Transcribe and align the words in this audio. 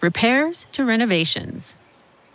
repairs 0.00 0.66
to 0.72 0.84
renovations. 0.84 1.76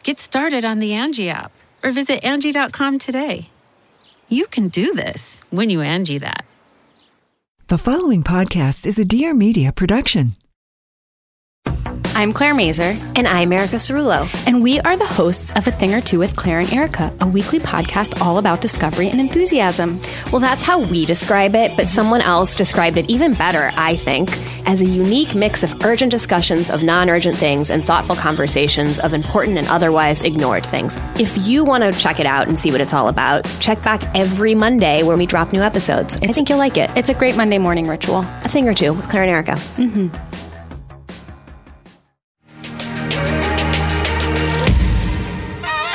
Get 0.04 0.20
started 0.20 0.66
on 0.66 0.80
the 0.80 0.94
Angie 0.94 1.30
app 1.30 1.52
or 1.84 1.91
visit 1.91 2.24
Angie.com 2.24 2.99
today. 2.99 3.49
You 4.29 4.48
can 4.48 4.68
do 4.68 4.93
this 4.93 5.43
when 5.49 5.70
you 5.70 5.82
Angie 5.82 6.18
that. 6.18 6.46
The 7.68 7.77
following 7.77 8.23
podcast 8.23 8.85
is 8.85 8.99
a 8.99 9.05
Dear 9.05 9.34
Media 9.34 9.71
production. 9.71 10.34
I'm 12.16 12.32
Claire 12.32 12.54
Mazur. 12.54 12.96
And 13.16 13.28
I'm 13.28 13.52
Erica 13.52 13.78
Cerulo. 13.78 14.30
And 14.46 14.62
we 14.62 14.80
are 14.82 14.96
the 14.96 15.06
hosts 15.06 15.52
of 15.54 15.66
A 15.66 15.72
Thing 15.72 15.96
or 15.96 16.02
Two 16.02 16.20
with 16.20 16.36
Claire 16.36 16.60
and 16.60 16.72
Erica, 16.72 17.12
a 17.22 17.28
weekly 17.28 17.60
podcast 17.60 18.22
all 18.22 18.38
about 18.38 18.62
discovery 18.62 19.10
and 19.10 19.20
enthusiasm. 19.20 20.00
Well, 20.32 20.40
that's 20.40 20.62
how 20.62 20.80
we 20.80 21.08
describe 21.08 21.56
it, 21.56 21.76
but 21.76 21.90
someone 21.90 22.22
else 22.22 22.56
described 22.56 22.98
it 22.98 23.10
even 23.10 23.34
better, 23.34 23.72
I 23.76 23.96
think, 23.96 24.30
as 24.68 24.82
a 24.82 24.86
unique 24.86 25.34
mix 25.34 25.64
of 25.64 25.84
urgent 25.84 26.12
discussions 26.12 26.70
of 26.70 26.84
non 26.84 27.10
urgent 27.10 27.36
things 27.36 27.72
and 27.72 27.84
thoughtful 27.84 28.16
conversations 28.16 29.00
of 29.00 29.14
important 29.14 29.58
and 29.58 29.68
otherwise 29.68 30.22
ignored 30.22 30.68
things. 30.68 30.96
If 31.20 31.48
you 31.48 31.64
want 31.64 31.84
to 31.84 32.00
check 32.00 32.20
it 32.20 32.28
out 32.28 32.48
and 32.48 32.60
see 32.60 32.72
what 32.72 32.80
it's 32.80 32.94
all 32.94 33.08
about, 33.08 33.44
check 33.60 33.82
back 33.82 34.04
every 34.16 34.54
Monday 34.54 35.02
where 35.02 35.18
we 35.18 35.26
drop 35.26 35.52
new 35.52 35.62
episodes. 35.62 36.18
It's, 36.18 36.26
I 36.26 36.34
think 36.34 36.50
you'll 36.50 36.60
like 36.60 36.78
it. 36.78 36.91
It's 36.96 37.10
a 37.10 37.16
great 37.16 37.36
Monday 37.36 37.58
morning 37.58 37.88
ritual. 37.88 38.20
A 38.20 38.50
Thing 38.50 38.70
or 38.70 38.76
Two 38.76 38.94
with 38.94 39.10
Claire 39.10 39.24
and 39.24 39.32
Erica. 39.32 39.54
Mm-hmm. 39.54 40.43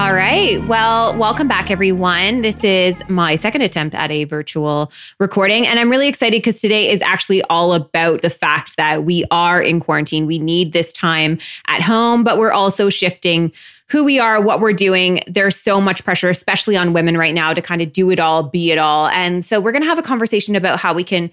All 0.00 0.14
right. 0.14 0.66
Well, 0.66 1.14
welcome 1.18 1.46
back, 1.46 1.70
everyone. 1.70 2.40
This 2.40 2.64
is 2.64 3.06
my 3.10 3.34
second 3.34 3.60
attempt 3.60 3.94
at 3.94 4.10
a 4.10 4.24
virtual 4.24 4.90
recording. 5.18 5.66
And 5.66 5.78
I'm 5.78 5.90
really 5.90 6.08
excited 6.08 6.38
because 6.38 6.58
today 6.58 6.90
is 6.90 7.02
actually 7.02 7.42
all 7.50 7.74
about 7.74 8.22
the 8.22 8.30
fact 8.30 8.78
that 8.78 9.04
we 9.04 9.26
are 9.30 9.60
in 9.60 9.78
quarantine. 9.78 10.24
We 10.24 10.38
need 10.38 10.72
this 10.72 10.94
time 10.94 11.38
at 11.66 11.82
home, 11.82 12.24
but 12.24 12.38
we're 12.38 12.50
also 12.50 12.88
shifting 12.88 13.52
who 13.90 14.02
we 14.02 14.18
are, 14.18 14.40
what 14.40 14.60
we're 14.60 14.72
doing. 14.72 15.20
There's 15.26 15.56
so 15.56 15.82
much 15.82 16.02
pressure, 16.02 16.30
especially 16.30 16.78
on 16.78 16.94
women 16.94 17.18
right 17.18 17.34
now, 17.34 17.52
to 17.52 17.60
kind 17.60 17.82
of 17.82 17.92
do 17.92 18.10
it 18.10 18.18
all, 18.18 18.42
be 18.42 18.72
it 18.72 18.78
all. 18.78 19.08
And 19.08 19.44
so 19.44 19.60
we're 19.60 19.72
going 19.72 19.82
to 19.82 19.88
have 19.88 19.98
a 19.98 20.02
conversation 20.02 20.56
about 20.56 20.80
how 20.80 20.94
we 20.94 21.04
can 21.04 21.30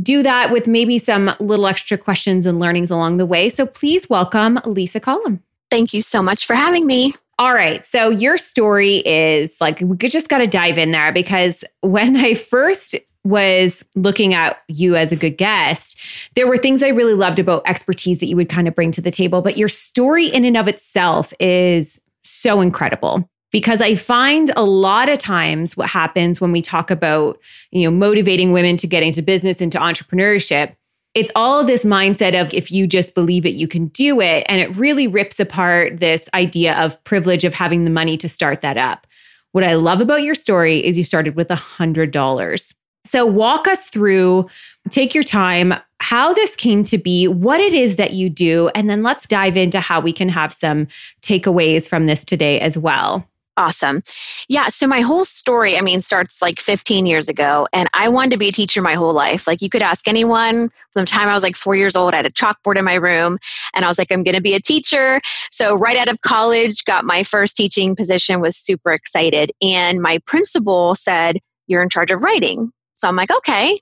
do 0.00 0.22
that 0.22 0.52
with 0.52 0.68
maybe 0.68 1.00
some 1.00 1.32
little 1.40 1.66
extra 1.66 1.98
questions 1.98 2.46
and 2.46 2.60
learnings 2.60 2.92
along 2.92 3.16
the 3.16 3.26
way. 3.26 3.48
So 3.48 3.66
please 3.66 4.08
welcome 4.08 4.60
Lisa 4.64 5.00
Collum. 5.00 5.42
Thank 5.68 5.92
you 5.92 6.00
so 6.00 6.22
much 6.22 6.46
for 6.46 6.54
having 6.54 6.86
me. 6.86 7.12
All 7.38 7.54
right. 7.54 7.84
So 7.84 8.10
your 8.10 8.36
story 8.36 9.02
is 9.04 9.60
like, 9.60 9.80
we 9.80 9.96
just 9.96 10.28
got 10.28 10.38
to 10.38 10.46
dive 10.46 10.78
in 10.78 10.92
there 10.92 11.12
because 11.12 11.64
when 11.80 12.16
I 12.16 12.34
first 12.34 12.94
was 13.24 13.84
looking 13.96 14.34
at 14.34 14.58
you 14.68 14.96
as 14.96 15.10
a 15.10 15.16
good 15.16 15.36
guest, 15.38 15.98
there 16.36 16.46
were 16.46 16.58
things 16.58 16.82
I 16.82 16.88
really 16.88 17.14
loved 17.14 17.38
about 17.38 17.62
expertise 17.66 18.20
that 18.20 18.26
you 18.26 18.36
would 18.36 18.48
kind 18.48 18.68
of 18.68 18.74
bring 18.74 18.90
to 18.92 19.00
the 19.00 19.10
table. 19.10 19.40
But 19.40 19.56
your 19.56 19.68
story 19.68 20.26
in 20.26 20.44
and 20.44 20.56
of 20.56 20.68
itself 20.68 21.32
is 21.40 22.00
so 22.22 22.60
incredible 22.60 23.28
because 23.50 23.80
I 23.80 23.94
find 23.94 24.50
a 24.56 24.64
lot 24.64 25.08
of 25.08 25.18
times 25.18 25.76
what 25.76 25.88
happens 25.88 26.40
when 26.40 26.52
we 26.52 26.60
talk 26.60 26.90
about, 26.90 27.38
you 27.70 27.84
know, 27.84 27.96
motivating 27.96 28.52
women 28.52 28.76
to 28.78 28.86
get 28.86 29.02
into 29.02 29.22
business, 29.22 29.60
into 29.60 29.78
entrepreneurship, 29.78 30.74
it's 31.14 31.30
all 31.36 31.64
this 31.64 31.84
mindset 31.84 32.38
of 32.40 32.52
if 32.52 32.70
you 32.72 32.86
just 32.86 33.14
believe 33.14 33.46
it, 33.46 33.54
you 33.54 33.68
can 33.68 33.86
do 33.88 34.20
it. 34.20 34.44
And 34.48 34.60
it 34.60 34.74
really 34.76 35.06
rips 35.06 35.38
apart 35.38 36.00
this 36.00 36.28
idea 36.34 36.74
of 36.74 37.02
privilege 37.04 37.44
of 37.44 37.54
having 37.54 37.84
the 37.84 37.90
money 37.90 38.16
to 38.16 38.28
start 38.28 38.60
that 38.62 38.76
up. 38.76 39.06
What 39.52 39.62
I 39.62 39.74
love 39.74 40.00
about 40.00 40.22
your 40.22 40.34
story 40.34 40.84
is 40.84 40.98
you 40.98 41.04
started 41.04 41.36
with 41.36 41.50
a 41.50 41.56
$100. 41.56 42.74
So 43.04 43.26
walk 43.26 43.68
us 43.68 43.88
through, 43.90 44.48
take 44.90 45.14
your 45.14 45.22
time, 45.22 45.74
how 46.00 46.34
this 46.34 46.56
came 46.56 46.84
to 46.84 46.98
be, 46.98 47.28
what 47.28 47.60
it 47.60 47.74
is 47.74 47.96
that 47.96 48.14
you 48.14 48.28
do, 48.28 48.68
and 48.74 48.90
then 48.90 49.02
let's 49.02 49.26
dive 49.26 49.56
into 49.56 49.78
how 49.78 50.00
we 50.00 50.12
can 50.12 50.28
have 50.30 50.52
some 50.52 50.88
takeaways 51.22 51.88
from 51.88 52.06
this 52.06 52.24
today 52.24 52.58
as 52.60 52.76
well. 52.76 53.28
Awesome. 53.56 54.02
Yeah. 54.48 54.68
So 54.68 54.88
my 54.88 55.00
whole 55.00 55.24
story, 55.24 55.78
I 55.78 55.80
mean, 55.80 56.02
starts 56.02 56.42
like 56.42 56.58
15 56.58 57.06
years 57.06 57.28
ago, 57.28 57.68
and 57.72 57.88
I 57.94 58.08
wanted 58.08 58.32
to 58.32 58.36
be 58.36 58.48
a 58.48 58.52
teacher 58.52 58.82
my 58.82 58.94
whole 58.94 59.12
life. 59.12 59.46
Like 59.46 59.62
you 59.62 59.70
could 59.70 59.82
ask 59.82 60.08
anyone 60.08 60.70
from 60.92 61.02
the 61.02 61.06
time 61.06 61.28
I 61.28 61.34
was 61.34 61.44
like 61.44 61.56
four 61.56 61.76
years 61.76 61.94
old, 61.94 62.14
I 62.14 62.16
had 62.16 62.26
a 62.26 62.32
chalkboard 62.32 62.76
in 62.76 62.84
my 62.84 62.94
room, 62.94 63.38
and 63.72 63.84
I 63.84 63.88
was 63.88 63.96
like, 63.96 64.10
I'm 64.10 64.24
going 64.24 64.34
to 64.34 64.42
be 64.42 64.54
a 64.54 64.60
teacher. 64.60 65.20
So 65.50 65.76
right 65.76 65.96
out 65.96 66.08
of 66.08 66.20
college, 66.22 66.84
got 66.84 67.04
my 67.04 67.22
first 67.22 67.56
teaching 67.56 67.94
position, 67.94 68.40
was 68.40 68.56
super 68.56 68.92
excited. 68.92 69.52
And 69.62 70.02
my 70.02 70.18
principal 70.26 70.96
said, 70.96 71.38
You're 71.68 71.82
in 71.82 71.90
charge 71.90 72.10
of 72.10 72.22
writing. 72.22 72.72
So 72.94 73.08
I'm 73.08 73.16
like, 73.16 73.30
okay, 73.30 73.74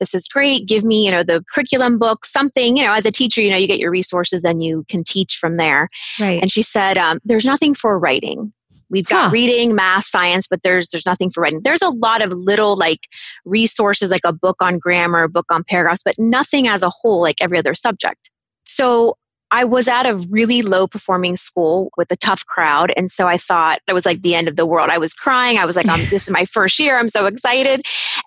this 0.00 0.14
is 0.14 0.26
great. 0.26 0.66
Give 0.66 0.84
me, 0.84 1.04
you 1.04 1.10
know, 1.10 1.22
the 1.22 1.44
curriculum 1.52 1.98
book, 1.98 2.24
something, 2.24 2.76
you 2.76 2.84
know, 2.84 2.92
as 2.92 3.06
a 3.06 3.10
teacher, 3.10 3.40
you 3.40 3.50
know, 3.50 3.56
you 3.56 3.66
get 3.66 3.78
your 3.78 3.90
resources 3.90 4.44
and 4.44 4.62
you 4.62 4.84
can 4.88 5.04
teach 5.04 5.36
from 5.36 5.56
there. 5.56 5.88
Right. 6.18 6.42
And 6.42 6.50
she 6.50 6.62
said, 6.62 6.98
um, 6.98 7.20
there's 7.24 7.44
nothing 7.44 7.74
for 7.74 7.98
writing. 7.98 8.52
We've 8.90 9.06
got 9.06 9.26
huh. 9.26 9.30
reading, 9.30 9.74
math, 9.74 10.04
science, 10.04 10.46
but 10.48 10.62
there's 10.62 10.88
there's 10.90 11.06
nothing 11.06 11.30
for 11.30 11.42
writing. 11.42 11.60
There's 11.62 11.82
a 11.82 11.90
lot 11.90 12.22
of 12.22 12.32
little 12.32 12.76
like 12.76 13.08
resources 13.44 14.10
like 14.10 14.24
a 14.24 14.32
book 14.32 14.56
on 14.60 14.78
grammar, 14.78 15.24
a 15.24 15.28
book 15.28 15.46
on 15.50 15.64
paragraphs, 15.64 16.02
but 16.04 16.14
nothing 16.18 16.68
as 16.68 16.82
a 16.82 16.90
whole 16.90 17.20
like 17.20 17.36
every 17.40 17.58
other 17.58 17.74
subject. 17.74 18.30
So 18.66 19.16
I 19.54 19.62
was 19.62 19.86
at 19.86 20.04
a 20.04 20.16
really 20.16 20.62
low 20.62 20.88
performing 20.88 21.36
school 21.36 21.92
with 21.96 22.10
a 22.10 22.16
tough 22.16 22.44
crowd. 22.44 22.92
And 22.96 23.08
so 23.08 23.28
I 23.28 23.36
thought 23.36 23.78
it 23.86 23.92
was 23.92 24.04
like 24.04 24.22
the 24.22 24.34
end 24.34 24.48
of 24.48 24.56
the 24.56 24.66
world. 24.66 24.90
I 24.90 24.98
was 24.98 25.14
crying. 25.14 25.58
I 25.58 25.64
was 25.64 25.76
like, 25.76 25.86
this 26.10 26.24
is 26.24 26.30
my 26.32 26.44
first 26.44 26.76
year. 26.80 26.98
I'm 26.98 27.08
so 27.08 27.26
excited. 27.26 27.82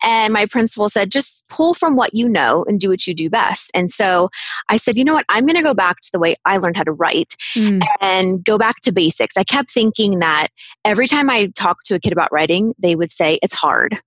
And 0.05 0.31
my 0.31 0.45
principal 0.45 0.87
said, 0.87 1.11
just 1.11 1.43
pull 1.49 1.73
from 1.73 1.97
what 1.97 2.13
you 2.13 2.29
know 2.29 2.63
and 2.69 2.79
do 2.79 2.87
what 2.87 3.05
you 3.05 3.13
do 3.13 3.29
best. 3.29 3.69
And 3.73 3.91
so 3.91 4.29
I 4.69 4.77
said, 4.77 4.97
you 4.97 5.03
know 5.03 5.13
what? 5.13 5.25
I'm 5.27 5.45
going 5.45 5.57
to 5.57 5.61
go 5.61 5.73
back 5.73 5.99
to 5.99 6.09
the 6.13 6.19
way 6.19 6.35
I 6.45 6.55
learned 6.55 6.77
how 6.77 6.85
to 6.85 6.93
write 6.93 7.35
mm. 7.53 7.81
and 7.99 8.41
go 8.45 8.57
back 8.57 8.79
to 8.83 8.93
basics. 8.93 9.35
I 9.35 9.43
kept 9.43 9.69
thinking 9.69 10.19
that 10.19 10.47
every 10.85 11.07
time 11.07 11.29
I 11.29 11.47
talked 11.57 11.87
to 11.87 11.95
a 11.95 11.99
kid 11.99 12.13
about 12.13 12.31
writing, 12.31 12.73
they 12.81 12.95
would 12.95 13.11
say, 13.11 13.37
it's 13.43 13.53
hard. 13.53 13.97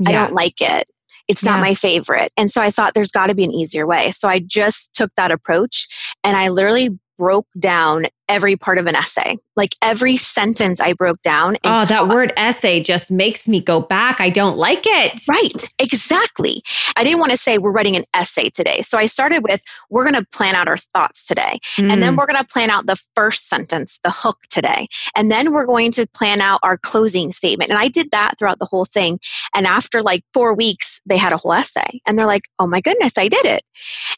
Yeah. 0.00 0.08
I 0.08 0.12
don't 0.12 0.32
like 0.34 0.60
it. 0.60 0.88
It's 1.26 1.44
not 1.44 1.56
yeah. 1.56 1.62
my 1.62 1.74
favorite. 1.74 2.32
And 2.36 2.50
so 2.50 2.60
I 2.60 2.70
thought 2.70 2.94
there's 2.94 3.10
got 3.10 3.28
to 3.28 3.34
be 3.34 3.44
an 3.44 3.50
easier 3.50 3.86
way. 3.86 4.10
So 4.10 4.28
I 4.28 4.40
just 4.40 4.94
took 4.94 5.10
that 5.16 5.30
approach 5.30 6.13
and 6.24 6.36
I 6.36 6.48
literally 6.48 6.98
broke 7.18 7.46
down 7.58 8.06
every 8.28 8.56
part 8.56 8.78
of 8.78 8.86
an 8.86 8.96
essay. 8.96 9.36
Like 9.56 9.70
every 9.82 10.16
sentence 10.16 10.80
I 10.80 10.92
broke 10.92 11.20
down. 11.22 11.56
Oh, 11.64 11.84
that 11.84 12.08
word 12.08 12.32
essay 12.36 12.80
just 12.80 13.10
makes 13.10 13.46
me 13.46 13.60
go 13.60 13.80
back. 13.80 14.20
I 14.20 14.30
don't 14.30 14.56
like 14.56 14.82
it. 14.84 15.20
Right, 15.28 15.68
exactly. 15.78 16.62
I 16.96 17.04
didn't 17.04 17.20
want 17.20 17.32
to 17.32 17.36
say 17.36 17.58
we're 17.58 17.72
writing 17.72 17.96
an 17.96 18.04
essay 18.14 18.50
today. 18.50 18.82
So 18.82 18.98
I 18.98 19.06
started 19.06 19.42
with 19.42 19.62
we're 19.90 20.04
going 20.04 20.14
to 20.14 20.26
plan 20.32 20.54
out 20.54 20.68
our 20.68 20.76
thoughts 20.76 21.26
today. 21.26 21.58
Mm. 21.76 21.92
And 21.92 22.02
then 22.02 22.14
mm. 22.14 22.18
we're 22.18 22.26
going 22.26 22.42
to 22.42 22.46
plan 22.46 22.70
out 22.70 22.86
the 22.86 23.00
first 23.14 23.48
sentence, 23.48 24.00
the 24.02 24.12
hook 24.12 24.38
today. 24.50 24.88
And 25.14 25.30
then 25.30 25.52
we're 25.52 25.66
going 25.66 25.92
to 25.92 26.06
plan 26.06 26.40
out 26.40 26.60
our 26.62 26.78
closing 26.78 27.30
statement. 27.32 27.70
And 27.70 27.78
I 27.78 27.88
did 27.88 28.10
that 28.10 28.38
throughout 28.38 28.58
the 28.58 28.66
whole 28.66 28.84
thing. 28.84 29.20
And 29.54 29.66
after 29.66 30.02
like 30.02 30.22
four 30.32 30.54
weeks, 30.54 31.00
they 31.06 31.16
had 31.16 31.32
a 31.32 31.36
whole 31.36 31.52
essay. 31.52 32.00
And 32.06 32.18
they're 32.18 32.26
like, 32.26 32.48
oh 32.58 32.66
my 32.66 32.80
goodness, 32.80 33.18
I 33.18 33.28
did 33.28 33.44
it. 33.44 33.62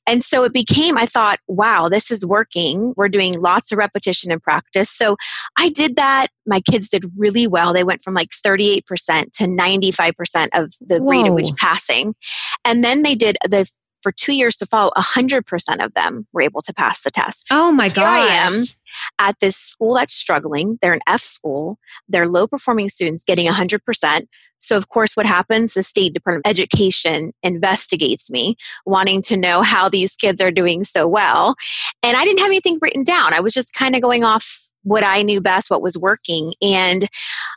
And 0.07 0.23
so 0.23 0.45
it 0.45 0.53
became, 0.53 0.97
I 0.97 1.07
thought, 1.07 1.41
wow, 1.49 1.89
this 1.89 2.11
is 2.11 2.25
working. 2.25 2.95
We're 2.97 3.09
doing 3.09 3.41
lots 3.41 3.73
of 3.73 3.79
repetition 3.97 4.31
and 4.31 4.43
practice. 4.43 4.91
So 4.91 5.17
I 5.59 5.71
did 5.71 5.97
that. 5.97 6.29
My 6.47 6.61
kids 6.61 6.89
did 6.89 7.05
really 7.17 7.47
well. 7.47 7.73
They 7.73 7.85
went 7.85 8.03
from 8.03 8.15
like 8.15 8.29
38% 8.31 8.85
to 9.33 9.45
95% 9.45 10.49
of 10.53 10.73
the 10.81 10.99
Whoa. 11.01 11.11
rate 11.11 11.27
at 11.27 11.33
which 11.33 11.49
passing. 11.57 12.15
And 12.65 12.85
then 12.85 13.03
they 13.03 13.15
did 13.15 13.37
the 13.49 13.69
for 14.03 14.13
two 14.13 14.35
years 14.35 14.57
to 14.59 14.67
follow, 14.67 14.93
100% 14.97 15.85
of 15.85 15.93
them 15.95 16.29
were 16.33 16.43
able 16.43 16.61
to 16.61 16.73
pass 16.73 17.03
the 17.03 17.11
test. 17.11 17.47
Oh 17.51 17.73
my 17.73 17.89
god! 17.89 18.05
I 18.05 18.27
am 18.27 18.53
at 19.19 19.37
this 19.41 19.57
school 19.57 19.95
that's 19.95 20.15
struggling. 20.15 20.79
They're 20.81 20.93
an 20.93 21.01
F 21.07 21.21
school. 21.21 21.79
They're 22.09 22.29
low 22.29 22.47
performing 22.47 22.89
students 22.89 23.25
getting 23.25 23.47
100%. 23.47 24.27
So, 24.59 24.77
of 24.77 24.89
course, 24.89 25.17
what 25.17 25.27
happens? 25.27 25.75
The 25.75 25.83
State 25.83 26.15
Department 26.15 26.47
of 26.47 26.51
Education 26.51 27.33
investigates 27.43 28.31
me, 28.31 28.57
wanting 28.87 29.23
to 29.23 29.37
know 29.37 29.63
how 29.63 29.89
these 29.89 30.17
kids 30.17 30.41
are 30.41 30.51
doing 30.51 30.85
so 30.85 31.07
well. 31.07 31.57
And 32.03 32.17
I 32.17 32.25
didn't 32.25 32.39
have 32.41 32.49
anything 32.49 32.79
written 32.81 33.05
down. 33.05 33.35
I 33.35 33.41
was 33.41 33.53
just 33.53 33.75
kind 33.75 33.95
of 33.95 34.03
going 34.03 34.25
off 34.25 34.67
what 34.87 35.03
I 35.03 35.23
knew 35.23 35.41
best, 35.41 35.69
what 35.69 35.83
was 35.83 35.99
working. 35.99 36.55
And 36.63 37.09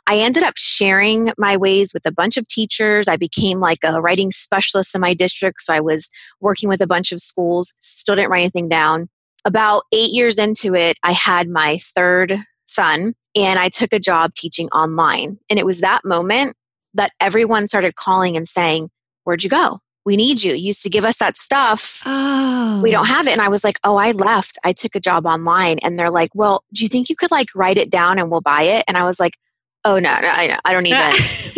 I 0.08 0.18
ended 0.18 0.42
up 0.42 0.54
sharing 0.56 1.32
my 1.38 1.56
ways 1.56 1.94
with 1.94 2.04
a 2.04 2.12
bunch 2.12 2.36
of 2.36 2.46
teachers. 2.48 3.06
I 3.06 3.16
became 3.16 3.60
like 3.60 3.78
a 3.84 4.00
writing 4.00 4.32
specialist 4.32 4.96
in 4.96 5.00
my 5.00 5.14
district. 5.14 5.60
So 5.60 5.72
I 5.72 5.80
was 5.80 6.10
working 6.40 6.68
with 6.68 6.80
a 6.80 6.88
bunch 6.88 7.12
of 7.12 7.20
schools, 7.20 7.74
still 7.78 8.16
didn't 8.16 8.30
write 8.30 8.40
anything 8.40 8.68
down. 8.68 9.08
About 9.44 9.82
eight 9.92 10.10
years 10.12 10.38
into 10.38 10.74
it, 10.74 10.96
I 11.02 11.12
had 11.12 11.48
my 11.48 11.78
third 11.78 12.38
son 12.64 13.14
and 13.36 13.58
I 13.58 13.68
took 13.68 13.92
a 13.92 13.98
job 13.98 14.34
teaching 14.34 14.68
online. 14.68 15.38
And 15.48 15.58
it 15.58 15.66
was 15.66 15.80
that 15.80 16.04
moment 16.04 16.56
that 16.94 17.12
everyone 17.20 17.66
started 17.66 17.94
calling 17.94 18.36
and 18.36 18.46
saying, 18.46 18.90
Where'd 19.24 19.44
you 19.44 19.50
go? 19.50 19.80
we 20.04 20.16
need 20.16 20.42
you. 20.42 20.52
you 20.52 20.68
used 20.68 20.82
to 20.82 20.90
give 20.90 21.04
us 21.04 21.18
that 21.18 21.36
stuff. 21.36 22.02
Oh. 22.06 22.80
We 22.82 22.90
don't 22.90 23.02
oh. 23.02 23.14
have 23.14 23.26
it. 23.26 23.32
And 23.32 23.40
I 23.40 23.48
was 23.48 23.62
like, 23.62 23.78
oh, 23.84 23.96
I 23.96 24.12
left. 24.12 24.58
I 24.64 24.72
took 24.72 24.94
a 24.96 25.00
job 25.00 25.26
online. 25.26 25.78
And 25.82 25.96
they're 25.96 26.10
like, 26.10 26.30
well, 26.34 26.64
do 26.72 26.82
you 26.82 26.88
think 26.88 27.08
you 27.08 27.16
could 27.16 27.30
like 27.30 27.48
write 27.54 27.76
it 27.76 27.90
down 27.90 28.18
and 28.18 28.30
we'll 28.30 28.40
buy 28.40 28.62
it? 28.62 28.84
And 28.88 28.96
I 28.96 29.04
was 29.04 29.20
like, 29.20 29.34
oh, 29.84 29.98
no, 29.98 30.20
no, 30.20 30.28
I, 30.28 30.58
I 30.64 30.72
don't 30.72 30.86
even. 30.86 31.12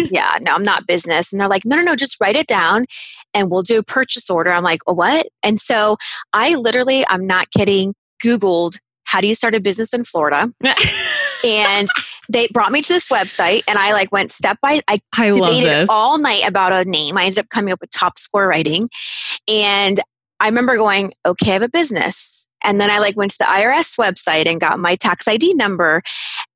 yeah, 0.12 0.38
no, 0.40 0.52
I'm 0.52 0.62
not 0.62 0.86
business. 0.86 1.32
And 1.32 1.40
they're 1.40 1.48
like, 1.48 1.64
no, 1.64 1.76
no, 1.76 1.82
no, 1.82 1.96
just 1.96 2.20
write 2.20 2.36
it 2.36 2.46
down 2.46 2.86
and 3.34 3.50
we'll 3.50 3.62
do 3.62 3.78
a 3.78 3.82
purchase 3.82 4.30
order. 4.30 4.52
I'm 4.52 4.62
like, 4.62 4.80
oh, 4.86 4.94
what? 4.94 5.26
And 5.42 5.60
so 5.60 5.96
I 6.32 6.50
literally, 6.50 7.04
I'm 7.08 7.26
not 7.26 7.48
kidding, 7.50 7.94
Googled 8.24 8.76
how 9.12 9.20
do 9.20 9.26
you 9.26 9.34
start 9.34 9.54
a 9.54 9.60
business 9.60 9.92
in 9.92 10.04
Florida? 10.04 10.50
and 11.44 11.88
they 12.30 12.48
brought 12.48 12.72
me 12.72 12.80
to 12.80 12.92
this 12.92 13.08
website 13.08 13.62
and 13.68 13.78
I 13.78 13.92
like 13.92 14.10
went 14.10 14.30
step 14.30 14.58
by 14.62 14.80
I, 14.88 15.00
I 15.16 15.32
debated 15.32 15.86
all 15.90 16.18
night 16.18 16.44
about 16.46 16.72
a 16.72 16.88
name. 16.88 17.18
I 17.18 17.24
ended 17.24 17.40
up 17.40 17.48
coming 17.50 17.72
up 17.72 17.80
with 17.80 17.90
top 17.90 18.18
score 18.18 18.48
writing. 18.48 18.88
And 19.48 20.00
I 20.40 20.46
remember 20.46 20.76
going, 20.76 21.12
okay, 21.26 21.50
I 21.50 21.52
have 21.54 21.62
a 21.62 21.68
business. 21.68 22.41
And 22.62 22.80
then 22.80 22.90
I 22.90 22.98
like 22.98 23.16
went 23.16 23.32
to 23.32 23.38
the 23.38 23.44
IRS 23.44 23.98
website 23.98 24.46
and 24.46 24.60
got 24.60 24.78
my 24.78 24.96
tax 24.96 25.26
ID 25.26 25.54
number. 25.54 26.00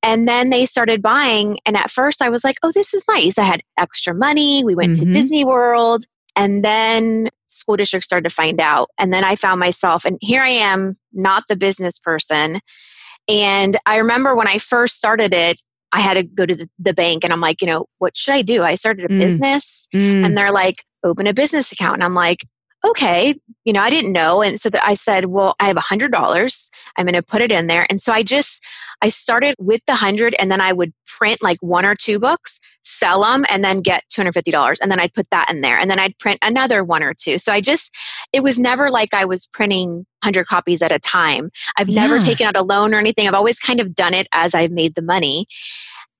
And 0.02 0.28
then 0.28 0.50
they 0.50 0.64
started 0.66 1.02
buying. 1.02 1.58
And 1.66 1.76
at 1.76 1.90
first 1.90 2.22
I 2.22 2.28
was 2.28 2.44
like, 2.44 2.56
oh, 2.62 2.72
this 2.72 2.94
is 2.94 3.04
nice. 3.08 3.38
I 3.38 3.44
had 3.44 3.62
extra 3.78 4.14
money. 4.14 4.64
We 4.64 4.74
went 4.74 4.94
mm-hmm. 4.94 5.04
to 5.04 5.10
Disney 5.10 5.44
World. 5.44 6.04
And 6.36 6.62
then 6.62 7.30
school 7.46 7.76
districts 7.76 8.06
started 8.06 8.28
to 8.28 8.34
find 8.34 8.60
out. 8.60 8.90
And 8.98 9.12
then 9.12 9.24
I 9.24 9.36
found 9.36 9.58
myself, 9.58 10.04
and 10.04 10.18
here 10.20 10.42
I 10.42 10.50
am, 10.50 10.94
not 11.12 11.44
the 11.48 11.56
business 11.56 11.98
person. 11.98 12.60
And 13.28 13.76
I 13.86 13.96
remember 13.96 14.36
when 14.36 14.46
I 14.46 14.58
first 14.58 14.96
started 14.96 15.32
it, 15.32 15.58
I 15.92 16.00
had 16.00 16.14
to 16.14 16.22
go 16.22 16.44
to 16.44 16.54
the, 16.54 16.68
the 16.78 16.92
bank 16.92 17.24
and 17.24 17.32
I'm 17.32 17.40
like, 17.40 17.62
you 17.62 17.66
know, 17.66 17.86
what 17.98 18.16
should 18.16 18.34
I 18.34 18.42
do? 18.42 18.62
I 18.62 18.74
started 18.74 19.06
a 19.06 19.08
mm. 19.08 19.18
business 19.18 19.88
mm. 19.94 20.24
and 20.24 20.36
they're 20.36 20.52
like, 20.52 20.84
open 21.02 21.26
a 21.26 21.32
business 21.32 21.72
account. 21.72 21.94
And 21.94 22.04
I'm 22.04 22.14
like, 22.14 22.44
okay, 22.90 23.34
you 23.64 23.72
know, 23.72 23.82
I 23.82 23.90
didn't 23.90 24.12
know. 24.12 24.42
And 24.42 24.60
so 24.60 24.70
I 24.82 24.94
said, 24.94 25.26
well, 25.26 25.54
I 25.60 25.66
have 25.66 25.76
a 25.76 25.80
hundred 25.80 26.12
dollars. 26.12 26.70
I'm 26.96 27.04
going 27.04 27.14
to 27.14 27.22
put 27.22 27.42
it 27.42 27.50
in 27.50 27.66
there. 27.66 27.86
And 27.90 28.00
so 28.00 28.12
I 28.12 28.22
just, 28.22 28.64
I 29.02 29.08
started 29.08 29.54
with 29.58 29.82
the 29.86 29.96
hundred 29.96 30.34
and 30.38 30.50
then 30.50 30.60
I 30.60 30.72
would 30.72 30.92
print 31.06 31.42
like 31.42 31.58
one 31.60 31.84
or 31.84 31.94
two 31.94 32.18
books, 32.18 32.60
sell 32.82 33.22
them 33.22 33.44
and 33.48 33.64
then 33.64 33.80
get 33.80 34.04
$250. 34.12 34.76
And 34.80 34.90
then 34.90 35.00
I'd 35.00 35.12
put 35.12 35.28
that 35.30 35.50
in 35.50 35.60
there 35.60 35.78
and 35.78 35.90
then 35.90 35.98
I'd 35.98 36.18
print 36.18 36.38
another 36.42 36.84
one 36.84 37.02
or 37.02 37.12
two. 37.12 37.38
So 37.38 37.52
I 37.52 37.60
just, 37.60 37.94
it 38.32 38.42
was 38.42 38.58
never 38.58 38.90
like 38.90 39.12
I 39.12 39.24
was 39.24 39.46
printing 39.46 40.06
100 40.22 40.46
copies 40.46 40.80
at 40.82 40.92
a 40.92 40.98
time. 40.98 41.50
I've 41.76 41.88
yeah. 41.88 42.02
never 42.02 42.18
taken 42.20 42.46
out 42.46 42.56
a 42.56 42.62
loan 42.62 42.94
or 42.94 42.98
anything. 42.98 43.26
I've 43.26 43.34
always 43.34 43.58
kind 43.58 43.80
of 43.80 43.94
done 43.94 44.14
it 44.14 44.28
as 44.32 44.54
I've 44.54 44.72
made 44.72 44.94
the 44.94 45.02
money 45.02 45.46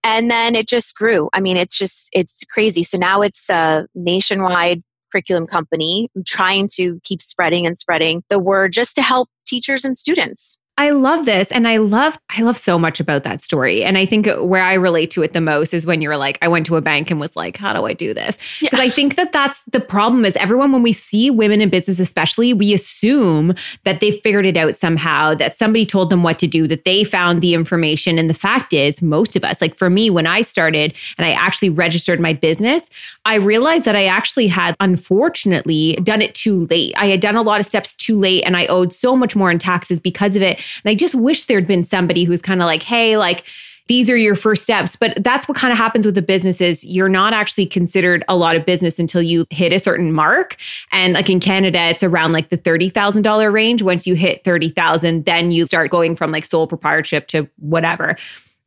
and 0.04 0.30
then 0.30 0.54
it 0.54 0.68
just 0.68 0.96
grew 0.96 1.28
i 1.32 1.40
mean 1.40 1.56
it's 1.56 1.76
just 1.76 2.08
it's 2.12 2.44
crazy 2.50 2.82
so 2.82 2.96
now 2.96 3.22
it's 3.22 3.50
a 3.50 3.86
nationwide 3.94 4.82
curriculum 5.10 5.46
company 5.46 6.08
I'm 6.16 6.24
trying 6.24 6.68
to 6.74 7.00
keep 7.04 7.22
spreading 7.22 7.66
and 7.66 7.76
spreading 7.76 8.22
the 8.28 8.38
word 8.38 8.72
just 8.72 8.94
to 8.96 9.02
help 9.02 9.28
teachers 9.46 9.84
and 9.84 9.96
students 9.96 10.58
I 10.78 10.90
love 10.90 11.24
this. 11.24 11.50
And 11.52 11.66
I 11.66 11.78
love, 11.78 12.18
I 12.28 12.42
love 12.42 12.58
so 12.58 12.78
much 12.78 13.00
about 13.00 13.24
that 13.24 13.40
story. 13.40 13.82
And 13.82 13.96
I 13.96 14.04
think 14.04 14.26
where 14.26 14.62
I 14.62 14.74
relate 14.74 15.10
to 15.12 15.22
it 15.22 15.32
the 15.32 15.40
most 15.40 15.72
is 15.72 15.86
when 15.86 16.02
you're 16.02 16.18
like, 16.18 16.36
I 16.42 16.48
went 16.48 16.66
to 16.66 16.76
a 16.76 16.82
bank 16.82 17.10
and 17.10 17.18
was 17.18 17.34
like, 17.34 17.56
how 17.56 17.72
do 17.72 17.86
I 17.86 17.94
do 17.94 18.12
this? 18.12 18.36
Because 18.60 18.78
yeah. 18.78 18.84
I 18.84 18.90
think 18.90 19.16
that 19.16 19.32
that's 19.32 19.62
the 19.64 19.80
problem 19.80 20.26
is 20.26 20.36
everyone, 20.36 20.72
when 20.72 20.82
we 20.82 20.92
see 20.92 21.30
women 21.30 21.62
in 21.62 21.70
business, 21.70 21.98
especially, 21.98 22.52
we 22.52 22.74
assume 22.74 23.54
that 23.84 24.00
they 24.00 24.10
figured 24.10 24.44
it 24.44 24.58
out 24.58 24.76
somehow, 24.76 25.32
that 25.34 25.54
somebody 25.54 25.86
told 25.86 26.10
them 26.10 26.22
what 26.22 26.38
to 26.40 26.46
do, 26.46 26.66
that 26.68 26.84
they 26.84 27.04
found 27.04 27.40
the 27.40 27.54
information. 27.54 28.18
And 28.18 28.28
the 28.28 28.34
fact 28.34 28.74
is, 28.74 29.00
most 29.00 29.34
of 29.34 29.44
us, 29.44 29.62
like 29.62 29.76
for 29.76 29.88
me, 29.88 30.10
when 30.10 30.26
I 30.26 30.42
started 30.42 30.94
and 31.16 31.26
I 31.26 31.30
actually 31.30 31.70
registered 31.70 32.20
my 32.20 32.34
business, 32.34 32.90
I 33.24 33.36
realized 33.36 33.86
that 33.86 33.96
I 33.96 34.04
actually 34.04 34.48
had, 34.48 34.76
unfortunately, 34.80 35.94
done 36.02 36.20
it 36.20 36.34
too 36.34 36.66
late. 36.66 36.92
I 36.98 37.06
had 37.06 37.20
done 37.20 37.36
a 37.36 37.42
lot 37.42 37.60
of 37.60 37.66
steps 37.66 37.94
too 37.94 38.18
late 38.18 38.42
and 38.44 38.58
I 38.58 38.66
owed 38.66 38.92
so 38.92 39.16
much 39.16 39.34
more 39.34 39.50
in 39.50 39.58
taxes 39.58 39.98
because 39.98 40.36
of 40.36 40.42
it. 40.42 40.60
And 40.84 40.90
I 40.90 40.94
just 40.94 41.14
wish 41.14 41.44
there'd 41.44 41.66
been 41.66 41.84
somebody 41.84 42.24
who's 42.24 42.42
kind 42.42 42.60
of 42.60 42.66
like, 42.66 42.82
hey, 42.82 43.16
like, 43.16 43.44
these 43.88 44.10
are 44.10 44.16
your 44.16 44.34
first 44.34 44.64
steps. 44.64 44.96
But 44.96 45.22
that's 45.22 45.46
what 45.48 45.56
kind 45.56 45.72
of 45.72 45.78
happens 45.78 46.06
with 46.06 46.14
the 46.14 46.22
businesses. 46.22 46.84
You're 46.84 47.08
not 47.08 47.32
actually 47.32 47.66
considered 47.66 48.24
a 48.28 48.36
lot 48.36 48.56
of 48.56 48.64
business 48.64 48.98
until 48.98 49.22
you 49.22 49.46
hit 49.50 49.72
a 49.72 49.78
certain 49.78 50.12
mark. 50.12 50.56
And 50.92 51.12
like 51.14 51.30
in 51.30 51.40
Canada, 51.40 51.80
it's 51.84 52.02
around 52.02 52.32
like 52.32 52.48
the 52.48 52.58
$30,000 52.58 53.52
range. 53.52 53.82
Once 53.82 54.06
you 54.06 54.14
hit 54.14 54.42
30,000, 54.44 55.24
then 55.24 55.50
you 55.50 55.66
start 55.66 55.90
going 55.90 56.16
from 56.16 56.32
like 56.32 56.44
sole 56.44 56.66
proprietorship 56.66 57.28
to 57.28 57.48
whatever 57.58 58.16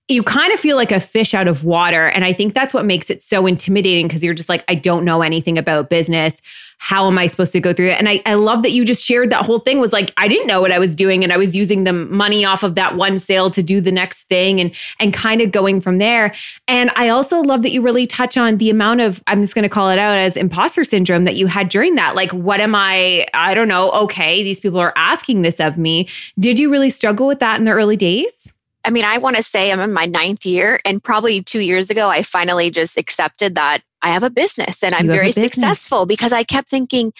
you 0.10 0.24
kind 0.24 0.52
of 0.52 0.60
feel 0.60 0.76
like 0.76 0.92
a 0.92 1.00
fish 1.00 1.36
out 1.36 1.48
of 1.48 1.64
water. 1.64 2.08
And 2.08 2.26
I 2.26 2.34
think 2.34 2.56
that's 2.56 2.74
what 2.74 2.84
makes 2.84 3.10
it 3.12 3.22
so 3.22 3.46
intimidating 3.46 4.08
because 4.08 4.24
you're 4.24 4.34
just 4.34 4.50
like, 4.50 4.63
I 4.68 4.74
don't 4.74 5.06
know 5.06 5.22
anything 5.22 5.58
about 5.58 5.89
business. 5.89 6.42
How 6.80 7.08
am 7.08 7.18
I 7.18 7.28
supposed 7.28 7.51
to 7.51 7.60
go 7.60 7.74
through 7.74 7.89
it? 7.89 8.00
And 8.00 8.10
I, 8.10 8.22
I 8.25 8.34
love 8.34 8.63
that 8.63 8.72
you 8.72 8.86
just 8.86 9.06
shared 9.06 9.30
that 9.30 9.46
whole 9.46 9.60
thing 9.60 9.80
was 9.80 9.94
like, 9.94 10.13
I 10.18 10.28
didn't 10.28 10.48
know 10.48 10.62
what 10.62 10.72
I 10.72 10.80
was 10.80 10.96
doing. 10.96 11.24
And 11.24 11.32
I 11.32 11.38
was 11.38 11.56
using 11.56 11.84
the 11.84 11.94
money 11.94 12.44
off 12.44 12.63
of 12.63 12.75
that 12.75 12.96
one 12.96 13.20
sale 13.20 13.51
to 13.51 13.62
do 13.62 13.82
the 13.82 13.92
next 13.92 14.24
thing 14.24 14.60
and 14.60 14.74
and 15.00 15.13
kind 15.13 15.42
of 15.42 15.51
going 15.51 15.82
from 15.82 15.98
there. 15.98 16.34
And 16.68 16.89
I 16.96 17.10
also 17.10 17.42
love 17.42 17.62
that 17.62 17.72
you 17.72 17.82
really 17.82 18.08
touch 18.08 18.38
on 18.38 18.58
the 18.58 18.70
amount 18.70 19.01
of, 19.01 19.22
I'm 19.28 19.42
just 19.42 19.54
gonna 19.54 19.70
call 19.70 19.89
it 19.89 20.00
out 20.00 20.18
as 20.18 20.38
imposter 20.38 20.84
syndrome 20.84 21.25
that 21.25 21.36
you 21.36 21.48
had 21.48 21.70
during 21.70 21.96
that. 21.96 22.16
Like, 22.16 22.32
what 22.32 22.62
am 22.62 22.74
I? 22.74 23.28
I 23.34 23.54
don't 23.54 23.68
know. 23.68 23.92
Okay, 23.92 24.42
these 24.44 24.60
people 24.60 24.80
are 24.80 24.94
asking 24.96 25.42
this 25.42 25.60
of 25.60 25.78
me. 25.78 26.08
Did 26.39 26.58
you 26.58 26.72
really 26.72 26.89
struggle 26.89 27.28
with 27.28 27.39
that 27.39 27.60
in 27.60 27.66
the 27.66 27.72
early 27.72 27.98
days? 27.98 28.54
I 28.86 28.91
mean, 28.91 29.03
I 29.03 29.17
want 29.17 29.36
to 29.36 29.43
say 29.43 29.71
I'm 29.71 29.79
in 29.79 29.93
my 29.93 30.05
ninth 30.05 30.45
year, 30.45 30.79
and 30.86 31.03
probably 31.03 31.41
two 31.41 31.59
years 31.59 31.89
ago, 31.89 32.09
I 32.09 32.24
finally 32.24 32.71
just 32.71 32.98
accepted 32.98 33.55
that 33.55 33.81
I 34.01 34.09
have 34.09 34.24
a 34.24 34.29
business 34.29 34.83
and 34.83 34.95
I'm 34.95 35.05
you 35.05 35.12
very 35.12 35.31
successful 35.31 36.05
because 36.05 36.31
I 36.31 36.43
kept 36.43 36.69
thinking, 36.69 37.12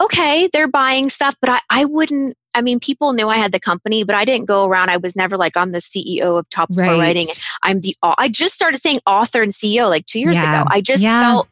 okay, 0.00 0.48
they're 0.52 0.68
buying 0.68 1.10
stuff, 1.10 1.36
but 1.40 1.50
I, 1.50 1.60
I 1.70 1.84
wouldn't. 1.84 2.36
I 2.54 2.62
mean, 2.62 2.80
people 2.80 3.12
knew 3.12 3.28
I 3.28 3.36
had 3.36 3.52
the 3.52 3.60
company, 3.60 4.04
but 4.04 4.14
I 4.14 4.24
didn't 4.24 4.46
go 4.46 4.64
around. 4.66 4.90
I 4.90 4.96
was 4.96 5.14
never 5.14 5.36
like, 5.36 5.56
I'm 5.56 5.72
the 5.72 5.78
CEO 5.78 6.38
of 6.38 6.48
Top 6.48 6.72
Score 6.72 6.86
right. 6.86 6.98
Writing. 6.98 7.26
I'm 7.62 7.80
the, 7.80 7.94
I 8.02 8.28
just 8.28 8.54
started 8.54 8.78
saying 8.80 9.00
author 9.06 9.42
and 9.42 9.52
CEO 9.52 9.88
like 9.88 10.06
two 10.06 10.18
years 10.18 10.36
yeah. 10.36 10.62
ago. 10.62 10.68
I 10.70 10.80
just 10.80 11.02
yeah. 11.02 11.20
felt, 11.20 11.48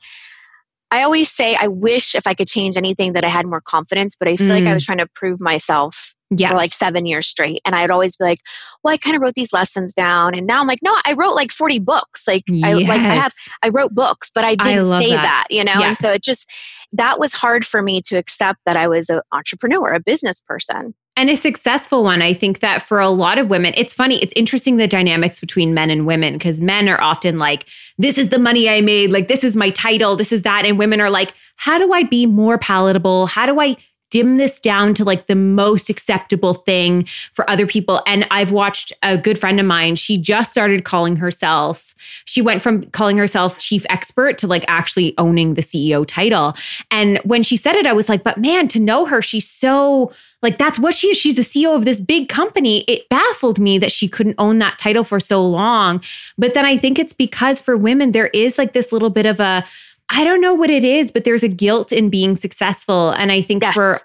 I 0.90 1.02
always 1.02 1.30
say, 1.30 1.54
I 1.60 1.68
wish 1.68 2.14
if 2.14 2.26
I 2.26 2.34
could 2.34 2.48
change 2.48 2.76
anything 2.76 3.12
that 3.12 3.24
I 3.24 3.28
had 3.28 3.46
more 3.46 3.60
confidence, 3.60 4.16
but 4.16 4.26
I 4.26 4.36
feel 4.36 4.48
mm. 4.48 4.50
like 4.50 4.64
I 4.64 4.70
mm. 4.70 4.74
was 4.74 4.86
trying 4.86 4.98
to 4.98 5.06
prove 5.14 5.40
myself 5.40 6.15
yeah. 6.30 6.50
for 6.50 6.56
like 6.56 6.72
seven 6.72 7.06
years 7.06 7.26
straight. 7.26 7.60
And 7.64 7.74
I'd 7.74 7.90
always 7.90 8.16
be 8.16 8.24
like, 8.24 8.38
well, 8.82 8.94
I 8.94 8.96
kind 8.96 9.16
of 9.16 9.22
wrote 9.22 9.34
these 9.34 9.52
lessons 9.52 9.92
down. 9.92 10.34
And 10.34 10.46
now 10.46 10.60
I'm 10.60 10.66
like, 10.66 10.80
no, 10.82 10.96
I 11.04 11.12
wrote 11.12 11.34
like 11.34 11.50
40 11.50 11.78
books. 11.80 12.26
Like 12.26 12.42
yes. 12.46 12.64
I 12.64 12.72
like 12.74 13.02
I 13.02 13.14
have 13.14 13.32
I 13.62 13.68
wrote 13.68 13.94
books, 13.94 14.30
but 14.34 14.44
I 14.44 14.54
didn't 14.54 14.90
I 14.90 15.00
say 15.00 15.10
that. 15.10 15.22
that. 15.22 15.44
you 15.50 15.64
know? 15.64 15.74
Yeah. 15.78 15.88
And 15.88 15.96
so 15.96 16.10
it 16.10 16.22
just 16.22 16.50
that 16.92 17.18
was 17.18 17.34
hard 17.34 17.64
for 17.64 17.82
me 17.82 18.00
to 18.02 18.16
accept 18.16 18.60
that 18.64 18.76
I 18.76 18.88
was 18.88 19.10
an 19.10 19.20
entrepreneur, 19.32 19.92
a 19.92 20.00
business 20.00 20.40
person. 20.40 20.94
and 21.16 21.30
a 21.30 21.36
successful 21.36 22.04
one. 22.04 22.22
I 22.22 22.34
think 22.34 22.60
that 22.60 22.82
for 22.82 23.00
a 23.00 23.08
lot 23.08 23.38
of 23.38 23.50
women, 23.50 23.72
it's 23.76 23.94
funny, 23.94 24.18
it's 24.22 24.34
interesting 24.36 24.76
the 24.76 24.86
dynamics 24.86 25.40
between 25.40 25.74
men 25.74 25.90
and 25.90 26.06
women 26.06 26.34
because 26.34 26.60
men 26.60 26.88
are 26.88 27.00
often 27.00 27.38
like, 27.38 27.66
this 27.98 28.18
is 28.18 28.28
the 28.28 28.38
money 28.38 28.68
I 28.68 28.82
made, 28.82 29.10
like, 29.10 29.28
this 29.28 29.42
is 29.42 29.56
my 29.56 29.70
title, 29.70 30.14
this 30.16 30.30
is 30.30 30.42
that. 30.42 30.64
And 30.64 30.78
women 30.78 31.00
are 31.00 31.10
like, 31.10 31.32
how 31.56 31.78
do 31.78 31.92
I 31.92 32.02
be 32.02 32.26
more 32.26 32.58
palatable? 32.58 33.26
How 33.26 33.46
do 33.46 33.58
I 33.60 33.76
dim 34.16 34.38
this 34.38 34.58
down 34.58 34.94
to 34.94 35.04
like 35.04 35.26
the 35.26 35.34
most 35.34 35.90
acceptable 35.90 36.54
thing 36.54 37.04
for 37.34 37.48
other 37.50 37.66
people. 37.66 38.00
And 38.06 38.26
I've 38.30 38.50
watched 38.50 38.90
a 39.02 39.18
good 39.18 39.38
friend 39.38 39.60
of 39.60 39.66
mine, 39.66 39.96
she 39.96 40.16
just 40.16 40.50
started 40.50 40.86
calling 40.86 41.16
herself, 41.16 41.94
she 42.24 42.40
went 42.40 42.62
from 42.62 42.84
calling 42.92 43.18
herself 43.18 43.58
chief 43.58 43.84
expert 43.90 44.38
to 44.38 44.46
like 44.46 44.64
actually 44.68 45.12
owning 45.18 45.52
the 45.52 45.60
CEO 45.60 46.06
title. 46.06 46.54
And 46.90 47.18
when 47.24 47.42
she 47.42 47.58
said 47.58 47.76
it, 47.76 47.86
I 47.86 47.92
was 47.92 48.08
like, 48.08 48.24
but 48.24 48.38
man, 48.38 48.68
to 48.68 48.80
know 48.80 49.04
her, 49.04 49.20
she's 49.20 49.46
so 49.46 50.12
like 50.40 50.56
that's 50.56 50.78
what 50.78 50.94
she 50.94 51.08
is. 51.08 51.18
She's 51.18 51.34
the 51.34 51.42
CEO 51.42 51.74
of 51.74 51.84
this 51.84 52.00
big 52.00 52.30
company. 52.30 52.84
It 52.88 53.06
baffled 53.10 53.58
me 53.58 53.76
that 53.78 53.92
she 53.92 54.08
couldn't 54.08 54.36
own 54.38 54.60
that 54.60 54.78
title 54.78 55.04
for 55.04 55.20
so 55.20 55.46
long. 55.46 56.02
But 56.38 56.54
then 56.54 56.64
I 56.64 56.78
think 56.78 56.98
it's 56.98 57.12
because 57.12 57.60
for 57.60 57.76
women, 57.76 58.12
there 58.12 58.28
is 58.28 58.56
like 58.56 58.72
this 58.72 58.92
little 58.92 59.10
bit 59.10 59.26
of 59.26 59.40
a, 59.40 59.62
I 60.08 60.22
don't 60.22 60.40
know 60.40 60.54
what 60.54 60.70
it 60.70 60.84
is, 60.84 61.10
but 61.10 61.24
there's 61.24 61.42
a 61.42 61.48
guilt 61.48 61.90
in 61.90 62.10
being 62.10 62.36
successful. 62.36 63.10
And 63.10 63.32
I 63.32 63.40
think 63.40 63.62
yes. 63.62 63.74
for, 63.74 63.98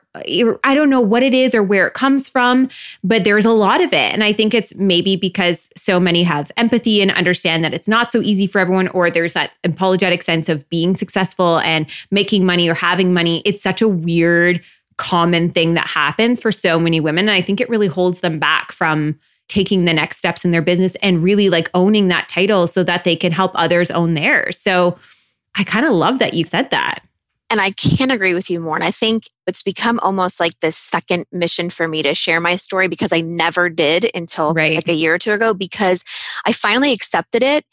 I 0.64 0.74
don't 0.74 0.90
know 0.90 1.00
what 1.00 1.22
it 1.22 1.34
is 1.34 1.54
or 1.54 1.62
where 1.62 1.86
it 1.86 1.94
comes 1.94 2.28
from, 2.28 2.70
but 3.04 3.24
there's 3.24 3.46
a 3.46 3.52
lot 3.52 3.82
of 3.82 3.94
it. 3.94 4.12
And 4.12 4.24
I 4.24 4.34
think 4.34 4.56
it's 4.56 4.74
maybe 4.76 5.16
because 5.16 5.70
so 5.78 6.00
many 6.00 6.24
have 6.24 6.52
empathy 6.58 7.02
and 7.02 7.12
understand 7.12 7.64
that 7.64 7.74
it's 7.74 7.88
not 7.88 8.12
so 8.12 8.20
easy 8.22 8.48
for 8.48 8.58
everyone, 8.58 8.88
or 8.90 9.12
there's 9.12 9.34
that 9.34 9.52
apologetic 9.64 10.24
sense 10.24 10.50
of 10.50 10.68
being 10.70 10.96
successful 10.96 11.60
and 11.60 11.86
making 12.10 12.46
money 12.46 12.68
or 12.68 12.74
having 12.74 13.14
money. 13.14 13.44
It's 13.46 13.62
such 13.62 13.82
a 13.82 13.88
weird, 13.88 14.62
common 14.98 15.50
thing 15.52 15.76
that 15.76 15.88
happens 15.88 16.40
for 16.40 16.52
so 16.52 16.80
many 16.80 17.00
women. 17.00 17.30
And 17.30 17.36
I 17.36 17.42
think 17.42 17.62
it 17.62 17.70
really 17.70 17.88
holds 17.88 18.22
them 18.22 18.40
back 18.40 18.72
from 18.72 19.20
taking 19.48 19.86
the 19.86 19.94
next 19.94 20.18
steps 20.18 20.46
in 20.46 20.52
their 20.52 20.62
business 20.62 20.96
and 21.04 21.22
really 21.22 21.50
like 21.50 21.70
owning 21.74 22.08
that 22.08 22.28
title 22.30 22.68
so 22.68 22.84
that 22.84 23.04
they 23.04 23.16
can 23.16 23.32
help 23.32 23.52
others 23.54 23.92
own 23.92 24.14
theirs. 24.16 24.58
So, 24.58 24.98
I 25.56 25.64
kind 25.64 25.86
of 25.86 25.94
love 25.94 26.20
that 26.20 26.34
you 26.34 26.46
said 26.46 26.70
that. 26.72 27.04
And 27.50 27.60
I 27.60 27.72
can't 27.72 28.14
agree 28.14 28.34
with 28.34 28.50
you 28.50 28.62
more. 28.62 28.76
And 28.76 28.84
I 28.84 28.92
think 28.92 29.24
it's 29.46 29.62
become 29.62 30.00
almost 30.00 30.40
like 30.40 30.58
this 30.62 30.78
second 30.78 31.26
mission 31.34 31.70
for 31.70 31.86
me 31.86 32.02
to 32.02 32.14
share 32.14 32.40
my 32.40 32.56
story 32.56 32.88
because 32.88 33.12
I 33.12 33.20
never 33.20 33.68
did 33.68 34.10
until 34.16 34.54
right. 34.54 34.76
like 34.76 34.88
a 34.88 34.94
year 34.94 35.14
or 35.14 35.18
two 35.18 35.34
ago 35.34 35.54
because 35.54 36.06
I 36.46 36.54
finally 36.54 36.94
accepted 36.94 37.44
it 37.44 37.66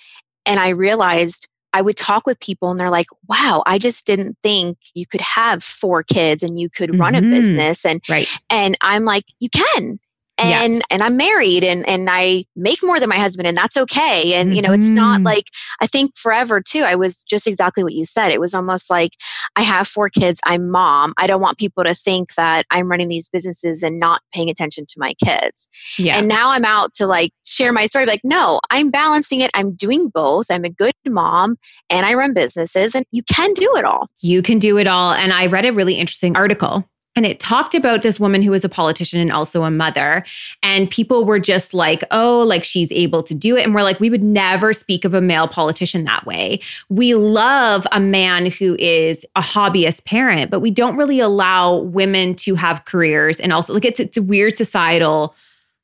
and 0.44 0.58
I 0.58 0.70
realized 0.70 1.48
I 1.72 1.82
would 1.82 1.96
talk 1.96 2.26
with 2.26 2.40
people 2.40 2.70
and 2.70 2.78
they're 2.78 2.90
like, 2.90 3.06
wow, 3.28 3.62
I 3.66 3.78
just 3.78 4.04
didn't 4.04 4.36
think 4.42 4.78
you 4.94 5.06
could 5.06 5.20
have 5.20 5.62
four 5.62 6.02
kids 6.02 6.42
and 6.42 6.58
you 6.58 6.68
could 6.68 6.98
run 6.98 7.12
mm-hmm. 7.12 7.32
a 7.32 7.36
business. 7.36 7.84
And 7.84 8.00
right. 8.08 8.26
and 8.50 8.76
I'm 8.80 9.04
like, 9.04 9.26
you 9.38 9.48
can 9.50 10.00
and 10.38 10.74
yeah. 10.74 10.80
and 10.90 11.02
I'm 11.02 11.16
married 11.16 11.64
and 11.64 11.88
and 11.88 12.08
I 12.10 12.44
make 12.56 12.82
more 12.82 13.00
than 13.00 13.08
my 13.08 13.18
husband 13.18 13.46
and 13.46 13.56
that's 13.56 13.76
okay 13.76 14.34
and 14.34 14.48
mm-hmm. 14.48 14.56
you 14.56 14.62
know 14.62 14.72
it's 14.72 14.86
not 14.86 15.16
mm-hmm. 15.16 15.26
like 15.26 15.46
I 15.80 15.86
think 15.86 16.16
forever 16.16 16.60
too 16.60 16.80
I 16.80 16.94
was 16.94 17.22
just 17.24 17.46
exactly 17.46 17.82
what 17.82 17.94
you 17.94 18.04
said 18.04 18.30
it 18.30 18.40
was 18.40 18.54
almost 18.54 18.90
like 18.90 19.12
I 19.56 19.62
have 19.62 19.88
four 19.88 20.08
kids 20.08 20.40
I'm 20.44 20.70
mom 20.70 21.14
I 21.18 21.26
don't 21.26 21.40
want 21.40 21.58
people 21.58 21.84
to 21.84 21.94
think 21.94 22.34
that 22.34 22.64
I'm 22.70 22.88
running 22.88 23.08
these 23.08 23.28
businesses 23.28 23.82
and 23.82 23.98
not 23.98 24.22
paying 24.32 24.48
attention 24.48 24.84
to 24.86 24.94
my 24.98 25.14
kids 25.24 25.68
yeah. 25.98 26.16
and 26.16 26.28
now 26.28 26.50
I'm 26.50 26.64
out 26.64 26.92
to 26.94 27.06
like 27.06 27.32
share 27.44 27.72
my 27.72 27.86
story 27.86 28.06
like 28.06 28.22
no 28.24 28.60
I'm 28.70 28.90
balancing 28.90 29.40
it 29.40 29.50
I'm 29.54 29.74
doing 29.74 30.08
both 30.08 30.50
I'm 30.50 30.64
a 30.64 30.70
good 30.70 30.92
mom 31.06 31.56
and 31.90 32.06
I 32.06 32.14
run 32.14 32.34
businesses 32.34 32.94
and 32.94 33.04
you 33.10 33.22
can 33.22 33.52
do 33.54 33.74
it 33.76 33.84
all 33.84 34.08
you 34.20 34.42
can 34.42 34.58
do 34.58 34.78
it 34.78 34.86
all 34.86 35.12
and 35.12 35.32
I 35.32 35.46
read 35.46 35.64
a 35.64 35.72
really 35.72 35.94
interesting 35.94 36.36
article 36.36 36.88
and 37.18 37.26
it 37.26 37.40
talked 37.40 37.74
about 37.74 38.02
this 38.02 38.20
woman 38.20 38.42
who 38.42 38.52
was 38.52 38.64
a 38.64 38.68
politician 38.68 39.18
and 39.18 39.32
also 39.32 39.64
a 39.64 39.72
mother. 39.72 40.24
And 40.62 40.88
people 40.88 41.24
were 41.24 41.40
just 41.40 41.74
like, 41.74 42.04
oh, 42.12 42.44
like 42.46 42.62
she's 42.62 42.92
able 42.92 43.24
to 43.24 43.34
do 43.34 43.56
it. 43.56 43.64
And 43.64 43.74
we're 43.74 43.82
like, 43.82 43.98
we 43.98 44.08
would 44.08 44.22
never 44.22 44.72
speak 44.72 45.04
of 45.04 45.14
a 45.14 45.20
male 45.20 45.48
politician 45.48 46.04
that 46.04 46.26
way. 46.26 46.60
We 46.88 47.16
love 47.16 47.88
a 47.90 47.98
man 47.98 48.46
who 48.46 48.76
is 48.78 49.26
a 49.34 49.40
hobbyist 49.40 50.04
parent, 50.04 50.48
but 50.48 50.60
we 50.60 50.70
don't 50.70 50.96
really 50.96 51.18
allow 51.18 51.78
women 51.78 52.36
to 52.36 52.54
have 52.54 52.84
careers. 52.84 53.40
And 53.40 53.52
also, 53.52 53.74
like, 53.74 53.84
it's, 53.84 53.98
it's 53.98 54.16
a 54.16 54.22
weird 54.22 54.56
societal 54.56 55.34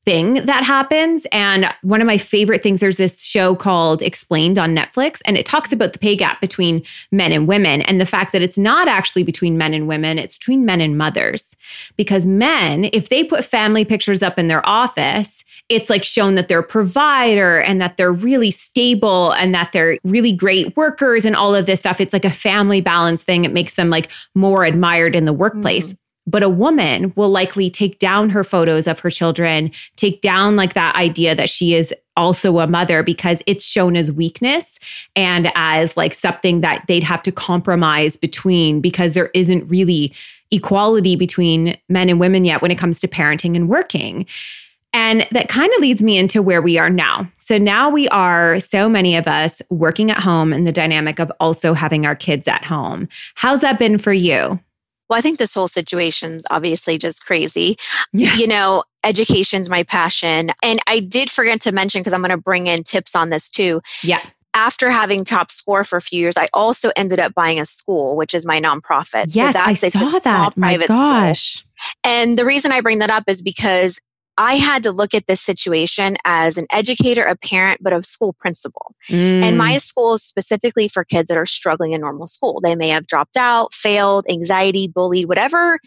thing 0.05 0.35
that 0.45 0.63
happens. 0.63 1.25
And 1.31 1.67
one 1.81 1.99
of 1.99 2.07
my 2.07 2.17
favorite 2.17 2.63
things, 2.63 2.79
there's 2.79 2.97
this 2.97 3.23
show 3.23 3.55
called 3.55 4.01
Explained 4.01 4.57
on 4.57 4.75
Netflix, 4.75 5.21
and 5.25 5.37
it 5.37 5.45
talks 5.45 5.73
about 5.73 5.93
the 5.93 5.99
pay 5.99 6.15
gap 6.15 6.39
between 6.39 6.83
men 7.11 7.31
and 7.31 7.47
women 7.47 7.81
and 7.81 7.99
the 7.99 8.05
fact 8.05 8.31
that 8.31 8.41
it's 8.41 8.57
not 8.57 8.87
actually 8.87 9.23
between 9.23 9.57
men 9.57 9.73
and 9.73 9.87
women, 9.87 10.19
it's 10.19 10.37
between 10.37 10.65
men 10.65 10.79
and 10.79 10.97
mothers. 10.97 11.57
Because 11.97 12.25
men, 12.25 12.89
if 12.93 13.09
they 13.09 13.23
put 13.23 13.43
family 13.43 13.83
pictures 13.83 14.21
up 14.21 14.39
in 14.39 14.47
their 14.47 14.65
office, 14.67 15.43
it's 15.69 15.89
like 15.89 16.03
shown 16.03 16.35
that 16.35 16.47
they're 16.47 16.59
a 16.59 16.63
provider 16.63 17.59
and 17.59 17.81
that 17.81 17.97
they're 17.97 18.13
really 18.13 18.51
stable 18.51 19.31
and 19.31 19.53
that 19.55 19.71
they're 19.71 19.97
really 20.03 20.31
great 20.31 20.77
workers 20.77 21.25
and 21.25 21.35
all 21.35 21.55
of 21.55 21.65
this 21.65 21.79
stuff. 21.79 21.99
It's 21.99 22.13
like 22.13 22.25
a 22.25 22.29
family 22.29 22.81
balance 22.81 23.23
thing. 23.23 23.45
It 23.45 23.51
makes 23.51 23.73
them 23.73 23.89
like 23.89 24.11
more 24.35 24.63
admired 24.63 25.15
in 25.15 25.25
the 25.25 25.33
workplace. 25.33 25.93
Mm. 25.93 25.97
But 26.27 26.43
a 26.43 26.49
woman 26.49 27.13
will 27.15 27.29
likely 27.29 27.69
take 27.69 27.99
down 27.99 28.31
her 28.31 28.43
photos 28.43 28.87
of 28.87 28.99
her 29.01 29.09
children, 29.09 29.71
take 29.95 30.21
down 30.21 30.55
like 30.55 30.73
that 30.73 30.95
idea 30.95 31.35
that 31.35 31.49
she 31.49 31.75
is 31.75 31.93
also 32.17 32.59
a 32.59 32.67
mother 32.67 33.03
because 33.03 33.43
it's 33.45 33.65
shown 33.65 33.95
as 33.95 34.11
weakness 34.11 34.79
and 35.15 35.51
as 35.55 35.97
like 35.97 36.13
something 36.13 36.61
that 36.61 36.85
they'd 36.87 37.03
have 37.03 37.21
to 37.23 37.31
compromise 37.31 38.15
between 38.17 38.81
because 38.81 39.13
there 39.13 39.29
isn't 39.33 39.69
really 39.69 40.13
equality 40.51 41.15
between 41.15 41.77
men 41.89 42.09
and 42.09 42.19
women 42.19 42.45
yet 42.45 42.61
when 42.61 42.71
it 42.71 42.77
comes 42.77 42.99
to 43.01 43.07
parenting 43.07 43.55
and 43.55 43.69
working. 43.69 44.25
And 44.93 45.27
that 45.31 45.49
kind 45.49 45.69
of 45.73 45.81
leads 45.81 46.01
me 46.01 46.17
into 46.17 46.41
where 46.41 46.61
we 46.61 46.77
are 46.77 46.89
now. 46.89 47.29
So 47.37 47.57
now 47.57 47.89
we 47.89 48.07
are, 48.09 48.61
so 48.61 48.87
many 48.87 49.17
of 49.17 49.27
us, 49.27 49.61
working 49.69 50.09
at 50.09 50.19
home 50.19 50.53
and 50.53 50.65
the 50.65 50.71
dynamic 50.71 51.19
of 51.19 51.29
also 51.41 51.73
having 51.73 52.05
our 52.05 52.15
kids 52.15 52.47
at 52.47 52.63
home. 52.63 53.09
How's 53.35 53.59
that 53.59 53.77
been 53.77 53.97
for 53.97 54.13
you? 54.13 54.57
Well, 55.09 55.19
I 55.19 55.21
think 55.21 55.37
this 55.37 55.53
whole 55.53 55.67
situation's 55.67 56.45
obviously 56.49 56.97
just 56.97 57.25
crazy. 57.25 57.77
Yeah. 58.11 58.35
You 58.35 58.47
know, 58.47 58.83
education's 59.03 59.69
my 59.69 59.83
passion. 59.83 60.51
And 60.63 60.79
I 60.87 60.99
did 60.99 61.29
forget 61.29 61.61
to 61.61 61.71
mention, 61.71 62.01
because 62.01 62.13
I'm 62.13 62.21
going 62.21 62.31
to 62.31 62.37
bring 62.37 62.67
in 62.67 62.83
tips 62.83 63.15
on 63.15 63.29
this 63.29 63.49
too. 63.49 63.81
Yeah. 64.03 64.21
After 64.53 64.89
having 64.89 65.25
top 65.25 65.51
score 65.51 65.83
for 65.83 65.97
a 65.97 66.01
few 66.01 66.19
years, 66.19 66.37
I 66.37 66.47
also 66.53 66.89
ended 66.95 67.19
up 67.19 67.33
buying 67.33 67.59
a 67.59 67.65
school, 67.65 68.15
which 68.15 68.33
is 68.33 68.45
my 68.45 68.59
nonprofit. 68.59 69.35
Yes, 69.35 69.53
so 69.53 69.59
that's, 69.59 69.83
I 69.83 69.89
saw 69.89 70.19
that. 70.19 70.57
My 70.57 70.77
gosh. 70.77 71.55
School. 71.55 71.71
And 72.05 72.39
the 72.39 72.45
reason 72.45 72.71
I 72.71 72.79
bring 72.79 72.99
that 72.99 73.11
up 73.11 73.25
is 73.27 73.41
because 73.41 73.99
I 74.37 74.55
had 74.55 74.83
to 74.83 74.91
look 74.91 75.13
at 75.13 75.27
this 75.27 75.41
situation 75.41 76.17
as 76.25 76.57
an 76.57 76.65
educator, 76.71 77.23
a 77.23 77.35
parent, 77.35 77.81
but 77.81 77.93
a 77.93 78.03
school 78.03 78.33
principal. 78.33 78.95
Mm. 79.09 79.43
And 79.43 79.57
my 79.57 79.77
school 79.77 80.13
is 80.13 80.23
specifically 80.23 80.87
for 80.87 81.03
kids 81.03 81.29
that 81.29 81.37
are 81.37 81.45
struggling 81.45 81.93
in 81.93 82.01
normal 82.01 82.27
school. 82.27 82.59
They 82.61 82.75
may 82.75 82.89
have 82.89 83.07
dropped 83.07 83.37
out, 83.37 83.73
failed, 83.73 84.25
anxiety, 84.29 84.87
bullied, 84.87 85.27
whatever 85.27 85.79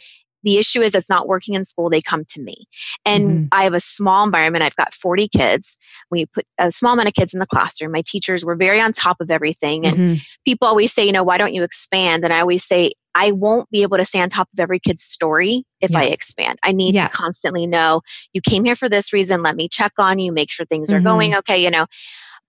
the 0.45 0.57
issue 0.57 0.81
is 0.81 0.95
it's 0.95 1.09
not 1.09 1.27
working 1.27 1.55
in 1.55 1.65
school 1.65 1.91
they 1.91 2.01
come 2.01 2.25
to 2.25 2.41
me 2.41 2.67
and 3.05 3.29
mm-hmm. 3.29 3.45
i 3.53 3.65
have 3.65 3.75
a 3.75 3.81
small 3.81 4.25
environment 4.25 4.63
i've 4.63 4.77
got 4.77 4.95
40 4.95 5.29
kids 5.29 5.79
we 6.11 6.27
put 6.27 6.47
a 6.59 6.71
small 6.71 6.93
amount 6.93 7.09
of 7.09 7.15
kids 7.15 7.33
in 7.33 7.41
the 7.41 7.47
classroom 7.47 7.93
my 7.93 8.03
teachers 8.07 8.45
were 8.45 8.57
very 8.57 8.81
on 8.81 8.93
top 8.93 9.21
of 9.21 9.31
everything 9.31 9.85
and 9.87 9.97
mm-hmm. 9.97 10.15
people 10.45 10.69
always 10.69 10.93
say 10.93 11.05
you 11.05 11.13
know 11.13 11.25
why 11.25 11.39
don't 11.39 11.55
you 11.55 11.63
expand 11.63 12.25
and 12.25 12.33
i 12.33 12.41
always 12.41 12.65
say 12.65 12.93
I 13.19 13.33
won't 13.33 13.69
be 13.71 13.83
able 13.83 13.97
to 13.97 14.05
stay 14.05 14.21
on 14.21 14.31
top 14.31 14.49
of 14.53 14.61
every 14.61 14.79
kid's 14.79 15.03
story 15.03 15.65
if 15.81 15.91
yeah. 15.91 15.99
I 15.99 16.05
expand. 16.05 16.61
I 16.63 16.71
need 16.71 16.95
yeah. 16.95 17.09
to 17.09 17.17
constantly 17.17 17.67
know 17.67 18.03
you 18.33 18.41
came 18.41 18.65
here 18.65 18.77
for 18.77 18.89
this 18.89 19.13
reason. 19.13 19.43
Let 19.43 19.57
me 19.57 19.69
check 19.69 19.93
on 19.99 20.21
you, 20.21 20.33
make 20.33 20.53
sure 20.53 20.65
things 20.65 20.93
are 20.93 20.97
mm-hmm. 20.97 21.05
going 21.05 21.35
okay. 21.35 21.63
You 21.63 21.71
know, 21.73 21.87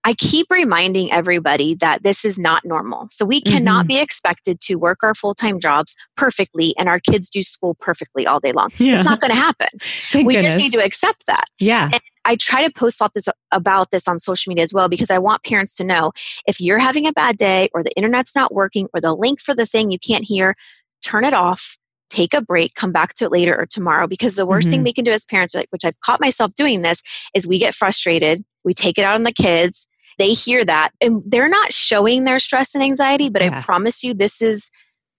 I 0.04 0.14
keep 0.14 0.46
reminding 0.48 1.12
everybody 1.12 1.74
that 1.76 2.04
this 2.04 2.24
is 2.24 2.38
not 2.38 2.64
normal. 2.64 3.08
So 3.10 3.26
we 3.26 3.40
cannot 3.40 3.80
mm-hmm. 3.80 3.88
be 3.88 3.98
expected 3.98 4.60
to 4.60 4.76
work 4.76 5.02
our 5.02 5.14
full 5.14 5.34
time 5.34 5.58
jobs 5.58 5.94
perfectly 6.16 6.72
and 6.78 6.88
our 6.88 7.00
kids 7.00 7.28
do 7.28 7.42
school 7.42 7.76
perfectly 7.80 8.26
all 8.26 8.38
day 8.38 8.52
long. 8.52 8.70
Yeah. 8.78 8.96
It's 8.96 9.04
not 9.04 9.20
going 9.20 9.32
to 9.32 9.36
happen. 9.36 9.68
we 10.14 10.22
goodness. 10.22 10.42
just 10.42 10.56
need 10.56 10.72
to 10.72 10.82
accept 10.84 11.26
that. 11.26 11.46
Yeah. 11.58 11.90
And 11.92 12.00
I 12.24 12.36
try 12.36 12.66
to 12.66 12.72
post 12.72 13.00
all 13.00 13.10
this, 13.14 13.28
about 13.50 13.90
this 13.90 14.06
on 14.06 14.18
social 14.18 14.50
media 14.50 14.62
as 14.62 14.74
well 14.74 14.88
because 14.88 15.10
I 15.10 15.18
want 15.18 15.42
parents 15.44 15.76
to 15.76 15.84
know 15.84 16.12
if 16.46 16.60
you're 16.60 16.78
having 16.78 17.06
a 17.06 17.12
bad 17.12 17.36
day 17.36 17.68
or 17.72 17.82
the 17.82 17.92
internet's 17.96 18.34
not 18.36 18.52
working 18.52 18.88
or 18.94 19.00
the 19.00 19.14
link 19.14 19.40
for 19.40 19.54
the 19.54 19.66
thing 19.66 19.90
you 19.90 19.98
can't 19.98 20.24
hear, 20.24 20.54
turn 21.02 21.24
it 21.24 21.34
off, 21.34 21.78
take 22.10 22.34
a 22.34 22.42
break, 22.42 22.74
come 22.74 22.92
back 22.92 23.14
to 23.14 23.24
it 23.24 23.32
later 23.32 23.56
or 23.58 23.66
tomorrow. 23.66 24.06
Because 24.06 24.34
the 24.34 24.46
worst 24.46 24.66
mm-hmm. 24.66 24.72
thing 24.72 24.84
we 24.84 24.92
can 24.92 25.04
do 25.04 25.12
as 25.12 25.24
parents, 25.24 25.54
which 25.70 25.84
I've 25.84 26.00
caught 26.00 26.20
myself 26.20 26.54
doing 26.54 26.82
this, 26.82 27.02
is 27.34 27.46
we 27.46 27.58
get 27.58 27.74
frustrated, 27.74 28.44
we 28.64 28.74
take 28.74 28.98
it 28.98 29.04
out 29.04 29.14
on 29.14 29.22
the 29.22 29.32
kids, 29.32 29.86
they 30.18 30.30
hear 30.30 30.64
that, 30.64 30.90
and 31.00 31.22
they're 31.24 31.48
not 31.48 31.72
showing 31.72 32.24
their 32.24 32.38
stress 32.38 32.74
and 32.74 32.84
anxiety, 32.84 33.30
but 33.30 33.42
yeah. 33.42 33.58
I 33.58 33.62
promise 33.62 34.04
you, 34.04 34.12
this 34.12 34.42
is 34.42 34.70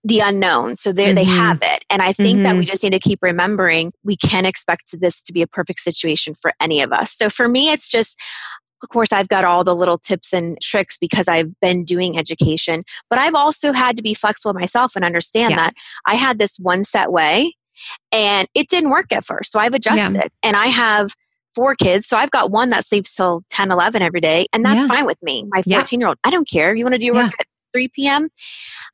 the 0.03 0.19
unknown. 0.19 0.75
So 0.75 0.91
there 0.91 1.07
mm-hmm. 1.07 1.15
they 1.15 1.23
have 1.25 1.59
it. 1.61 1.85
And 1.89 2.01
I 2.01 2.13
think 2.13 2.37
mm-hmm. 2.37 2.43
that 2.43 2.55
we 2.55 2.61
mm-hmm. 2.61 2.67
just 2.67 2.83
need 2.83 2.93
to 2.93 2.99
keep 2.99 3.19
remembering 3.21 3.91
we 4.03 4.15
can't 4.15 4.47
expect 4.47 4.99
this 4.99 5.23
to 5.23 5.33
be 5.33 5.41
a 5.41 5.47
perfect 5.47 5.79
situation 5.79 6.33
for 6.33 6.51
any 6.59 6.81
of 6.81 6.91
us. 6.91 7.13
So 7.15 7.29
for 7.29 7.47
me, 7.47 7.69
it's 7.69 7.87
just, 7.87 8.19
of 8.81 8.89
course, 8.89 9.11
I've 9.11 9.27
got 9.27 9.45
all 9.45 9.63
the 9.63 9.75
little 9.75 9.99
tips 9.99 10.33
and 10.33 10.59
tricks 10.59 10.97
because 10.97 11.27
I've 11.27 11.59
been 11.59 11.83
doing 11.83 12.17
education, 12.17 12.83
but 13.09 13.19
I've 13.19 13.35
also 13.35 13.73
had 13.73 13.95
to 13.97 14.03
be 14.03 14.15
flexible 14.15 14.53
myself 14.53 14.95
and 14.95 15.05
understand 15.05 15.51
yeah. 15.51 15.57
that 15.57 15.73
I 16.07 16.15
had 16.15 16.39
this 16.39 16.57
one 16.57 16.83
set 16.83 17.11
way 17.11 17.53
And 18.11 18.47
it 18.55 18.67
didn't 18.69 18.89
work 18.89 19.11
at 19.11 19.25
first. 19.25 19.51
So 19.51 19.59
I've 19.59 19.73
adjusted 19.73 20.15
yeah. 20.15 20.27
and 20.43 20.55
I 20.55 20.67
have 20.67 21.13
four 21.55 21.75
kids. 21.75 22.07
So 22.07 22.17
I've 22.17 22.31
got 22.31 22.51
one 22.51 22.69
that 22.69 22.85
sleeps 22.85 23.15
till 23.15 23.43
10, 23.49 23.71
11 23.71 24.01
every 24.01 24.21
day. 24.21 24.47
And 24.53 24.63
that's 24.63 24.81
yeah. 24.81 24.87
fine 24.87 25.05
with 25.05 25.21
me. 25.21 25.45
My 25.49 25.61
14 25.61 25.99
year 25.99 26.09
old, 26.09 26.17
I 26.23 26.29
don't 26.29 26.49
care. 26.49 26.73
You 26.73 26.83
want 26.83 26.93
to 26.93 26.99
do 26.99 27.07
your 27.07 27.15
work 27.15 27.33
at 27.39 27.45
3 27.71 27.87
p.m. 27.89 28.29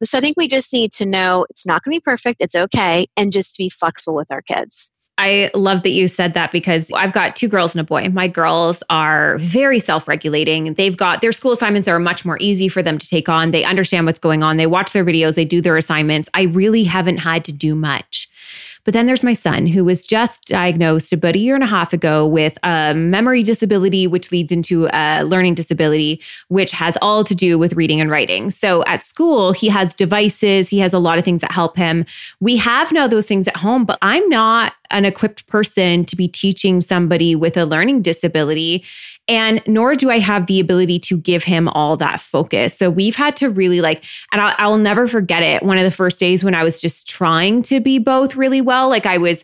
So 0.03 0.17
I 0.17 0.21
think 0.21 0.37
we 0.37 0.47
just 0.47 0.71
need 0.73 0.91
to 0.93 1.05
know 1.05 1.45
it's 1.49 1.65
not 1.65 1.83
going 1.83 1.93
to 1.93 1.97
be 1.97 2.01
perfect. 2.01 2.41
It's 2.41 2.55
okay. 2.55 3.07
And 3.15 3.31
just 3.31 3.57
be 3.57 3.69
flexible 3.69 4.15
with 4.15 4.31
our 4.31 4.41
kids. 4.41 4.91
I 5.19 5.49
love 5.55 5.81
that 5.83 5.89
you 5.89 6.07
said 6.07 6.35
that 6.35 6.51
because 6.51 6.91
I've 6.91 7.11
got 7.11 7.35
two 7.35 7.47
girls 7.47 7.75
and 7.75 7.81
a 7.81 7.83
boy. 7.83 8.07
My 8.09 8.27
girls 8.27 8.83
are 8.89 9.37
very 9.39 9.79
self 9.79 10.07
regulating. 10.07 10.75
They've 10.75 10.95
got 10.95 11.21
their 11.21 11.31
school 11.31 11.51
assignments 11.51 11.87
are 11.87 11.97
much 11.97 12.23
more 12.23 12.37
easy 12.39 12.69
for 12.69 12.83
them 12.83 12.99
to 12.99 13.07
take 13.07 13.27
on. 13.27 13.49
They 13.49 13.63
understand 13.63 14.05
what's 14.05 14.19
going 14.19 14.43
on. 14.43 14.57
They 14.57 14.67
watch 14.67 14.91
their 14.91 15.03
videos, 15.03 15.35
they 15.35 15.45
do 15.45 15.59
their 15.59 15.77
assignments. 15.77 16.29
I 16.35 16.43
really 16.43 16.83
haven't 16.83 17.17
had 17.17 17.43
to 17.45 17.53
do 17.53 17.73
much. 17.73 18.29
But 18.87 18.93
then 18.93 19.05
there's 19.05 19.21
my 19.21 19.33
son, 19.33 19.67
who 19.67 19.83
was 19.83 20.07
just 20.07 20.45
diagnosed 20.45 21.11
about 21.11 21.35
a 21.35 21.39
year 21.39 21.55
and 21.55 21.63
a 21.63 21.67
half 21.67 21.91
ago 21.91 22.25
with 22.25 22.57
a 22.63 22.93
memory 22.93 23.43
disability, 23.43 24.07
which 24.07 24.31
leads 24.31 24.49
into 24.49 24.87
a 24.93 25.25
learning 25.25 25.55
disability, 25.55 26.21
which 26.47 26.71
has 26.71 26.97
all 27.01 27.25
to 27.25 27.35
do 27.35 27.59
with 27.59 27.73
reading 27.73 27.99
and 27.99 28.09
writing. 28.09 28.49
So 28.49 28.85
at 28.85 29.03
school, 29.03 29.51
he 29.51 29.67
has 29.67 29.93
devices, 29.93 30.69
he 30.69 30.79
has 30.79 30.93
a 30.93 30.99
lot 30.99 31.17
of 31.17 31.25
things 31.25 31.41
that 31.41 31.51
help 31.51 31.75
him. 31.75 32.05
We 32.39 32.55
have 32.55 32.93
now 32.93 33.07
those 33.07 33.27
things 33.27 33.45
at 33.49 33.57
home, 33.57 33.83
but 33.83 33.97
I'm 34.01 34.29
not 34.29 34.71
an 34.89 35.03
equipped 35.03 35.47
person 35.47 36.05
to 36.05 36.15
be 36.15 36.29
teaching 36.29 36.79
somebody 36.79 37.35
with 37.35 37.57
a 37.57 37.65
learning 37.65 38.03
disability. 38.03 38.85
And 39.27 39.61
nor 39.67 39.95
do 39.95 40.09
I 40.09 40.19
have 40.19 40.45
the 40.45 40.59
ability 40.59 40.99
to 40.99 41.17
give 41.17 41.43
him 41.43 41.67
all 41.69 41.97
that 41.97 42.21
focus. 42.21 42.73
So 42.77 42.89
we've 42.89 43.15
had 43.15 43.35
to 43.37 43.49
really 43.49 43.81
like, 43.81 44.03
and 44.31 44.41
I'll, 44.41 44.55
I'll 44.57 44.77
never 44.77 45.07
forget 45.07 45.43
it. 45.43 45.63
One 45.63 45.77
of 45.77 45.83
the 45.83 45.91
first 45.91 46.19
days 46.19 46.43
when 46.43 46.55
I 46.55 46.63
was 46.63 46.79
just 46.79 47.09
trying 47.09 47.61
to 47.63 47.79
be 47.79 47.99
both 47.99 48.35
really 48.35 48.61
well, 48.61 48.89
like 48.89 49.05
I 49.05 49.17
was 49.17 49.43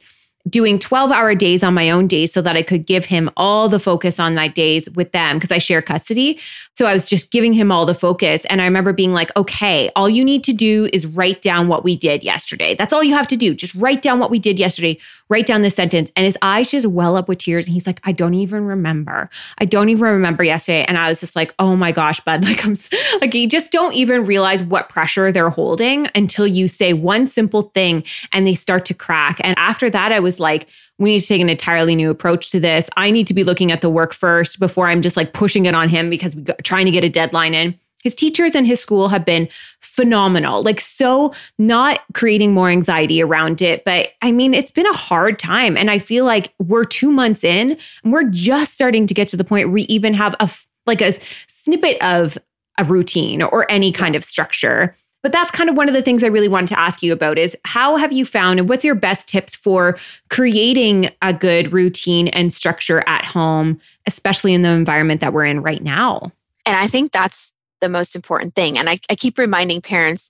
doing 0.50 0.78
12 0.78 1.12
hour 1.12 1.34
days 1.36 1.64
on 1.64 1.74
my 1.74 1.90
own 1.90 2.06
days 2.06 2.34
so 2.34 2.42
that 2.42 2.58
I 2.58 2.64
could 2.64 2.86
give 2.86 3.06
him 3.06 3.30
all 3.38 3.70
the 3.70 3.80
focus 3.80 4.20
on 4.20 4.36
my 4.36 4.50
days 4.50 4.90
with 4.92 5.14
them 5.14 5.38
because 5.38 5.52
I 5.52 5.58
share 5.58 5.82
custody. 5.82 6.40
So 6.76 6.86
I 6.86 6.94
was 6.94 7.08
just 7.08 7.32
giving 7.32 7.54
him 7.54 7.72
all 7.72 7.86
the 7.86 7.94
focus. 7.94 8.46
And 8.46 8.62
I 8.62 8.66
remember 8.66 8.92
being 8.92 9.14
like, 9.14 9.36
okay, 9.38 9.90
all 9.96 10.10
you 10.10 10.26
need 10.26 10.44
to 10.46 10.54
do 10.54 10.90
is 10.92 11.08
write 11.08 11.42
down 11.42 11.70
what 11.70 11.84
we 11.84 11.96
did 11.96 12.24
yesterday. 12.24 12.76
That's 12.76 12.92
all 12.92 13.04
you 13.04 13.14
have 13.14 13.28
to 13.28 13.38
do. 13.38 13.54
Just 13.54 13.74
write 13.76 14.02
down 14.02 14.20
what 14.20 14.32
we 14.32 14.40
did 14.40 14.60
yesterday. 14.60 14.98
Write 15.30 15.46
down 15.46 15.62
this 15.62 15.76
sentence. 15.76 16.12
And 16.16 16.26
his 16.26 16.38
eyes 16.42 16.72
just 16.72 16.88
well 16.88 17.16
up 17.16 17.30
with 17.30 17.38
tears. 17.38 17.68
And 17.68 17.74
he's 17.74 17.88
like, 17.88 18.02
I 18.04 18.12
don't 18.12 18.34
even 18.34 18.66
remember. 18.66 19.30
I 19.60 19.66
don't 19.66 19.90
even 19.90 20.04
remember 20.04 20.44
yesterday. 20.44 20.84
And 20.86 20.98
I 20.98 21.08
was 21.08 21.22
just 21.22 21.36
like, 21.36 21.54
oh 21.58 21.76
my 21.76 21.92
gosh, 21.92 22.20
bud. 22.20 22.44
Like, 22.54 22.66
I'm 22.66 22.76
like, 23.22 23.34
you 23.34 23.48
just 23.48 23.72
don't 23.72 23.94
even 23.94 24.24
realize 24.24 24.64
what 24.64 24.90
pressure 24.90 25.32
they're 25.32 25.50
holding 25.50 26.10
until 26.14 26.46
you 26.46 26.68
say 26.68 26.94
one 26.94 27.26
simple 27.26 27.64
thing 27.64 28.04
and 28.32 28.46
they 28.46 28.54
start 28.54 28.86
to 28.86 28.94
crack. 28.94 29.40
And 29.44 29.58
after 29.58 29.90
that, 29.90 30.12
I 30.12 30.20
was 30.20 30.33
was 30.34 30.40
like, 30.40 30.68
we 30.98 31.12
need 31.12 31.20
to 31.20 31.28
take 31.28 31.42
an 31.42 31.50
entirely 31.50 31.96
new 31.96 32.10
approach 32.10 32.50
to 32.52 32.60
this. 32.60 32.90
I 32.98 33.12
need 33.12 33.28
to 33.28 33.34
be 33.34 33.44
looking 33.44 33.72
at 33.72 33.82
the 33.82 33.90
work 33.90 34.14
first 34.14 34.60
before 34.60 34.88
I'm 34.88 35.02
just 35.02 35.18
like 35.18 35.34
pushing 35.34 35.66
it 35.66 35.76
on 35.76 35.90
him 35.90 36.10
because 36.10 36.36
we're 36.36 36.56
trying 36.64 36.86
to 36.86 36.92
get 36.92 37.04
a 37.04 37.10
deadline 37.10 37.54
in. 37.54 37.80
His 38.04 38.16
teachers 38.16 38.54
and 38.54 38.68
his 38.68 38.82
school 38.82 39.08
have 39.08 39.24
been 39.24 39.48
phenomenal, 39.80 40.62
like 40.62 40.82
so 40.82 41.34
not 41.58 42.02
creating 42.14 42.54
more 42.54 42.70
anxiety 42.70 43.22
around 43.24 43.62
it. 43.62 43.86
But 43.86 44.10
I 44.22 44.34
mean, 44.34 44.54
it's 44.54 44.72
been 44.72 44.88
a 44.88 44.94
hard 44.94 45.40
time. 45.40 45.78
And 45.78 45.90
I 45.90 46.00
feel 46.00 46.26
like 46.26 46.54
we're 46.60 46.84
two 46.84 47.12
months 47.12 47.46
in 47.46 47.78
and 48.04 48.12
we're 48.12 48.30
just 48.30 48.74
starting 48.74 49.08
to 49.08 49.14
get 49.14 49.30
to 49.30 49.38
the 49.38 49.46
point 49.46 49.68
where 49.68 49.74
we 49.74 49.84
even 49.84 50.14
have 50.16 50.36
a 50.42 50.50
like 50.86 51.02
a 51.02 51.14
snippet 51.48 52.02
of 52.04 52.38
a 52.78 52.84
routine 52.84 53.42
or 53.42 53.70
any 53.72 53.92
kind 53.92 54.16
of 54.16 54.24
structure. 54.24 54.96
But 55.24 55.32
that's 55.32 55.50
kind 55.50 55.70
of 55.70 55.78
one 55.78 55.88
of 55.88 55.94
the 55.94 56.02
things 56.02 56.24
I 56.24 56.28
really 56.28 56.50
wanted 56.50 56.68
to 56.68 56.80
ask 56.80 57.02
you 57.02 57.14
about 57.14 57.38
is 57.38 57.58
how 57.64 57.96
have 57.96 58.12
you 58.12 58.26
found 58.26 58.60
and 58.60 58.68
what's 58.68 58.84
your 58.84 58.94
best 58.94 59.28
tips 59.28 59.56
for 59.56 59.98
creating 60.30 61.10
a 61.22 61.34
good 61.34 61.72
routine 61.72 62.28
and 62.28 62.52
structure 62.52 63.04
at 63.08 63.24
home, 63.24 63.80
especially 64.06 64.54
in 64.54 64.62
the 64.62 64.70
environment 64.70 65.22
that 65.22 65.32
we're 65.32 65.46
in 65.46 65.64
right 65.64 65.82
now? 65.82 66.32
And 66.66 66.76
I 66.76 66.88
think 66.88 67.14
that's 67.14 67.54
the 67.80 67.90
most 67.90 68.16
important 68.16 68.54
thing. 68.54 68.78
And 68.78 68.90
I, 68.90 68.98
I 69.10 69.16
keep 69.16 69.38
reminding 69.38 69.82
parents 69.82 70.30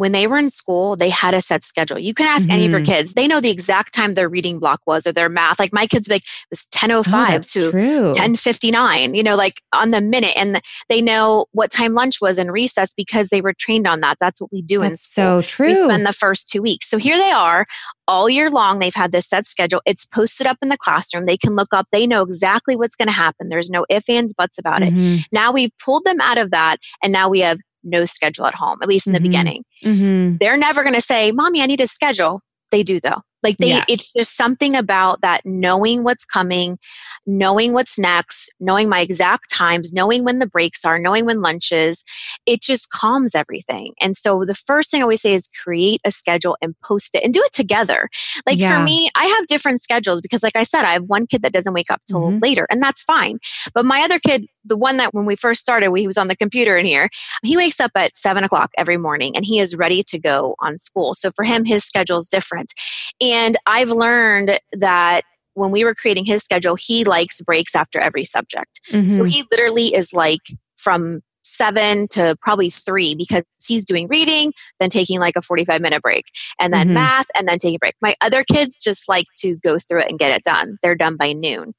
when 0.00 0.12
they 0.12 0.26
were 0.26 0.38
in 0.38 0.48
school, 0.48 0.96
they 0.96 1.10
had 1.10 1.34
a 1.34 1.42
set 1.42 1.62
schedule. 1.62 1.98
You 1.98 2.14
can 2.14 2.26
ask 2.26 2.44
mm-hmm. 2.44 2.52
any 2.52 2.64
of 2.64 2.70
your 2.70 2.80
mm-hmm. 2.80 2.90
kids. 2.90 3.12
They 3.12 3.28
know 3.28 3.38
the 3.38 3.50
exact 3.50 3.92
time 3.92 4.14
their 4.14 4.30
reading 4.30 4.58
block 4.58 4.80
was 4.86 5.06
or 5.06 5.12
their 5.12 5.28
math. 5.28 5.58
Like 5.58 5.74
my 5.74 5.86
kids 5.86 6.08
like 6.08 6.22
it 6.22 6.46
was 6.48 6.66
10.05 6.74 7.52
to 7.52 7.70
10.59, 8.18 9.14
you 9.14 9.22
know, 9.22 9.36
like 9.36 9.60
on 9.74 9.90
the 9.90 10.00
minute. 10.00 10.32
And 10.38 10.62
they 10.88 11.02
know 11.02 11.44
what 11.52 11.70
time 11.70 11.92
lunch 11.92 12.18
was 12.18 12.38
in 12.38 12.50
recess 12.50 12.94
because 12.94 13.28
they 13.28 13.42
were 13.42 13.52
trained 13.52 13.86
on 13.86 14.00
that. 14.00 14.16
That's 14.18 14.40
what 14.40 14.50
we 14.50 14.62
do 14.62 14.78
That's 14.78 14.90
in 14.90 14.96
school. 14.96 15.42
so 15.42 15.46
true. 15.46 15.66
We 15.66 15.74
spend 15.74 16.06
the 16.06 16.14
first 16.14 16.48
two 16.48 16.62
weeks. 16.62 16.88
So 16.88 16.96
here 16.96 17.18
they 17.18 17.30
are 17.30 17.66
all 18.08 18.30
year 18.30 18.50
long. 18.50 18.78
They've 18.78 18.94
had 18.94 19.12
this 19.12 19.28
set 19.28 19.44
schedule. 19.44 19.82
It's 19.84 20.06
posted 20.06 20.46
up 20.46 20.56
in 20.62 20.70
the 20.70 20.78
classroom. 20.78 21.26
They 21.26 21.36
can 21.36 21.56
look 21.56 21.74
up. 21.74 21.88
They 21.92 22.06
know 22.06 22.22
exactly 22.22 22.74
what's 22.74 22.96
going 22.96 23.08
to 23.08 23.12
happen. 23.12 23.48
There's 23.48 23.68
no 23.68 23.84
ifs, 23.90 24.08
ands, 24.08 24.32
buts 24.32 24.58
about 24.58 24.80
mm-hmm. 24.80 25.16
it. 25.16 25.26
Now 25.30 25.52
we've 25.52 25.76
pulled 25.78 26.04
them 26.04 26.22
out 26.22 26.38
of 26.38 26.52
that. 26.52 26.78
And 27.02 27.12
now 27.12 27.28
we 27.28 27.40
have 27.40 27.58
no 27.82 28.04
schedule 28.04 28.46
at 28.46 28.54
home, 28.54 28.78
at 28.82 28.88
least 28.88 29.06
in 29.06 29.12
the 29.12 29.18
mm-hmm. 29.18 29.24
beginning. 29.24 29.64
Mm-hmm. 29.84 30.36
They're 30.38 30.56
never 30.56 30.82
going 30.82 30.94
to 30.94 31.00
say, 31.00 31.32
Mommy, 31.32 31.62
I 31.62 31.66
need 31.66 31.80
a 31.80 31.86
schedule. 31.86 32.40
They 32.70 32.82
do 32.82 33.00
though. 33.00 33.22
Like 33.42 33.56
they, 33.58 33.70
yeah. 33.70 33.84
it's 33.88 34.12
just 34.12 34.36
something 34.36 34.74
about 34.74 35.20
that 35.22 35.40
knowing 35.44 36.04
what's 36.04 36.24
coming, 36.24 36.78
knowing 37.26 37.72
what's 37.72 37.98
next, 37.98 38.52
knowing 38.60 38.88
my 38.88 39.00
exact 39.00 39.50
times, 39.50 39.92
knowing 39.92 40.24
when 40.24 40.38
the 40.38 40.46
breaks 40.46 40.84
are, 40.84 40.98
knowing 40.98 41.24
when 41.24 41.42
lunch 41.42 41.72
is. 41.72 42.04
It 42.46 42.62
just 42.62 42.90
calms 42.90 43.34
everything. 43.34 43.94
And 44.00 44.16
so 44.16 44.44
the 44.44 44.54
first 44.54 44.90
thing 44.90 45.00
I 45.00 45.02
always 45.02 45.22
say 45.22 45.34
is 45.34 45.50
create 45.62 46.00
a 46.04 46.10
schedule 46.10 46.56
and 46.60 46.74
post 46.82 47.14
it 47.14 47.22
and 47.24 47.32
do 47.32 47.42
it 47.42 47.52
together. 47.52 48.08
Like 48.46 48.58
yeah. 48.58 48.76
for 48.76 48.82
me, 48.82 49.10
I 49.14 49.26
have 49.26 49.46
different 49.46 49.80
schedules 49.80 50.20
because, 50.20 50.42
like 50.42 50.56
I 50.56 50.64
said, 50.64 50.84
I 50.84 50.92
have 50.92 51.04
one 51.04 51.26
kid 51.26 51.42
that 51.42 51.52
doesn't 51.52 51.72
wake 51.72 51.90
up 51.90 52.02
till 52.06 52.20
mm-hmm. 52.20 52.38
later, 52.42 52.66
and 52.70 52.82
that's 52.82 53.02
fine. 53.04 53.38
But 53.74 53.84
my 53.84 54.02
other 54.02 54.18
kid, 54.18 54.46
the 54.64 54.76
one 54.76 54.96
that 54.98 55.14
when 55.14 55.24
we 55.24 55.36
first 55.36 55.60
started, 55.60 55.94
he 55.94 56.06
was 56.06 56.18
on 56.18 56.28
the 56.28 56.36
computer 56.36 56.76
in 56.76 56.84
here, 56.84 57.08
he 57.42 57.56
wakes 57.56 57.80
up 57.80 57.92
at 57.94 58.16
seven 58.16 58.44
o'clock 58.44 58.70
every 58.76 58.96
morning 58.96 59.36
and 59.36 59.44
he 59.44 59.58
is 59.58 59.76
ready 59.76 60.02
to 60.04 60.18
go 60.18 60.54
on 60.58 60.78
school. 60.78 61.14
So 61.14 61.30
for 61.30 61.44
him, 61.44 61.64
his 61.64 61.84
schedule 61.84 62.18
is 62.18 62.28
different. 62.28 62.72
And 63.20 63.29
I've 63.66 63.90
learned 63.90 64.58
that 64.72 65.22
when 65.54 65.70
we 65.70 65.84
were 65.84 65.94
creating 65.94 66.24
his 66.24 66.42
schedule, 66.42 66.76
he 66.76 67.04
likes 67.04 67.40
breaks 67.42 67.74
after 67.74 67.98
every 67.98 68.24
subject. 68.24 68.80
Mm-hmm. 68.90 69.08
So 69.08 69.24
he 69.24 69.44
literally 69.50 69.94
is 69.94 70.12
like 70.12 70.40
from 70.76 71.20
seven 71.42 72.06
to 72.08 72.36
probably 72.40 72.70
three 72.70 73.14
because 73.14 73.42
he's 73.66 73.84
doing 73.84 74.06
reading, 74.08 74.52
then 74.78 74.90
taking 74.90 75.18
like 75.18 75.36
a 75.36 75.42
45 75.42 75.80
minute 75.80 76.02
break, 76.02 76.26
and 76.58 76.72
then 76.72 76.88
mm-hmm. 76.88 76.94
math, 76.94 77.26
and 77.34 77.48
then 77.48 77.58
taking 77.58 77.76
a 77.76 77.78
break. 77.78 77.94
My 78.00 78.14
other 78.20 78.44
kids 78.44 78.82
just 78.82 79.08
like 79.08 79.26
to 79.40 79.56
go 79.56 79.78
through 79.78 80.00
it 80.00 80.10
and 80.10 80.18
get 80.18 80.32
it 80.32 80.44
done. 80.44 80.76
They're 80.82 80.94
done 80.94 81.16
by 81.16 81.32
noon. 81.32 81.74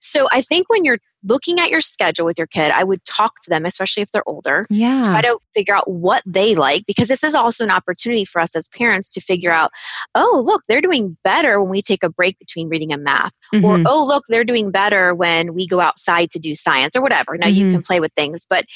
So 0.00 0.26
I 0.32 0.42
think 0.42 0.68
when 0.68 0.84
you're 0.84 0.98
looking 1.24 1.58
at 1.58 1.70
your 1.70 1.80
schedule 1.80 2.26
with 2.26 2.38
your 2.38 2.46
kid, 2.46 2.70
I 2.70 2.84
would 2.84 3.04
talk 3.04 3.40
to 3.42 3.50
them, 3.50 3.64
especially 3.64 4.02
if 4.02 4.10
they're 4.10 4.28
older. 4.28 4.66
Yeah. 4.70 5.02
Try 5.02 5.22
to 5.22 5.38
figure 5.54 5.74
out 5.74 5.90
what 5.90 6.22
they 6.26 6.54
like 6.54 6.84
because 6.86 7.08
this 7.08 7.24
is 7.24 7.34
also 7.34 7.64
an 7.64 7.70
opportunity 7.70 8.24
for 8.24 8.40
us 8.40 8.54
as 8.54 8.68
parents 8.68 9.10
to 9.12 9.20
figure 9.20 9.50
out, 9.50 9.70
oh, 10.14 10.42
look, 10.44 10.62
they're 10.68 10.80
doing 10.80 11.16
better 11.24 11.60
when 11.60 11.70
we 11.70 11.82
take 11.82 12.02
a 12.02 12.10
break 12.10 12.38
between 12.38 12.68
reading 12.68 12.92
and 12.92 13.02
math. 13.02 13.32
Mm-hmm. 13.52 13.64
Or, 13.64 13.82
oh, 13.86 14.04
look, 14.04 14.24
they're 14.28 14.44
doing 14.44 14.70
better 14.70 15.14
when 15.14 15.54
we 15.54 15.66
go 15.66 15.80
outside 15.80 16.30
to 16.30 16.38
do 16.38 16.54
science 16.54 16.94
or 16.94 17.02
whatever. 17.02 17.36
Now 17.36 17.46
mm-hmm. 17.46 17.56
you 17.56 17.70
can 17.70 17.82
play 17.82 18.00
with 18.00 18.12
things, 18.12 18.46
but 18.48 18.66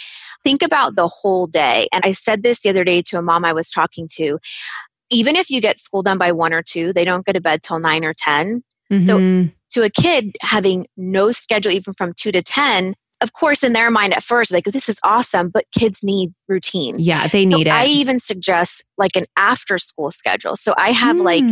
think 0.43 0.63
about 0.63 0.97
the 0.97 1.09
whole 1.09 1.47
day. 1.47 1.89
And 1.93 2.05
I 2.05 2.13
said 2.13 2.43
this 2.43 2.63
the 2.63 2.71
other 2.71 2.85
day 2.85 3.03
to 3.03 3.19
a 3.19 3.23
mom 3.23 3.45
I 3.45 3.53
was 3.53 3.71
talking 3.71 4.07
to. 4.13 4.39
Even 5.11 5.37
if 5.37 5.51
you 5.51 5.61
get 5.61 5.81
school 5.81 6.03
done 6.03 6.19
by 6.19 6.33
one 6.33 6.53
or 6.53 6.63
two, 6.63 6.93
they 6.93 7.05
don't 7.05 7.25
go 7.25 7.33
to 7.33 7.41
bed 7.41 7.63
till 7.63 7.79
nine 7.79 8.05
or 8.05 8.13
10. 8.15 8.63
Mm-hmm. 8.91 8.99
So 8.99 9.51
to 9.71 9.83
a 9.83 9.91
kid 9.91 10.37
having 10.41 10.87
no 10.97 11.31
schedule 11.31 11.73
even 11.73 11.95
from 11.95 12.13
2 12.15 12.33
to 12.33 12.43
10 12.43 12.95
of 13.21 13.33
course 13.33 13.63
in 13.63 13.73
their 13.73 13.91
mind 13.91 14.15
at 14.15 14.23
first 14.23 14.53
like 14.53 14.65
this 14.65 14.89
is 14.89 14.99
awesome 15.03 15.49
but 15.49 15.65
kids 15.77 16.01
need 16.03 16.33
routine 16.49 16.97
yeah 16.99 17.27
they 17.27 17.45
need 17.45 17.55
so 17.55 17.61
it 17.61 17.69
i 17.69 17.87
even 17.87 18.19
suggest 18.19 18.85
like 18.97 19.17
an 19.17 19.25
after 19.37 19.77
school 19.77 20.11
schedule 20.11 20.57
so 20.57 20.73
i 20.77 20.91
have 20.91 21.17
mm. 21.17 21.25
like 21.25 21.45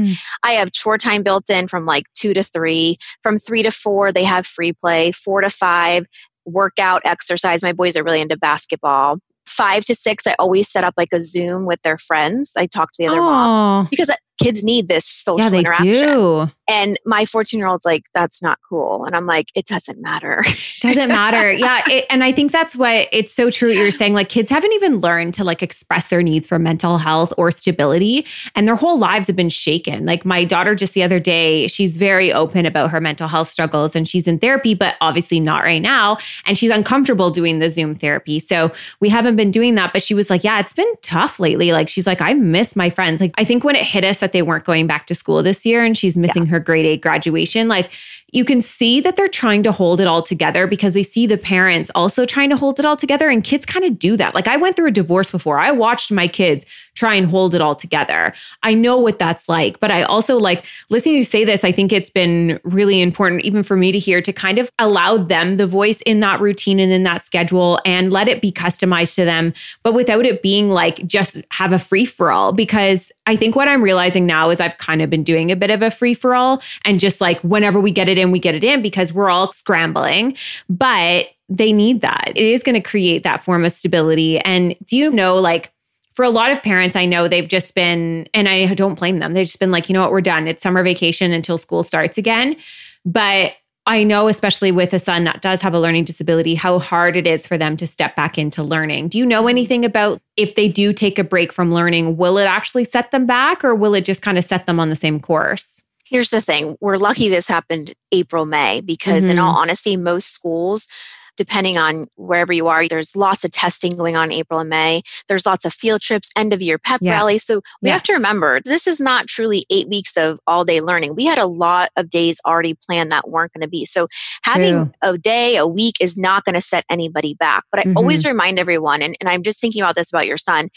i 0.43 0.53
have 0.53 0.73
chore 0.73 0.99
time 0.99 1.23
built 1.23 1.51
in 1.51 1.67
from 1.67 1.85
like 1.85 2.05
2 2.15 2.35
to 2.35 2.43
3 2.43 2.97
from 3.23 3.39
3 3.39 3.63
to 3.65 3.71
4 3.71 4.13
they 4.13 4.25
have 4.25 4.47
free 4.47 4.73
play 4.73 5.13
4 5.13 5.43
to 5.43 5.51
5 5.51 6.07
workout 6.47 7.03
exercise 7.05 7.63
my 7.63 7.73
boys 7.73 7.97
are 7.97 8.05
really 8.05 8.21
into 8.21 8.37
basketball 8.37 9.19
five 9.47 9.85
to 9.85 9.95
six, 9.95 10.27
I 10.27 10.35
always 10.39 10.69
set 10.69 10.85
up 10.85 10.95
like 10.97 11.11
a 11.13 11.21
Zoom 11.21 11.67
with 11.67 11.81
their 11.83 11.99
friends. 11.99 12.55
I 12.59 12.67
talk 12.67 12.93
to 12.93 12.99
the 12.99 13.07
other 13.07 13.21
Aww. 13.21 13.23
moms 13.23 13.89
because 13.91 14.11
kids 14.43 14.63
need 14.63 14.89
this 14.89 15.05
social 15.05 15.45
yeah, 15.45 15.51
they 15.51 15.59
interaction. 15.61 15.93
Do. 15.93 16.51
And 16.69 16.99
my 17.07 17.25
14 17.25 17.59
year 17.59 17.69
old's 17.69 17.85
like, 17.85 18.07
that's 18.13 18.43
not 18.43 18.59
cool. 18.69 19.05
And 19.05 19.15
I'm 19.15 19.25
like, 19.27 19.49
it 19.55 19.67
doesn't 19.67 20.01
matter. 20.01 20.43
doesn't 20.81 21.09
matter. 21.09 21.55
Yeah. 21.67 21.83
It, 21.89 22.05
and 22.11 22.23
I 22.23 22.33
think 22.33 22.53
that's 22.53 22.77
what 22.77 23.09
it's 23.13 23.33
so 23.33 23.51
true. 23.51 23.71
You're 23.71 23.91
saying 23.91 24.13
like 24.13 24.29
kids 24.29 24.51
haven't 24.51 24.73
even 24.75 24.99
learned 24.99 25.35
to 25.35 25.45
like 25.45 25.63
express 25.63 26.09
their 26.09 26.23
needs 26.23 26.47
for 26.47 26.59
mental 26.59 26.99
health 26.99 27.33
or 27.39 27.51
stability. 27.51 28.27
And 28.55 28.69
their 28.69 28.77
whole 28.77 28.99
lives 28.99 29.27
have 29.29 29.37
been 29.37 29.49
shaken. 29.49 30.05
Like 30.05 30.25
my 30.25 30.45
daughter 30.45 30.75
just 30.75 30.95
the 30.95 31.03
other 31.03 31.19
day, 31.19 31.67
she's 31.67 31.97
very 31.97 32.33
open 32.33 32.67
about 32.67 32.91
her 32.91 33.01
mental 33.01 33.27
health 33.27 33.49
struggles 33.49 33.97
and 33.97 34.07
she's 34.07 34.29
in 34.29 34.39
therapy, 34.39 34.75
but 34.75 34.97
obviously 35.01 35.41
not 35.41 35.63
right 35.63 35.81
now. 35.81 36.19
And 36.45 36.59
she's 36.59 36.71
uncomfortable 36.71 37.31
doing 37.31 37.59
the 37.59 37.69
Zoom 37.69 37.95
therapy. 37.95 38.39
So 38.39 38.73
we 39.01 39.09
haven't 39.09 39.37
been 39.37 39.51
doing 39.51 39.77
that. 39.77 39.93
But 39.93 40.03
she 40.03 40.15
was 40.15 40.29
like, 40.31 40.45
yeah, 40.45 40.61
it's 40.61 40.75
been 40.75 40.93
tough 41.03 41.41
lately. 41.41 41.73
Like 41.73 41.89
she's 41.89 42.07
like, 42.07 42.21
I 42.21 42.35
miss 42.35 42.77
my 42.77 42.91
friends. 42.91 43.21
Like 43.21 43.33
I 43.39 43.45
think 43.45 43.65
when 43.65 43.77
it 43.77 43.85
hit 43.85 44.05
us 44.05 44.23
that 44.27 44.33
they 44.33 44.43
weren't 44.43 44.65
going 44.65 44.89
back 44.89 45.07
to 45.07 45.15
school 45.15 45.41
this 45.41 45.65
year 45.65 45.85
and 45.85 45.97
she's 45.97 46.17
missing 46.17 46.45
yeah. 46.45 46.51
her 46.51 46.61
grade 46.61 46.85
eight 46.85 47.01
graduation. 47.01 47.69
Like 47.69 47.93
you 48.33 48.45
can 48.45 48.61
see 48.61 49.01
that 49.01 49.15
they're 49.15 49.29
trying 49.29 49.63
to 49.63 49.71
hold 49.71 50.01
it 50.01 50.09
all 50.09 50.21
together 50.21 50.67
because 50.67 50.95
they 50.95 51.05
see 51.05 51.29
the 51.29 51.39
parents 51.39 51.93
also 51.95 52.25
trying 52.25 52.51
to 52.51 52.57
hold 52.57 52.81
it 52.81 52.85
all 52.85 52.97
together. 52.97 53.29
And 53.29 53.45
kids 53.45 53.65
kind 53.65 53.85
of 53.85 54.01
do 54.01 54.17
that. 54.17 54.35
Like 54.35 54.49
I 54.49 54.57
went 54.57 54.75
through 54.75 54.89
a 54.89 54.91
divorce 54.91 55.31
before. 55.31 55.61
I 55.61 55.71
watched 55.71 56.11
my 56.11 56.27
kids 56.27 56.67
try 56.97 57.15
and 57.15 57.29
hold 57.29 57.55
it 57.55 57.61
all 57.61 57.77
together. 57.77 58.33
I 58.63 58.75
know 58.75 58.97
what 58.97 59.19
that's 59.19 59.49
like. 59.49 59.79
But 59.79 59.91
I 59.91 60.03
also 60.03 60.39
like 60.39 60.65
listening 60.89 61.15
to 61.15 61.19
you 61.19 61.25
say 61.25 61.45
this, 61.45 61.63
I 61.63 61.71
think 61.71 61.93
it's 61.93 62.11
been 62.11 62.59
really 62.65 63.01
important, 63.01 63.45
even 63.45 63.63
for 63.63 63.77
me 63.77 63.93
to 63.93 63.99
hear, 63.99 64.21
to 64.23 64.33
kind 64.33 64.59
of 64.59 64.71
allow 64.79 65.17
them 65.17 65.59
the 65.59 65.67
voice 65.67 66.01
in 66.03 66.21
that 66.21 66.41
routine 66.41 66.81
and 66.81 66.91
in 66.91 67.05
that 67.05 67.23
schedule 67.23 67.79
and 67.85 68.13
let 68.13 68.29
it 68.29 68.43
be 68.43 68.51
customized 68.51 69.15
to 69.17 69.25
them, 69.25 69.53
but 69.83 69.95
without 69.95 70.25
it 70.25 70.43
being 70.43 70.71
like 70.71 71.07
just 71.07 71.43
have 71.51 71.73
a 71.73 71.79
free 71.79 72.07
for 72.07 72.31
all. 72.31 72.53
Because 72.53 73.13
I 73.27 73.37
think 73.37 73.55
what 73.55 73.69
I'm 73.69 73.83
realizing 73.83 74.27
now 74.27 74.51
is 74.51 74.61
I've 74.61 74.79
kind 74.79 75.03
of 75.03 75.11
been 75.11 75.23
doing 75.23 75.51
a 75.51 75.57
bit 75.57 75.71
of 75.71 75.83
a 75.83 75.91
free 75.91 76.15
for 76.15 76.35
all 76.35 76.63
and 76.85 76.99
just 76.99 77.21
like 77.21 77.41
whenever 77.41 77.79
we 77.79 77.91
get 77.91 78.09
it 78.09 78.19
in, 78.19 78.31
we 78.31 78.39
get 78.39 78.55
it 78.55 78.65
in 78.65 78.83
because 78.83 79.13
we're 79.13 79.31
all 79.31 79.51
scrambling. 79.51 80.37
But 80.69 81.29
they 81.49 81.73
need 81.73 82.01
that. 82.01 82.33
It 82.35 82.45
is 82.45 82.63
going 82.63 82.75
to 82.75 82.81
create 82.81 83.23
that 83.23 83.43
form 83.43 83.65
of 83.65 83.73
stability. 83.73 84.39
And 84.41 84.75
do 84.85 84.97
you 84.97 85.11
know, 85.11 85.37
like, 85.37 85.73
for 86.17 86.25
a 86.25 86.31
lot 86.31 86.51
of 86.51 86.63
parents, 86.63 86.97
I 86.97 87.05
know 87.05 87.29
they've 87.29 87.47
just 87.47 87.75
been, 87.75 88.27
and 88.33 88.49
I 88.49 88.73
don't 88.73 88.99
blame 88.99 89.19
them, 89.19 89.35
they've 89.35 89.45
just 89.45 89.61
been 89.61 89.71
like, 89.71 89.91
you 89.91 89.93
know 89.93 90.01
what, 90.01 90.11
we're 90.11 90.23
done. 90.23 90.49
It's 90.49 90.63
summer 90.63 90.83
vacation 90.83 91.31
until 91.31 91.59
school 91.59 91.83
starts 91.83 92.17
again. 92.17 92.57
But 93.05 93.53
I 93.85 94.03
know, 94.03 94.27
especially 94.27 94.73
with 94.73 94.95
a 94.95 94.99
son 94.99 95.25
that 95.25 95.43
does 95.43 95.61
have 95.61 95.75
a 95.75 95.79
learning 95.79 96.05
disability, 96.05 96.55
how 96.55 96.79
hard 96.79 97.17
it 97.19 97.27
is 97.27 97.47
for 97.47 97.59
them 97.59 97.77
to 97.77 97.87
step 97.87 98.17
back 98.17 98.39
into 98.39 98.63
learning. 98.63 99.09
Do 99.09 99.19
you 99.19 99.27
know 99.27 99.47
anything 99.47 99.85
about 99.85 100.23
if 100.39 100.55
they 100.57 100.69
do 100.69 100.95
take 100.95 101.19
a 101.19 101.25
break 101.25 101.53
from 101.53 101.73
learning, 101.73 102.17
will 102.17 102.39
it 102.39 102.47
actually 102.47 102.85
set 102.85 103.11
them 103.11 103.27
back 103.27 103.63
or 103.63 103.75
will 103.75 103.95
it 103.95 104.07
just 104.07 104.23
kind 104.23 104.39
of 104.39 104.45
set 104.45 104.65
them 104.65 104.81
on 104.81 104.89
the 104.89 104.97
same 104.97 105.21
course? 105.21 105.85
Here's 106.07 106.31
the 106.31 106.41
thing 106.41 106.79
we're 106.81 106.97
lucky 106.97 107.29
this 107.29 107.47
happened 107.47 107.93
April, 108.11 108.47
May, 108.47 108.81
because 108.81 109.23
mm-hmm. 109.23 109.33
in 109.33 109.39
all 109.39 109.57
honesty, 109.57 109.97
most 109.99 110.33
schools 110.33 110.89
depending 111.37 111.77
on 111.77 112.07
wherever 112.17 112.53
you 112.53 112.69
are. 112.69 112.87
There's 112.89 113.17
lots 113.17 113.45
of 113.45 113.51
testing 113.51 113.97
going 113.97 114.17
on 114.17 114.33
April 114.33 114.61
and 114.61 114.71
May. 114.71 115.03
There's 115.29 115.47
lots 115.47 115.65
of 115.65 115.73
field 115.73 116.01
trips, 116.01 116.31
end 116.37 116.53
of 116.53 116.63
year 116.63 116.79
pep 116.79 117.01
yeah. 117.03 117.13
rally. 117.13 117.39
So 117.39 117.61
we 117.83 117.89
yeah. 117.89 117.95
have 117.95 118.03
to 118.05 118.13
remember 118.13 118.61
this 118.65 118.87
is 118.87 119.01
not 119.01 119.27
truly 119.27 119.65
eight 119.71 119.89
weeks 119.89 120.17
of 120.17 120.39
all 120.47 120.65
day 120.65 120.81
learning. 120.81 121.15
We 121.15 121.27
had 121.27 121.39
a 121.39 121.47
lot 121.47 121.91
of 121.97 122.09
days 122.09 122.41
already 122.47 122.75
planned 122.75 123.11
that 123.13 123.29
weren't 123.29 123.53
going 123.53 123.63
to 123.63 123.69
be. 123.69 123.85
So 123.85 124.09
having 124.43 124.87
True. 124.87 124.93
a 125.03 125.19
day, 125.19 125.57
a 125.57 125.67
week 125.67 125.97
is 126.01 126.17
not 126.19 126.45
going 126.45 126.55
to 126.55 126.61
set 126.61 126.85
anybody 126.91 127.35
back. 127.35 127.65
But 127.71 127.81
I 127.81 127.85
mm-hmm. 127.85 127.97
always 127.97 128.25
remind 128.25 128.59
everyone, 128.59 129.03
and, 129.03 129.17
and 129.21 129.29
I'm 129.29 129.43
just 129.43 129.61
thinking 129.61 129.83
about 129.83 129.97
this 129.97 130.13
about 130.13 130.27
your 130.27 130.39
son. 130.39 130.69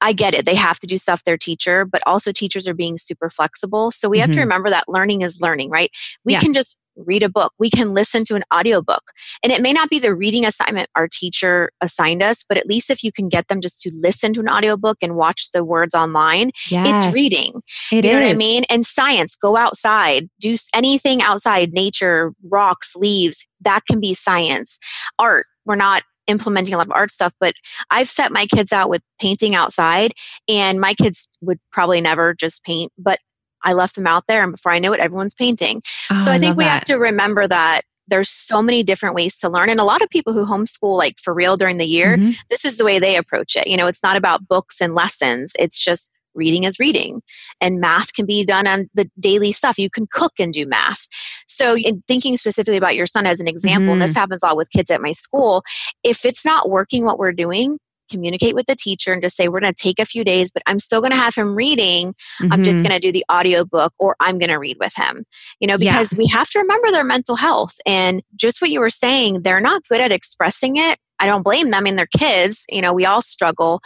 I 0.00 0.12
get 0.12 0.34
it. 0.34 0.44
They 0.44 0.54
have 0.54 0.78
to 0.80 0.86
do 0.86 0.98
stuff 0.98 1.24
their 1.24 1.38
teacher, 1.38 1.84
but 1.84 2.02
also 2.06 2.30
teachers 2.30 2.68
are 2.68 2.74
being 2.74 2.98
super 2.98 3.30
flexible. 3.30 3.90
So 3.90 4.08
we 4.08 4.16
mm-hmm. 4.16 4.20
have 4.20 4.30
to 4.30 4.32
mm-hmm. 4.34 4.40
remember 4.40 4.70
that 4.70 4.84
learning 4.88 5.22
is 5.22 5.40
learning, 5.40 5.70
right? 5.70 5.90
We 6.24 6.34
yeah. 6.34 6.40
can 6.40 6.52
just 6.52 6.78
read 6.96 7.22
a 7.22 7.28
book. 7.28 7.52
We 7.58 7.70
can 7.70 7.94
listen 7.94 8.24
to 8.26 8.34
an 8.34 8.44
audiobook. 8.52 9.02
And 9.42 9.52
it 9.52 9.62
may 9.62 9.72
not 9.72 9.90
be 9.90 9.98
the 9.98 10.14
reading 10.14 10.44
assignment 10.44 10.88
our 10.94 11.08
teacher 11.08 11.70
assigned 11.80 12.22
us, 12.22 12.44
but 12.48 12.58
at 12.58 12.66
least 12.66 12.90
if 12.90 13.02
you 13.02 13.12
can 13.12 13.28
get 13.28 13.48
them 13.48 13.60
just 13.60 13.82
to 13.82 13.92
listen 14.00 14.32
to 14.34 14.40
an 14.40 14.48
audiobook 14.48 14.98
and 15.02 15.16
watch 15.16 15.50
the 15.52 15.64
words 15.64 15.94
online, 15.94 16.50
yes, 16.70 17.06
it's 17.06 17.14
reading. 17.14 17.62
It 17.92 18.04
you 18.04 18.12
know 18.12 18.18
is. 18.18 18.24
what 18.24 18.34
I 18.34 18.38
mean? 18.38 18.64
And 18.68 18.86
science, 18.86 19.36
go 19.36 19.56
outside, 19.56 20.28
do 20.40 20.54
anything 20.74 21.22
outside, 21.22 21.72
nature, 21.72 22.32
rocks, 22.48 22.94
leaves, 22.96 23.46
that 23.60 23.80
can 23.88 24.00
be 24.00 24.14
science. 24.14 24.78
Art, 25.18 25.46
we're 25.64 25.76
not 25.76 26.02
implementing 26.26 26.74
a 26.74 26.78
lot 26.78 26.86
of 26.86 26.92
art 26.92 27.10
stuff, 27.10 27.34
but 27.38 27.54
I've 27.90 28.08
set 28.08 28.32
my 28.32 28.46
kids 28.46 28.72
out 28.72 28.88
with 28.88 29.02
painting 29.20 29.54
outside, 29.54 30.12
and 30.48 30.80
my 30.80 30.94
kids 30.94 31.28
would 31.40 31.58
probably 31.72 32.00
never 32.00 32.34
just 32.34 32.64
paint, 32.64 32.90
but 32.96 33.18
I 33.64 33.72
left 33.72 33.96
them 33.96 34.06
out 34.06 34.24
there, 34.28 34.42
and 34.42 34.52
before 34.52 34.72
I 34.72 34.78
know 34.78 34.92
it, 34.92 35.00
everyone's 35.00 35.34
painting. 35.34 35.82
Oh, 36.10 36.18
so 36.18 36.30
I, 36.30 36.34
I 36.34 36.38
think 36.38 36.56
we 36.56 36.64
that. 36.64 36.70
have 36.70 36.84
to 36.84 36.96
remember 36.96 37.48
that 37.48 37.82
there's 38.08 38.28
so 38.28 38.60
many 38.62 38.82
different 38.82 39.14
ways 39.14 39.38
to 39.38 39.48
learn 39.48 39.70
and 39.70 39.80
a 39.80 39.84
lot 39.84 40.02
of 40.02 40.10
people 40.10 40.32
who 40.32 40.44
homeschool 40.44 40.96
like 40.96 41.18
for 41.18 41.32
real 41.32 41.56
during 41.56 41.78
the 41.78 41.86
year 41.86 42.16
mm-hmm. 42.16 42.32
this 42.50 42.64
is 42.64 42.76
the 42.76 42.84
way 42.84 42.98
they 42.98 43.16
approach 43.16 43.56
it 43.56 43.66
you 43.66 43.76
know 43.76 43.86
it's 43.86 44.02
not 44.02 44.16
about 44.16 44.46
books 44.46 44.80
and 44.80 44.94
lessons 44.94 45.52
it's 45.58 45.82
just 45.82 46.12
reading 46.34 46.64
is 46.64 46.78
reading 46.78 47.22
and 47.60 47.80
math 47.80 48.12
can 48.12 48.26
be 48.26 48.44
done 48.44 48.66
on 48.66 48.86
the 48.94 49.08
daily 49.20 49.52
stuff 49.52 49.78
you 49.78 49.88
can 49.88 50.06
cook 50.10 50.32
and 50.38 50.52
do 50.52 50.66
math 50.66 51.06
so 51.46 51.76
in 51.76 52.02
thinking 52.08 52.36
specifically 52.36 52.76
about 52.76 52.96
your 52.96 53.06
son 53.06 53.26
as 53.26 53.40
an 53.40 53.48
example 53.48 53.84
mm-hmm. 53.84 53.92
and 53.92 54.02
this 54.02 54.10
mm-hmm. 54.10 54.20
happens 54.20 54.42
a 54.42 54.46
lot 54.46 54.56
with 54.56 54.70
kids 54.70 54.90
at 54.90 55.00
my 55.00 55.12
school 55.12 55.62
if 56.02 56.24
it's 56.24 56.44
not 56.44 56.68
working 56.68 57.04
what 57.04 57.18
we're 57.18 57.32
doing 57.32 57.78
communicate 58.10 58.54
with 58.54 58.66
the 58.66 58.74
teacher 58.74 59.12
and 59.12 59.22
just 59.22 59.36
say 59.36 59.48
we're 59.48 59.60
going 59.60 59.72
to 59.72 59.82
take 59.82 59.98
a 59.98 60.04
few 60.04 60.24
days 60.24 60.50
but 60.50 60.62
i'm 60.66 60.78
still 60.78 61.00
going 61.00 61.10
to 61.10 61.16
have 61.16 61.34
him 61.34 61.54
reading 61.54 62.12
mm-hmm. 62.12 62.52
i'm 62.52 62.62
just 62.62 62.78
mm-hmm. 62.78 62.88
going 62.88 63.00
to 63.00 63.06
do 63.06 63.12
the 63.12 63.24
audio 63.28 63.64
book 63.64 63.92
or 63.98 64.16
i'm 64.20 64.38
going 64.38 64.50
to 64.50 64.58
read 64.58 64.76
with 64.80 64.94
him 64.96 65.24
you 65.60 65.66
know 65.66 65.78
because 65.78 66.12
yeah. 66.12 66.18
we 66.18 66.26
have 66.26 66.48
to 66.50 66.58
remember 66.58 66.90
their 66.90 67.04
mental 67.04 67.36
health 67.36 67.76
and 67.86 68.22
just 68.34 68.60
what 68.60 68.70
you 68.70 68.80
were 68.80 68.90
saying 68.90 69.42
they're 69.42 69.60
not 69.60 69.82
good 69.88 70.00
at 70.00 70.12
expressing 70.12 70.76
it 70.76 70.98
i 71.20 71.26
don't 71.26 71.42
blame 71.42 71.70
them 71.70 71.78
I 71.78 71.82
mean 71.82 71.96
they're 71.96 72.08
kids 72.18 72.64
you 72.70 72.80
know 72.80 72.92
we 72.92 73.06
all 73.06 73.22
struggle 73.22 73.80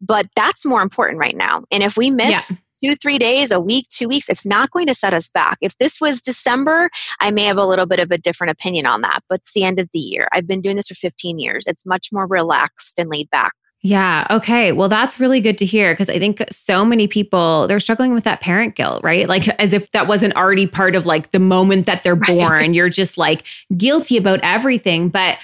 but 0.00 0.26
that's 0.36 0.64
more 0.64 0.82
important 0.82 1.18
right 1.18 1.36
now 1.36 1.64
and 1.70 1.82
if 1.82 1.96
we 1.96 2.10
miss 2.10 2.50
yeah 2.50 2.56
two, 2.82 2.94
three 2.96 3.18
days, 3.18 3.50
a 3.50 3.60
week, 3.60 3.86
two 3.88 4.08
weeks, 4.08 4.28
it's 4.28 4.46
not 4.46 4.70
going 4.70 4.86
to 4.86 4.94
set 4.94 5.14
us 5.14 5.28
back. 5.28 5.58
If 5.60 5.76
this 5.78 6.00
was 6.00 6.20
December, 6.20 6.90
I 7.20 7.30
may 7.30 7.44
have 7.44 7.56
a 7.56 7.66
little 7.66 7.86
bit 7.86 8.00
of 8.00 8.10
a 8.10 8.18
different 8.18 8.50
opinion 8.50 8.86
on 8.86 9.02
that, 9.02 9.22
but 9.28 9.40
it's 9.40 9.52
the 9.52 9.64
end 9.64 9.78
of 9.78 9.88
the 9.92 9.98
year. 9.98 10.28
I've 10.32 10.46
been 10.46 10.60
doing 10.60 10.76
this 10.76 10.88
for 10.88 10.94
15 10.94 11.38
years. 11.38 11.66
It's 11.66 11.86
much 11.86 12.08
more 12.12 12.26
relaxed 12.26 12.98
and 12.98 13.08
laid 13.08 13.30
back. 13.30 13.52
Yeah. 13.84 14.26
Okay. 14.30 14.70
Well, 14.70 14.88
that's 14.88 15.18
really 15.18 15.40
good 15.40 15.58
to 15.58 15.64
hear 15.64 15.92
because 15.92 16.08
I 16.08 16.20
think 16.20 16.40
so 16.52 16.84
many 16.84 17.08
people 17.08 17.66
they're 17.66 17.80
struggling 17.80 18.14
with 18.14 18.22
that 18.24 18.40
parent 18.40 18.76
guilt, 18.76 19.02
right? 19.02 19.28
Like 19.28 19.48
as 19.60 19.72
if 19.72 19.90
that 19.90 20.06
wasn't 20.06 20.36
already 20.36 20.68
part 20.68 20.94
of 20.94 21.04
like 21.04 21.32
the 21.32 21.40
moment 21.40 21.86
that 21.86 22.04
they're 22.04 22.14
born. 22.14 22.52
Right. 22.52 22.72
You're 22.72 22.88
just 22.88 23.18
like 23.18 23.44
guilty 23.76 24.16
about 24.16 24.38
everything. 24.44 25.08
But 25.08 25.38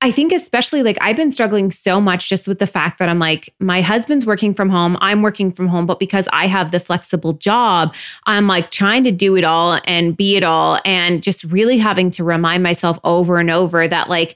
I 0.00 0.10
think 0.10 0.32
especially 0.32 0.82
like 0.82 0.98
I've 1.00 1.14
been 1.14 1.30
struggling 1.30 1.70
so 1.70 2.00
much 2.00 2.28
just 2.28 2.48
with 2.48 2.58
the 2.58 2.66
fact 2.66 2.98
that 2.98 3.08
I'm 3.08 3.20
like 3.20 3.54
my 3.60 3.80
husband's 3.80 4.26
working 4.26 4.54
from 4.54 4.70
home, 4.70 4.98
I'm 5.00 5.22
working 5.22 5.52
from 5.52 5.68
home, 5.68 5.86
but 5.86 6.00
because 6.00 6.28
I 6.32 6.48
have 6.48 6.72
the 6.72 6.80
flexible 6.80 7.34
job, 7.34 7.94
I'm 8.26 8.48
like 8.48 8.70
trying 8.70 9.04
to 9.04 9.12
do 9.12 9.36
it 9.36 9.44
all 9.44 9.78
and 9.86 10.16
be 10.16 10.36
it 10.36 10.42
all 10.42 10.80
and 10.84 11.22
just 11.22 11.44
really 11.44 11.78
having 11.78 12.10
to 12.10 12.24
remind 12.24 12.64
myself 12.64 12.98
over 13.04 13.38
and 13.38 13.50
over 13.50 13.86
that 13.86 14.08
like 14.08 14.34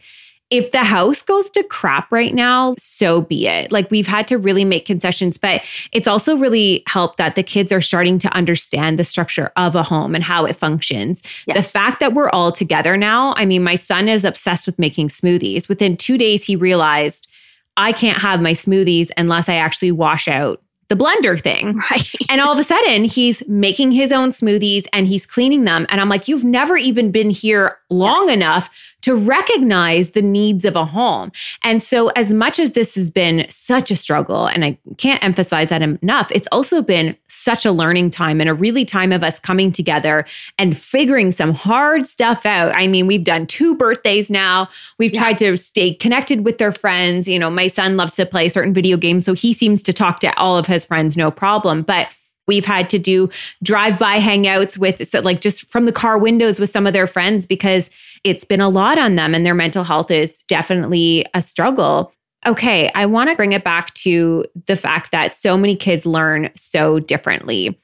if 0.51 0.73
the 0.73 0.85
house 0.85 1.23
goes 1.23 1.51
to 1.51 1.63
crap 1.63 2.11
right 2.11 2.33
now, 2.33 2.75
so 2.79 3.21
be 3.21 3.47
it. 3.47 3.71
Like 3.71 3.91
we've 3.91 4.07
had 4.07 4.27
to 4.29 4.39
really 4.39 4.65
make 4.65 4.87
concessions, 4.87 5.37
but 5.37 5.63
it's 5.93 6.09
also 6.09 6.37
really 6.37 6.83
helped 6.87 7.19
that 7.19 7.35
the 7.35 7.43
kids 7.43 7.71
are 7.71 7.81
starting 7.81 8.19
to 8.21 8.33
understand 8.33 8.99
the 8.99 9.05
structure 9.05 9.53
of 9.57 9.75
a 9.75 9.83
home 9.83 10.15
and 10.15 10.25
how 10.25 10.47
it 10.47 10.57
functions. 10.57 11.23
Yes. 11.47 11.57
The 11.57 11.63
fact 11.63 12.01
that 12.01 12.15
we're 12.15 12.31
all 12.31 12.51
together 12.51 12.97
now, 12.97 13.35
I 13.37 13.45
mean, 13.45 13.63
my 13.63 13.75
son 13.75 14.09
is 14.09 14.25
obsessed 14.25 14.67
with 14.67 14.79
making 14.79 15.09
smoothies. 15.09 15.69
Within 15.69 15.97
two 15.97 16.17
days, 16.17 16.45
he 16.45 16.57
realized 16.57 17.29
I 17.77 17.93
can't 17.93 18.19
have 18.19 18.41
my 18.41 18.53
smoothies 18.53 19.11
unless 19.17 19.49
I 19.49 19.55
actually 19.55 19.93
wash 19.93 20.29
out 20.29 20.63
the 20.88 20.96
blender 20.96 21.40
thing. 21.40 21.79
Right. 21.90 22.11
and 22.29 22.40
all 22.40 22.53
of 22.53 22.59
a 22.59 22.64
sudden, 22.64 23.05
he's 23.05 23.46
making 23.48 23.92
his 23.92 24.12
own 24.12 24.29
smoothies 24.31 24.87
and 24.92 25.07
he's 25.07 25.24
cleaning 25.24 25.64
them. 25.64 25.87
And 25.88 26.01
I'm 26.01 26.09
like, 26.09 26.29
you've 26.29 26.44
never 26.44 26.77
even 26.77 27.11
been 27.11 27.31
here 27.31 27.79
long 27.88 28.27
yes. 28.27 28.37
enough 28.37 28.70
to 29.03 29.14
recognize 29.14 30.11
the 30.11 30.20
needs 30.20 30.66
of 30.66 30.77
a 30.77 30.85
home. 30.85 31.33
And 31.62 31.83
so, 31.83 32.09
as 32.09 32.33
much 32.33 32.59
as 32.59 32.72
this 32.72 32.94
has 32.96 33.11
been 33.11 33.46
such 33.48 33.90
a 33.90 33.96
struggle, 33.96 34.46
and 34.46 34.64
I 34.64 34.79
can't 34.98 35.22
emphasize 35.24 35.70
that 35.70 35.81
enough, 35.81 36.31
it's 36.31 36.48
also 36.53 36.83
been 36.83 37.16
such 37.29 37.64
a 37.64 37.72
learning 37.72 38.11
time 38.11 38.40
and 38.40 38.51
a 38.51 38.55
really 38.55 38.85
time 38.85 39.12
of 39.12 39.24
us 39.24 39.38
coming 39.40 39.72
together 39.72 40.27
and 40.59 40.77
figuring 40.77 41.33
some 41.33 41.55
hard 41.55 42.07
stuff 42.07 42.44
out. 42.44 42.72
I 42.74 42.87
mean, 42.87 43.07
we've 43.07 43.24
done 43.24 43.46
two 43.46 43.74
birthdays 43.77 44.31
now. 44.31 44.68
We've 44.98 45.14
yeah. 45.14 45.20
tried 45.20 45.38
to 45.38 45.57
stay 45.57 45.94
connected 45.94 46.44
with 46.44 46.59
their 46.59 46.72
friends. 46.72 47.29
You 47.29 47.38
know, 47.38 47.48
my 47.48 47.68
son 47.68 47.96
loves 47.96 48.14
to 48.14 48.27
play 48.27 48.48
certain 48.51 48.74
video 48.74 48.96
games, 48.96 49.24
so 49.24 49.33
he 49.33 49.53
seems 49.53 49.83
to 49.85 49.92
talk 49.92 50.20
to 50.20 50.37
all 50.38 50.59
of 50.59 50.66
his 50.66 50.78
friends 50.85 51.17
no 51.17 51.31
problem. 51.31 51.83
But 51.83 52.14
We've 52.49 52.64
had 52.64 52.88
to 52.91 52.99
do 52.99 53.29
drive 53.62 53.99
by 53.99 54.19
hangouts 54.19 54.79
with, 54.79 55.07
so 55.07 55.21
like 55.21 55.41
just 55.41 55.71
from 55.71 55.85
the 55.85 55.93
car 55.93 56.19
windows 56.19 56.59
with 56.59 56.71
some 56.71 56.87
of 56.87 56.95
their 56.95 57.07
friends 57.07 57.47
because 57.47 57.91
it's 58.25 58.43
been 58.43 58.62
a 58.62 58.71
lot 58.71 58.99
on 58.99 59.14
them 59.14 59.35
and 59.35 59.47
their 59.47 59.55
mental 59.55 59.85
health 59.85 60.11
is 60.11 60.43
definitely 60.45 61.27
a 61.35 61.43
struggle. 61.43 62.11
Okay, 62.47 62.91
I 62.95 63.05
want 63.05 63.29
to 63.29 63.37
bring 63.37 63.53
it 63.53 63.64
back 63.64 63.93
to 63.95 64.47
the 64.67 64.77
fact 64.77 65.12
that 65.12 65.33
so 65.33 65.59
many 65.59 65.77
kids 65.77 66.07
learn 66.07 66.51
so 66.57 66.99
differently. 66.99 67.79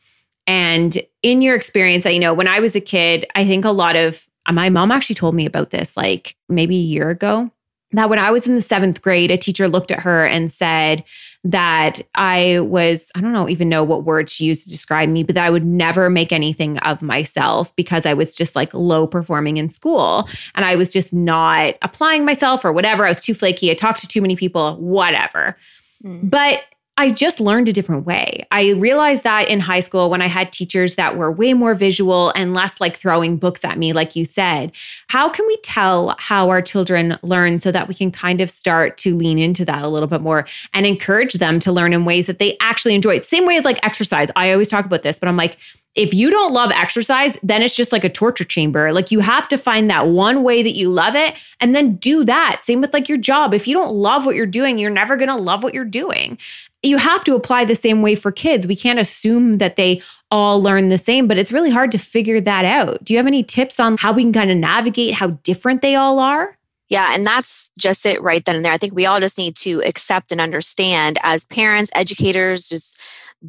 And 0.46 0.98
in 1.22 1.42
your 1.42 1.54
experience, 1.54 2.06
I 2.06 2.10
you 2.10 2.20
know, 2.20 2.32
when 2.32 2.48
I 2.48 2.60
was 2.60 2.74
a 2.74 2.80
kid, 2.80 3.26
I 3.34 3.44
think 3.44 3.66
a 3.66 3.70
lot 3.70 3.96
of 3.96 4.26
my 4.50 4.70
mom 4.70 4.90
actually 4.90 5.16
told 5.16 5.34
me 5.34 5.44
about 5.44 5.70
this 5.70 5.96
like 5.96 6.36
maybe 6.48 6.76
a 6.76 6.80
year 6.80 7.10
ago 7.10 7.50
that 7.96 8.10
when 8.10 8.18
I 8.18 8.30
was 8.30 8.46
in 8.46 8.54
the 8.54 8.62
seventh 8.62 9.02
grade, 9.02 9.30
a 9.30 9.36
teacher 9.36 9.68
looked 9.68 9.90
at 9.90 10.00
her 10.00 10.26
and 10.26 10.50
said 10.50 11.04
that 11.44 12.00
I 12.14 12.60
was, 12.60 13.12
I 13.14 13.20
don't 13.20 13.32
know, 13.32 13.48
even 13.48 13.68
know 13.68 13.84
what 13.84 14.04
word 14.04 14.30
she 14.30 14.44
used 14.44 14.64
to 14.64 14.70
describe 14.70 15.08
me, 15.10 15.22
but 15.22 15.34
that 15.34 15.44
I 15.44 15.50
would 15.50 15.64
never 15.64 16.08
make 16.08 16.32
anything 16.32 16.78
of 16.78 17.02
myself 17.02 17.74
because 17.76 18.06
I 18.06 18.14
was 18.14 18.34
just 18.34 18.56
like 18.56 18.72
low 18.72 19.06
performing 19.06 19.58
in 19.58 19.68
school 19.68 20.28
and 20.54 20.64
I 20.64 20.74
was 20.76 20.92
just 20.92 21.12
not 21.12 21.74
applying 21.82 22.24
myself 22.24 22.64
or 22.64 22.72
whatever. 22.72 23.04
I 23.04 23.08
was 23.08 23.22
too 23.22 23.34
flaky. 23.34 23.70
I 23.70 23.74
talked 23.74 24.00
to 24.00 24.08
too 24.08 24.22
many 24.22 24.36
people, 24.36 24.76
whatever. 24.76 25.56
Mm. 26.02 26.30
But 26.30 26.62
I 26.96 27.10
just 27.10 27.40
learned 27.40 27.68
a 27.68 27.72
different 27.72 28.06
way. 28.06 28.46
I 28.52 28.70
realized 28.72 29.24
that 29.24 29.48
in 29.48 29.58
high 29.58 29.80
school 29.80 30.10
when 30.10 30.22
I 30.22 30.28
had 30.28 30.52
teachers 30.52 30.94
that 30.94 31.16
were 31.16 31.30
way 31.30 31.52
more 31.52 31.74
visual 31.74 32.32
and 32.36 32.54
less 32.54 32.80
like 32.80 32.96
throwing 32.96 33.36
books 33.36 33.64
at 33.64 33.78
me, 33.78 33.92
like 33.92 34.14
you 34.14 34.24
said. 34.24 34.70
How 35.08 35.28
can 35.28 35.44
we 35.46 35.56
tell 35.58 36.14
how 36.18 36.50
our 36.50 36.62
children 36.62 37.18
learn 37.22 37.58
so 37.58 37.72
that 37.72 37.88
we 37.88 37.94
can 37.94 38.12
kind 38.12 38.40
of 38.40 38.48
start 38.48 38.96
to 38.98 39.16
lean 39.16 39.40
into 39.40 39.64
that 39.64 39.82
a 39.82 39.88
little 39.88 40.08
bit 40.08 40.20
more 40.20 40.46
and 40.72 40.86
encourage 40.86 41.34
them 41.34 41.58
to 41.60 41.72
learn 41.72 41.92
in 41.92 42.04
ways 42.04 42.28
that 42.28 42.38
they 42.38 42.56
actually 42.60 42.94
enjoy? 42.94 43.20
Same 43.20 43.44
way 43.44 43.56
with 43.56 43.64
like 43.64 43.84
exercise. 43.84 44.30
I 44.36 44.52
always 44.52 44.68
talk 44.68 44.84
about 44.84 45.02
this, 45.02 45.18
but 45.18 45.28
I'm 45.28 45.36
like, 45.36 45.56
if 45.94 46.12
you 46.12 46.30
don't 46.30 46.52
love 46.52 46.72
exercise, 46.72 47.36
then 47.42 47.62
it's 47.62 47.76
just 47.76 47.92
like 47.92 48.02
a 48.02 48.08
torture 48.08 48.44
chamber. 48.44 48.92
Like 48.92 49.12
you 49.12 49.20
have 49.20 49.46
to 49.48 49.56
find 49.56 49.88
that 49.90 50.08
one 50.08 50.42
way 50.42 50.62
that 50.62 50.72
you 50.72 50.90
love 50.90 51.14
it 51.14 51.34
and 51.60 51.74
then 51.74 51.96
do 51.96 52.24
that. 52.24 52.62
Same 52.62 52.80
with 52.80 52.92
like 52.92 53.08
your 53.08 53.18
job. 53.18 53.54
If 53.54 53.68
you 53.68 53.74
don't 53.74 53.94
love 53.94 54.26
what 54.26 54.34
you're 54.34 54.46
doing, 54.46 54.78
you're 54.78 54.90
never 54.90 55.16
going 55.16 55.28
to 55.28 55.36
love 55.36 55.62
what 55.62 55.72
you're 55.72 55.84
doing. 55.84 56.38
You 56.84 56.98
have 56.98 57.24
to 57.24 57.34
apply 57.34 57.64
the 57.64 57.74
same 57.74 58.02
way 58.02 58.14
for 58.14 58.30
kids. 58.30 58.66
We 58.66 58.76
can't 58.76 58.98
assume 58.98 59.54
that 59.58 59.76
they 59.76 60.02
all 60.30 60.62
learn 60.62 60.88
the 60.88 60.98
same, 60.98 61.26
but 61.26 61.38
it's 61.38 61.52
really 61.52 61.70
hard 61.70 61.90
to 61.92 61.98
figure 61.98 62.40
that 62.40 62.64
out. 62.64 63.02
Do 63.02 63.12
you 63.12 63.18
have 63.18 63.26
any 63.26 63.42
tips 63.42 63.80
on 63.80 63.96
how 63.96 64.12
we 64.12 64.22
can 64.22 64.32
kind 64.32 64.50
of 64.50 64.56
navigate 64.56 65.14
how 65.14 65.28
different 65.42 65.80
they 65.80 65.94
all 65.94 66.18
are? 66.18 66.58
Yeah, 66.88 67.14
and 67.14 67.26
that's 67.26 67.70
just 67.78 68.04
it 68.04 68.22
right 68.22 68.44
then 68.44 68.56
and 68.56 68.64
there. 68.64 68.72
I 68.72 68.78
think 68.78 68.94
we 68.94 69.06
all 69.06 69.18
just 69.18 69.38
need 69.38 69.56
to 69.56 69.82
accept 69.84 70.30
and 70.30 70.40
understand 70.40 71.18
as 71.22 71.44
parents, 71.46 71.90
educators, 71.94 72.68
just 72.68 73.00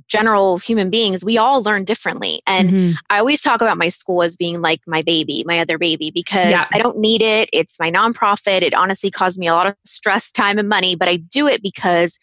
general 0.08 0.58
human 0.58 0.90
beings, 0.90 1.24
we 1.24 1.38
all 1.38 1.64
learn 1.64 1.84
differently. 1.84 2.42
And 2.46 2.70
mm-hmm. 2.70 2.92
I 3.10 3.20
always 3.20 3.42
talk 3.42 3.62
about 3.62 3.78
my 3.78 3.88
school 3.88 4.24
as 4.24 4.36
being 4.36 4.62
like 4.62 4.82
my 4.86 5.02
baby, 5.02 5.44
my 5.46 5.60
other 5.60 5.78
baby, 5.78 6.12
because 6.12 6.52
yeah. 6.52 6.66
I 6.74 6.80
don't 6.80 6.98
need 6.98 7.22
it. 7.22 7.50
It's 7.54 7.80
my 7.80 7.92
nonprofit. 7.92 8.62
It 8.62 8.74
honestly 8.74 9.10
caused 9.10 9.40
me 9.40 9.48
a 9.48 9.54
lot 9.54 9.68
of 9.68 9.76
stress, 9.86 10.32
time, 10.32 10.58
and 10.58 10.68
money, 10.68 10.96
but 10.96 11.08
I 11.08 11.18
do 11.18 11.48
it 11.48 11.62
because 11.62 12.20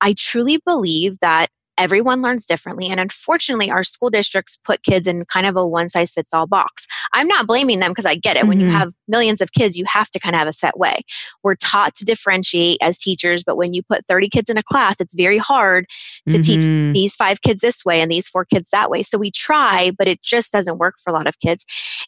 I 0.00 0.14
truly 0.16 0.60
believe 0.64 1.18
that 1.20 1.48
everyone 1.80 2.20
learns 2.20 2.44
differently. 2.44 2.88
And 2.88 3.00
unfortunately, 3.00 3.70
our 3.70 3.82
school 3.82 4.10
districts 4.10 4.60
put 4.62 4.82
kids 4.82 5.06
in 5.06 5.24
kind 5.24 5.46
of 5.46 5.56
a 5.56 5.66
one 5.66 5.88
size 5.88 6.12
fits 6.12 6.34
all 6.34 6.46
box. 6.46 6.86
I'm 7.14 7.26
not 7.26 7.46
blaming 7.46 7.80
them 7.80 7.90
because 7.90 8.04
I 8.04 8.16
get 8.16 8.36
it. 8.36 8.40
Mm-hmm. 8.40 8.48
When 8.48 8.60
you 8.60 8.66
mm-hmm. 8.66 8.76
have 8.76 8.92
millions 9.08 9.40
of 9.40 9.52
kids, 9.52 9.78
you 9.78 9.86
have 9.86 10.10
to 10.10 10.18
kind 10.20 10.34
of 10.34 10.40
have 10.40 10.48
a 10.48 10.52
set 10.52 10.78
way. 10.78 10.98
We're 11.42 11.54
taught 11.54 11.94
to 11.96 12.04
differentiate 12.04 12.78
as 12.82 12.98
teachers, 12.98 13.42
but 13.42 13.56
when 13.56 13.72
you 13.72 13.82
put 13.82 14.06
30 14.06 14.28
kids 14.28 14.50
in 14.50 14.58
a 14.58 14.62
class, 14.62 15.00
it's 15.00 15.14
very 15.14 15.38
hard 15.38 15.86
to 16.28 16.38
mm-hmm. 16.38 16.42
teach 16.42 16.94
these 16.94 17.16
five 17.16 17.40
kids 17.40 17.62
this 17.62 17.82
way 17.84 18.02
and 18.02 18.10
these 18.10 18.28
four 18.28 18.44
kids 18.44 18.68
that 18.70 18.90
way. 18.90 19.02
So 19.02 19.16
we 19.16 19.30
try, 19.30 19.90
but 19.96 20.06
it 20.06 20.22
just 20.22 20.52
doesn't 20.52 20.78
work 20.78 20.96
for 21.02 21.10
a 21.10 21.14
lot 21.14 21.26
of 21.26 21.38
kids. 21.40 21.64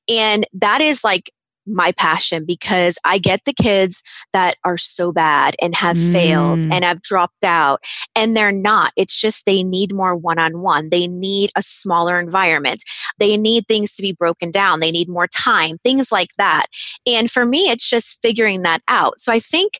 And 0.09 0.47
that 0.53 0.83
is 0.83 1.03
like 1.03 1.31
my 1.67 1.93
passion 1.93 2.45
because 2.45 2.97
I 3.05 3.19
get 3.19 3.45
the 3.45 3.53
kids 3.53 4.03
that 4.33 4.57
are 4.65 4.79
so 4.79 5.13
bad 5.13 5.55
and 5.61 5.75
have 5.75 5.97
mm. 5.97 6.13
failed 6.13 6.63
and 6.63 6.85
have 6.85 7.03
dropped 7.03 7.45
out 7.45 7.85
and 8.17 8.37
they're 8.37 8.53
not. 8.53 8.93
It's 8.97 9.21
just 9.21 9.47
they 9.47 9.63
need 9.63 9.95
more 9.95 10.17
one 10.17 10.39
on 10.39 10.61
one. 10.61 10.89
They 10.91 11.07
need 11.07 11.51
a 11.57 11.63
smaller 11.63 12.19
environment. 12.19 12.83
They 13.19 13.37
need 13.37 13.67
things 13.69 13.95
to 13.97 14.03
be 14.03 14.13
broken 14.13 14.51
down. 14.51 14.81
They 14.81 14.91
need 14.91 15.09
more 15.09 15.29
time, 15.29 15.79
things 15.79 16.11
like 16.11 16.31
that. 16.39 16.67
And 17.07 17.31
for 17.31 17.45
me, 17.45 17.71
it's 17.71 17.89
just 17.89 18.19
figuring 18.23 18.63
that 18.63 18.83
out. 18.89 19.19
So 19.19 19.33
I 19.33 19.39
think 19.39 19.75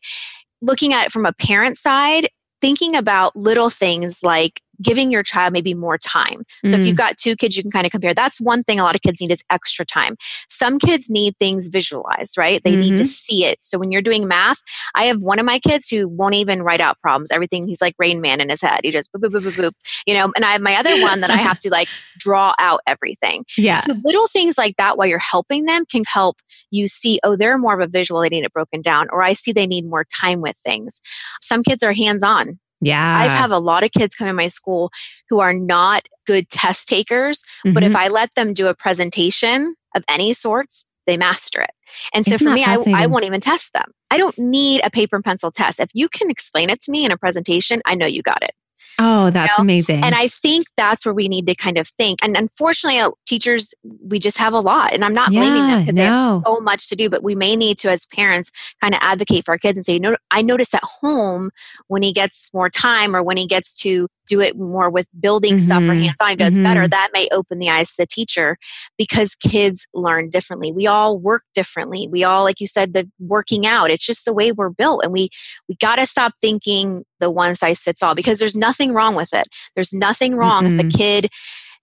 looking 0.61 0.93
at 0.93 1.07
it 1.07 1.11
from 1.11 1.25
a 1.25 1.33
parent 1.33 1.77
side, 1.77 2.29
thinking 2.61 2.95
about 2.95 3.35
little 3.35 3.69
things 3.69 4.19
like 4.23 4.61
giving 4.81 5.11
your 5.11 5.23
child 5.23 5.53
maybe 5.53 5.73
more 5.73 5.97
time. 5.97 6.43
So 6.65 6.71
mm. 6.71 6.79
if 6.79 6.85
you've 6.85 6.95
mm. 6.95 6.97
got 6.97 7.17
two 7.17 7.35
kids, 7.35 7.55
you 7.55 7.63
can 7.63 7.71
kind 7.71 7.85
of 7.85 7.91
compare. 7.91 8.13
That's 8.13 8.41
one 8.41 8.63
thing 8.63 8.79
a 8.79 8.83
lot 8.83 8.95
of 8.95 9.01
kids 9.01 9.21
need 9.21 9.31
is 9.31 9.43
extra 9.49 9.85
time. 9.85 10.15
Some 10.49 10.79
kids 10.79 11.09
need 11.09 11.37
things 11.37 11.67
visualized, 11.67 12.37
right? 12.37 12.61
They 12.63 12.71
mm-hmm. 12.71 12.79
need 12.79 12.95
to 12.95 13.03
mm-hmm. 13.03 13.05
see 13.05 13.45
it. 13.45 13.63
So 13.63 13.77
when 13.77 13.91
you're 13.91 14.01
doing 14.01 14.27
math, 14.27 14.61
I 14.95 15.05
have 15.05 15.21
one 15.21 15.39
of 15.39 15.45
my 15.45 15.59
kids 15.59 15.89
who 15.89 16.07
won't 16.07 16.35
even 16.35 16.63
write 16.63 16.81
out 16.81 16.99
problems. 17.01 17.31
Everything 17.31 17.67
he's 17.67 17.81
like 17.81 17.95
Rain 17.99 18.21
Man 18.21 18.41
in 18.41 18.49
his 18.49 18.61
head. 18.61 18.81
He 18.83 18.91
just 18.91 19.11
boop, 19.13 19.21
boop, 19.21 19.31
boop, 19.31 19.51
boop, 19.51 19.59
boop. 19.59 19.71
You 20.05 20.15
know, 20.15 20.31
and 20.35 20.45
I 20.45 20.51
have 20.51 20.61
my 20.61 20.75
other 20.75 21.01
one 21.01 21.21
that 21.21 21.29
I 21.29 21.37
have 21.37 21.59
to 21.61 21.69
like 21.69 21.87
draw 22.17 22.53
out 22.59 22.81
everything. 22.87 23.45
Yeah. 23.57 23.79
So 23.81 23.93
little 24.03 24.27
things 24.27 24.57
like 24.57 24.77
that 24.77 24.97
while 24.97 25.07
you're 25.07 25.19
helping 25.19 25.65
them 25.65 25.85
can 25.85 26.03
help 26.11 26.37
you 26.71 26.87
see, 26.87 27.19
oh, 27.23 27.35
they're 27.35 27.57
more 27.57 27.73
of 27.73 27.79
a 27.79 27.87
visual, 27.87 28.21
they 28.21 28.29
need 28.29 28.43
it 28.43 28.53
broken 28.53 28.81
down, 28.81 29.07
or 29.11 29.21
I 29.21 29.33
see 29.33 29.51
they 29.51 29.67
need 29.67 29.85
more 29.85 30.05
time 30.05 30.41
with 30.41 30.57
things. 30.57 31.01
Some 31.41 31.63
kids 31.63 31.83
are 31.83 31.93
hands 31.93 32.23
on 32.23 32.59
yeah. 32.85 33.17
I 33.17 33.27
have 33.27 33.51
a 33.51 33.59
lot 33.59 33.83
of 33.83 33.91
kids 33.91 34.15
come 34.15 34.27
in 34.27 34.35
my 34.35 34.47
school 34.47 34.91
who 35.29 35.39
are 35.39 35.53
not 35.53 36.07
good 36.25 36.49
test 36.49 36.87
takers, 36.87 37.43
mm-hmm. 37.65 37.73
but 37.73 37.83
if 37.83 37.93
mm-hmm. 37.93 38.01
I 38.01 38.07
let 38.09 38.33
them 38.35 38.53
do 38.53 38.67
a 38.67 38.75
presentation 38.75 39.75
of 39.95 40.03
any 40.09 40.33
sorts, 40.33 40.85
they 41.05 41.17
master 41.17 41.61
it. 41.61 41.71
And 42.13 42.25
so 42.25 42.35
Isn't 42.35 42.47
for 42.47 42.53
me, 42.53 42.63
I, 42.63 43.03
I 43.03 43.07
won't 43.07 43.25
even 43.25 43.41
test 43.41 43.73
them. 43.73 43.91
I 44.09 44.17
don't 44.17 44.37
need 44.37 44.81
a 44.83 44.89
paper 44.89 45.15
and 45.15 45.25
pencil 45.25 45.51
test. 45.51 45.79
If 45.79 45.89
you 45.93 46.07
can 46.07 46.29
explain 46.29 46.69
it 46.69 46.79
to 46.81 46.91
me 46.91 47.05
in 47.05 47.11
a 47.11 47.17
presentation, 47.17 47.81
I 47.85 47.95
know 47.95 48.05
you 48.05 48.21
got 48.21 48.41
it. 48.41 48.51
Oh, 48.99 49.29
that's 49.29 49.57
you 49.57 49.61
know? 49.61 49.65
amazing. 49.65 50.03
And 50.03 50.15
I 50.15 50.27
think 50.27 50.67
that's 50.77 51.05
where 51.05 51.13
we 51.13 51.27
need 51.27 51.47
to 51.47 51.55
kind 51.55 51.77
of 51.77 51.87
think. 51.87 52.19
And 52.23 52.37
unfortunately, 52.37 52.99
uh, 52.99 53.11
teachers, 53.25 53.73
we 53.83 54.19
just 54.19 54.37
have 54.37 54.53
a 54.53 54.59
lot. 54.59 54.93
And 54.93 55.03
I'm 55.03 55.13
not 55.13 55.31
yeah, 55.31 55.41
blaming 55.41 55.67
them 55.67 55.79
because 55.81 55.95
no. 55.95 56.01
they 56.01 56.07
have 56.07 56.41
so 56.45 56.59
much 56.61 56.89
to 56.89 56.95
do, 56.95 57.09
but 57.09 57.23
we 57.23 57.35
may 57.35 57.55
need 57.55 57.77
to, 57.79 57.89
as 57.89 58.05
parents, 58.05 58.51
kind 58.81 58.93
of 58.93 58.99
advocate 59.01 59.45
for 59.45 59.51
our 59.51 59.57
kids 59.57 59.77
and 59.77 59.85
say, 59.85 59.99
no, 59.99 60.15
I 60.31 60.41
notice 60.41 60.73
at 60.73 60.83
home 60.83 61.51
when 61.87 62.03
he 62.03 62.13
gets 62.13 62.53
more 62.53 62.69
time 62.69 63.15
or 63.15 63.23
when 63.23 63.37
he 63.37 63.47
gets 63.47 63.77
to 63.81 64.07
do 64.33 64.41
it 64.41 64.57
more 64.57 64.89
with 64.89 65.07
building 65.19 65.55
mm-hmm. 65.55 65.65
stuff 65.65 65.83
or 65.83 65.93
hands 65.93 66.15
on, 66.19 66.29
he 66.29 66.35
does 66.35 66.53
mm-hmm. 66.53 66.63
better. 66.63 66.87
That 66.87 67.09
may 67.13 67.27
open 67.31 67.59
the 67.59 67.69
eyes 67.69 67.89
to 67.89 67.95
the 67.99 68.07
teacher 68.07 68.57
because 68.97 69.35
kids 69.35 69.87
learn 69.93 70.29
differently. 70.29 70.71
We 70.71 70.87
all 70.87 71.19
work 71.19 71.43
differently. 71.53 72.07
We 72.11 72.23
all, 72.23 72.43
like 72.43 72.59
you 72.59 72.67
said, 72.67 72.93
the 72.93 73.09
working 73.19 73.65
out, 73.65 73.91
it's 73.91 74.05
just 74.05 74.25
the 74.25 74.33
way 74.33 74.51
we're 74.51 74.69
built. 74.69 75.03
And 75.03 75.13
we, 75.13 75.29
we 75.69 75.75
got 75.75 75.97
to 75.97 76.05
stop 76.05 76.33
thinking 76.41 77.03
the 77.19 77.29
one 77.29 77.55
size 77.55 77.79
fits 77.79 78.01
all 78.01 78.15
because 78.15 78.39
there's 78.39 78.55
nothing 78.55 78.93
wrong 78.93 79.15
with 79.15 79.33
it. 79.33 79.47
There's 79.75 79.93
nothing 79.93 80.35
wrong 80.35 80.63
mm-hmm. 80.63 80.79
if 80.79 80.85
a 80.85 80.89
mm-hmm. 80.89 80.97
kid 80.97 81.27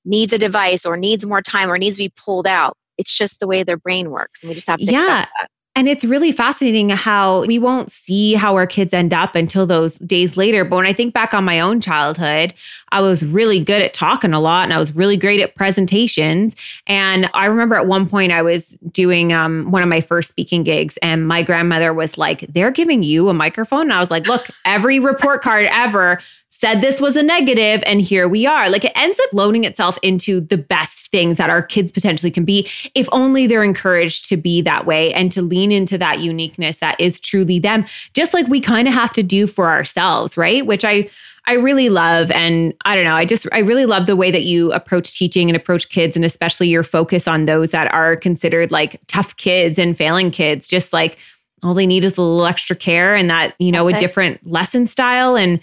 needs 0.05 0.33
a 0.33 0.39
device 0.39 0.85
or 0.85 0.97
needs 0.97 1.25
more 1.27 1.43
time 1.43 1.71
or 1.71 1.79
needs 1.79 1.97
to 1.99 2.05
be 2.05 2.13
pulled 2.25 2.47
out. 2.47 2.77
It's 2.99 3.17
just 3.17 3.41
the 3.41 3.47
way 3.47 3.63
their 3.63 3.77
brain 3.77 4.11
works. 4.11 4.43
And 4.43 4.49
we 4.49 4.55
just 4.55 4.67
have 4.67 4.79
to 4.79 4.85
yeah. 4.85 4.99
accept 5.01 5.31
that. 5.39 5.49
And 5.81 5.89
it's 5.89 6.05
really 6.05 6.31
fascinating 6.31 6.91
how 6.91 7.47
we 7.47 7.59
won't 7.59 7.91
see 7.91 8.35
how 8.35 8.55
our 8.55 8.67
kids 8.67 8.93
end 8.93 9.15
up 9.15 9.35
until 9.35 9.65
those 9.65 9.97
days 10.01 10.37
later. 10.37 10.63
But 10.63 10.77
when 10.77 10.85
I 10.85 10.93
think 10.93 11.15
back 11.15 11.33
on 11.33 11.43
my 11.43 11.59
own 11.59 11.81
childhood, 11.81 12.53
I 12.93 13.01
was 13.01 13.25
really 13.25 13.61
good 13.61 13.81
at 13.81 13.95
talking 13.95 14.35
a 14.35 14.41
lot 14.41 14.65
and 14.65 14.75
I 14.75 14.79
was 14.79 14.95
really 14.95 15.17
great 15.17 15.41
at 15.41 15.55
presentations. 15.55 16.55
And 16.87 17.31
I 17.33 17.47
remember 17.47 17.77
at 17.77 17.87
one 17.87 18.07
point 18.07 18.31
I 18.31 18.43
was 18.43 18.77
doing 18.93 19.33
um, 19.33 19.71
one 19.71 19.83
of 19.83 19.89
my 19.89 20.03
first 20.03 20.29
speaking 20.29 20.65
gigs, 20.65 20.99
and 20.99 21.27
my 21.27 21.43
grandmother 21.43 21.95
was 21.95 22.19
like, 22.19 22.41
They're 22.41 22.71
giving 22.71 23.03
you 23.03 23.31
a 23.31 23.33
microphone. 23.33 23.85
And 23.85 23.95
I 23.95 24.01
was 24.01 24.11
like, 24.11 24.27
Look, 24.27 24.49
every 24.67 24.99
report 24.99 25.41
card 25.41 25.67
ever 25.73 26.21
said 26.61 26.83
this 26.83 27.01
was 27.01 27.17
a 27.17 27.23
negative 27.23 27.83
and 27.87 28.03
here 28.03 28.29
we 28.29 28.47
are. 28.47 28.69
Like 28.69 28.85
it 28.85 28.93
ends 28.95 29.19
up 29.19 29.33
loading 29.33 29.65
itself 29.65 29.99
into 30.03 30.43
the 30.43 30.59
best 30.59 31.11
things 31.11 31.39
that 31.39 31.49
our 31.49 31.63
kids 31.63 31.91
potentially 31.91 32.31
can 32.31 32.45
be 32.45 32.69
if 32.95 33.09
only 33.13 33.47
they're 33.47 33.65
encouraged 33.65 34.29
to 34.29 34.37
be 34.37 34.61
that 34.63 34.85
way 34.85 35.11
and 35.15 35.33
to 35.33 35.41
lean 35.41 35.73
into 35.73 35.97
that 35.97 36.21
uniqueness 36.21 36.77
that 36.79 37.01
is 37.01 37.19
truly 37.19 37.59
them, 37.59 37.87
just 38.13 38.35
like 38.35 38.47
we 38.47 38.61
kind 38.61 38.87
of 38.87 38.93
have 38.93 39.11
to 39.15 39.23
do 39.23 39.47
for 39.47 39.71
ourselves, 39.71 40.37
right? 40.37 40.67
Which 40.67 40.85
I 40.85 41.09
I 41.47 41.55
really 41.55 41.89
love 41.89 42.31
and 42.31 42.75
I 42.85 42.95
don't 42.95 43.05
know, 43.05 43.15
I 43.15 43.25
just 43.25 43.47
I 43.53 43.61
really 43.61 43.87
love 43.87 44.05
the 44.05 44.15
way 44.15 44.31
that 44.31 44.43
you 44.43 44.71
approach 44.75 45.17
teaching 45.17 45.49
and 45.49 45.57
approach 45.57 45.89
kids 45.89 46.15
and 46.15 46.27
especially 46.27 46.69
your 46.69 46.83
focus 46.83 47.27
on 47.27 47.47
those 47.47 47.71
that 47.71 47.91
are 47.95 48.17
considered 48.17 48.71
like 48.71 49.01
tough 49.07 49.35
kids 49.39 49.79
and 49.79 49.97
failing 49.97 50.31
kids, 50.31 50.69
just 50.69 50.93
like 50.93 51.19
all 51.63 51.73
they 51.73 51.87
need 51.87 52.05
is 52.05 52.19
a 52.19 52.23
little 52.23 52.45
extra 52.45 52.77
care 52.77 53.15
and 53.15 53.31
that, 53.31 53.55
you 53.59 53.73
know, 53.73 53.87
That's 53.87 53.95
a 53.95 53.97
it. 53.97 54.07
different 54.07 54.47
lesson 54.47 54.85
style 54.85 55.37
and 55.37 55.61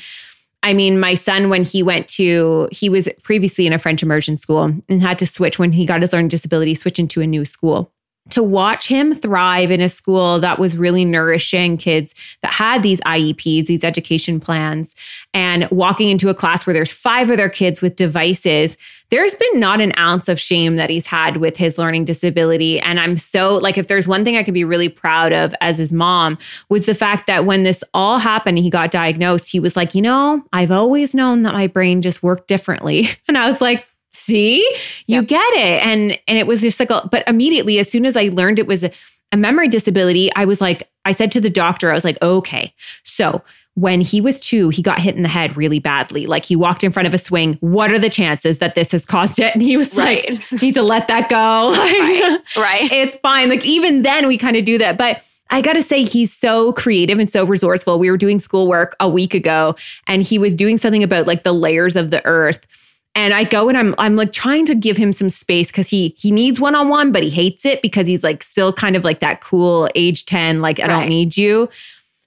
I 0.64 0.74
mean, 0.74 1.00
my 1.00 1.14
son, 1.14 1.50
when 1.50 1.64
he 1.64 1.84
went 1.84 2.08
to, 2.10 2.68
he 2.72 2.90
was 2.90 3.08
previously 3.24 3.68
in 3.68 3.74
a 3.74 3.78
French 3.78 4.04
immersion 4.04 4.38
school 4.38 4.74
and 4.90 5.02
had 5.02 5.18
to 5.20 5.26
switch 5.26 5.60
when 5.60 5.72
he 5.72 5.86
got 5.86 6.02
his 6.02 6.12
learning 6.12 6.28
disability, 6.30 6.74
switch 6.76 7.00
into 7.00 7.22
a 7.22 7.28
new 7.28 7.46
school 7.46 7.92
to 8.32 8.44
watch 8.44 8.88
him 8.88 9.16
thrive 9.16 9.72
in 9.72 9.80
a 9.80 9.90
school 9.90 10.40
that 10.40 10.60
was 10.60 10.76
really 10.76 11.06
nourishing 11.06 11.78
kids 11.78 12.14
that 12.42 12.52
had 12.52 12.84
these 12.84 13.00
IEPs, 13.02 13.68
these 13.68 13.84
education 13.84 14.40
plans, 14.40 14.96
and 15.34 15.70
walking 15.72 16.10
into 16.10 16.30
a 16.30 16.34
class 16.34 16.66
where 16.66 16.74
there's 16.74 16.92
five 16.92 17.32
other 17.32 17.48
kids 17.48 17.82
with 17.82 17.96
devices, 17.96 18.76
there's 19.10 19.36
been 19.36 19.60
not 19.60 19.80
an 19.80 19.94
ounce 19.98 20.28
of 20.28 20.38
shame 20.38 20.76
that 20.76 20.90
he's 20.90 21.08
had 21.08 21.38
with 21.38 21.56
his 21.56 21.78
learning 21.78 22.04
disability. 22.04 22.78
And 22.82 23.00
I'm 23.00 23.16
so 23.16 23.56
like, 23.56 23.78
if 23.78 23.88
there's 23.88 24.06
one 24.06 24.26
thing 24.26 24.36
I 24.36 24.44
could 24.44 24.54
be 24.54 24.66
really 24.66 24.90
proud 24.90 25.32
of 25.32 25.56
as 25.62 25.78
his 25.78 25.94
mom, 25.94 26.38
was 26.68 26.86
the 26.86 26.94
fact 26.94 27.28
that 27.28 27.46
when 27.46 27.64
this 27.64 27.82
all 27.94 28.20
happened, 28.20 28.58
and 28.58 28.64
he 28.64 28.70
got 28.70 28.92
diagnosed, 28.92 29.52
he 29.52 29.60
was 29.60 29.78
like, 29.78 29.94
you 29.94 30.02
know, 30.02 30.44
I've 30.52 30.72
always 30.72 31.14
known 31.14 31.44
that 31.44 31.54
my 31.54 31.68
brain 31.68 32.02
just 32.02 32.24
worked 32.24 32.48
differently. 32.48 33.08
And 33.28 33.38
I 33.38 33.46
was 33.46 33.60
like, 33.60 33.86
see 34.18 34.60
you 35.06 35.16
yep. 35.20 35.28
get 35.28 35.54
it 35.54 35.86
and 35.86 36.18
and 36.28 36.38
it 36.38 36.48
was 36.48 36.62
just 36.62 36.80
like 36.80 36.90
a, 36.90 37.08
but 37.12 37.24
immediately 37.28 37.80
as 37.80 37.90
soon 37.90 38.06
as 38.06 38.18
i 38.18 38.30
learned 38.34 38.60
it 38.60 38.68
was 38.68 38.84
a, 38.84 38.92
a 39.32 39.38
memory 39.38 39.68
disability 39.68 40.32
i 40.36 40.46
was 40.46 40.60
like 40.60 40.90
i 41.06 41.12
said 41.12 41.32
to 41.32 41.40
the 41.40 41.50
doctor 41.50 41.92
i 41.92 41.94
was 41.94 42.04
like 42.04 42.22
okay 42.22 42.74
so 43.04 43.42
when 43.78 44.02
he 44.02 44.22
was 44.22 44.40
two, 44.40 44.70
he 44.70 44.82
got 44.82 44.98
hit 44.98 45.16
in 45.16 45.22
the 45.22 45.30
head 45.30 45.56
really 45.56 45.78
badly. 45.78 46.26
Like 46.26 46.44
he 46.44 46.56
walked 46.56 46.84
in 46.84 46.92
front 46.92 47.06
of 47.06 47.14
a 47.14 47.20
swing. 47.20 47.58
What 47.60 47.92
are 47.92 48.00
the 48.00 48.10
chances 48.10 48.58
that 48.58 48.74
this 48.74 48.92
has 48.92 49.06
caused 49.06 49.40
it? 49.40 49.54
And 49.54 49.62
he 49.62 49.78
was 49.78 49.94
right. 49.94 50.28
like, 50.28 50.52
need 50.64 50.74
to 50.74 50.82
let 50.82 51.08
that 51.10 51.30
go. 51.30 51.36
right. 51.74 52.40
right. 52.58 52.92
It's 52.92 53.14
fine. 53.18 53.50
Like 53.50 53.64
even 53.68 54.02
then 54.02 54.26
we 54.26 54.36
kind 54.36 54.56
of 54.56 54.66
do 54.66 54.80
that. 54.80 54.98
But 54.98 55.24
I 55.52 55.62
got 55.62 55.74
to 55.74 55.84
say, 55.84 56.04
he's 56.04 56.34
so 56.34 56.74
creative 56.74 57.20
and 57.20 57.30
so 57.30 57.46
resourceful. 57.46 58.00
We 58.00 58.10
were 58.10 58.18
doing 58.18 58.40
schoolwork 58.40 58.96
a 59.00 59.08
week 59.08 59.36
ago 59.36 59.76
and 60.08 60.24
he 60.24 60.40
was 60.40 60.56
doing 60.56 60.80
something 60.80 61.04
about 61.04 61.28
like 61.28 61.44
the 61.44 61.54
layers 61.54 61.96
of 61.96 62.10
the 62.10 62.26
earth. 62.26 62.66
And 63.16 63.34
I 63.34 63.46
go 63.46 63.68
and 63.68 63.78
I'm 63.78 63.96
I'm 63.98 64.16
like 64.16 64.32
trying 64.32 64.66
to 64.66 64.76
give 64.76 64.96
him 64.96 65.12
some 65.12 65.30
space 65.30 65.72
because 65.72 65.90
he 65.90 66.16
he 66.18 66.32
needs 66.32 66.60
one 66.60 66.76
on 66.76 66.90
one, 66.90 67.12
but 67.12 67.24
he 67.24 67.30
hates 67.30 67.66
it 67.66 67.82
because 67.82 68.08
he's 68.08 68.24
like 68.24 68.44
still 68.44 68.72
kind 68.72 68.96
of 68.96 69.04
like 69.04 69.20
that 69.22 69.42
cool 69.42 69.90
age 69.96 70.26
10, 70.26 70.62
like 70.62 70.80
I 70.80 70.84
right. 70.84 71.00
don't 71.00 71.10
need 71.10 71.36
you. 71.36 71.70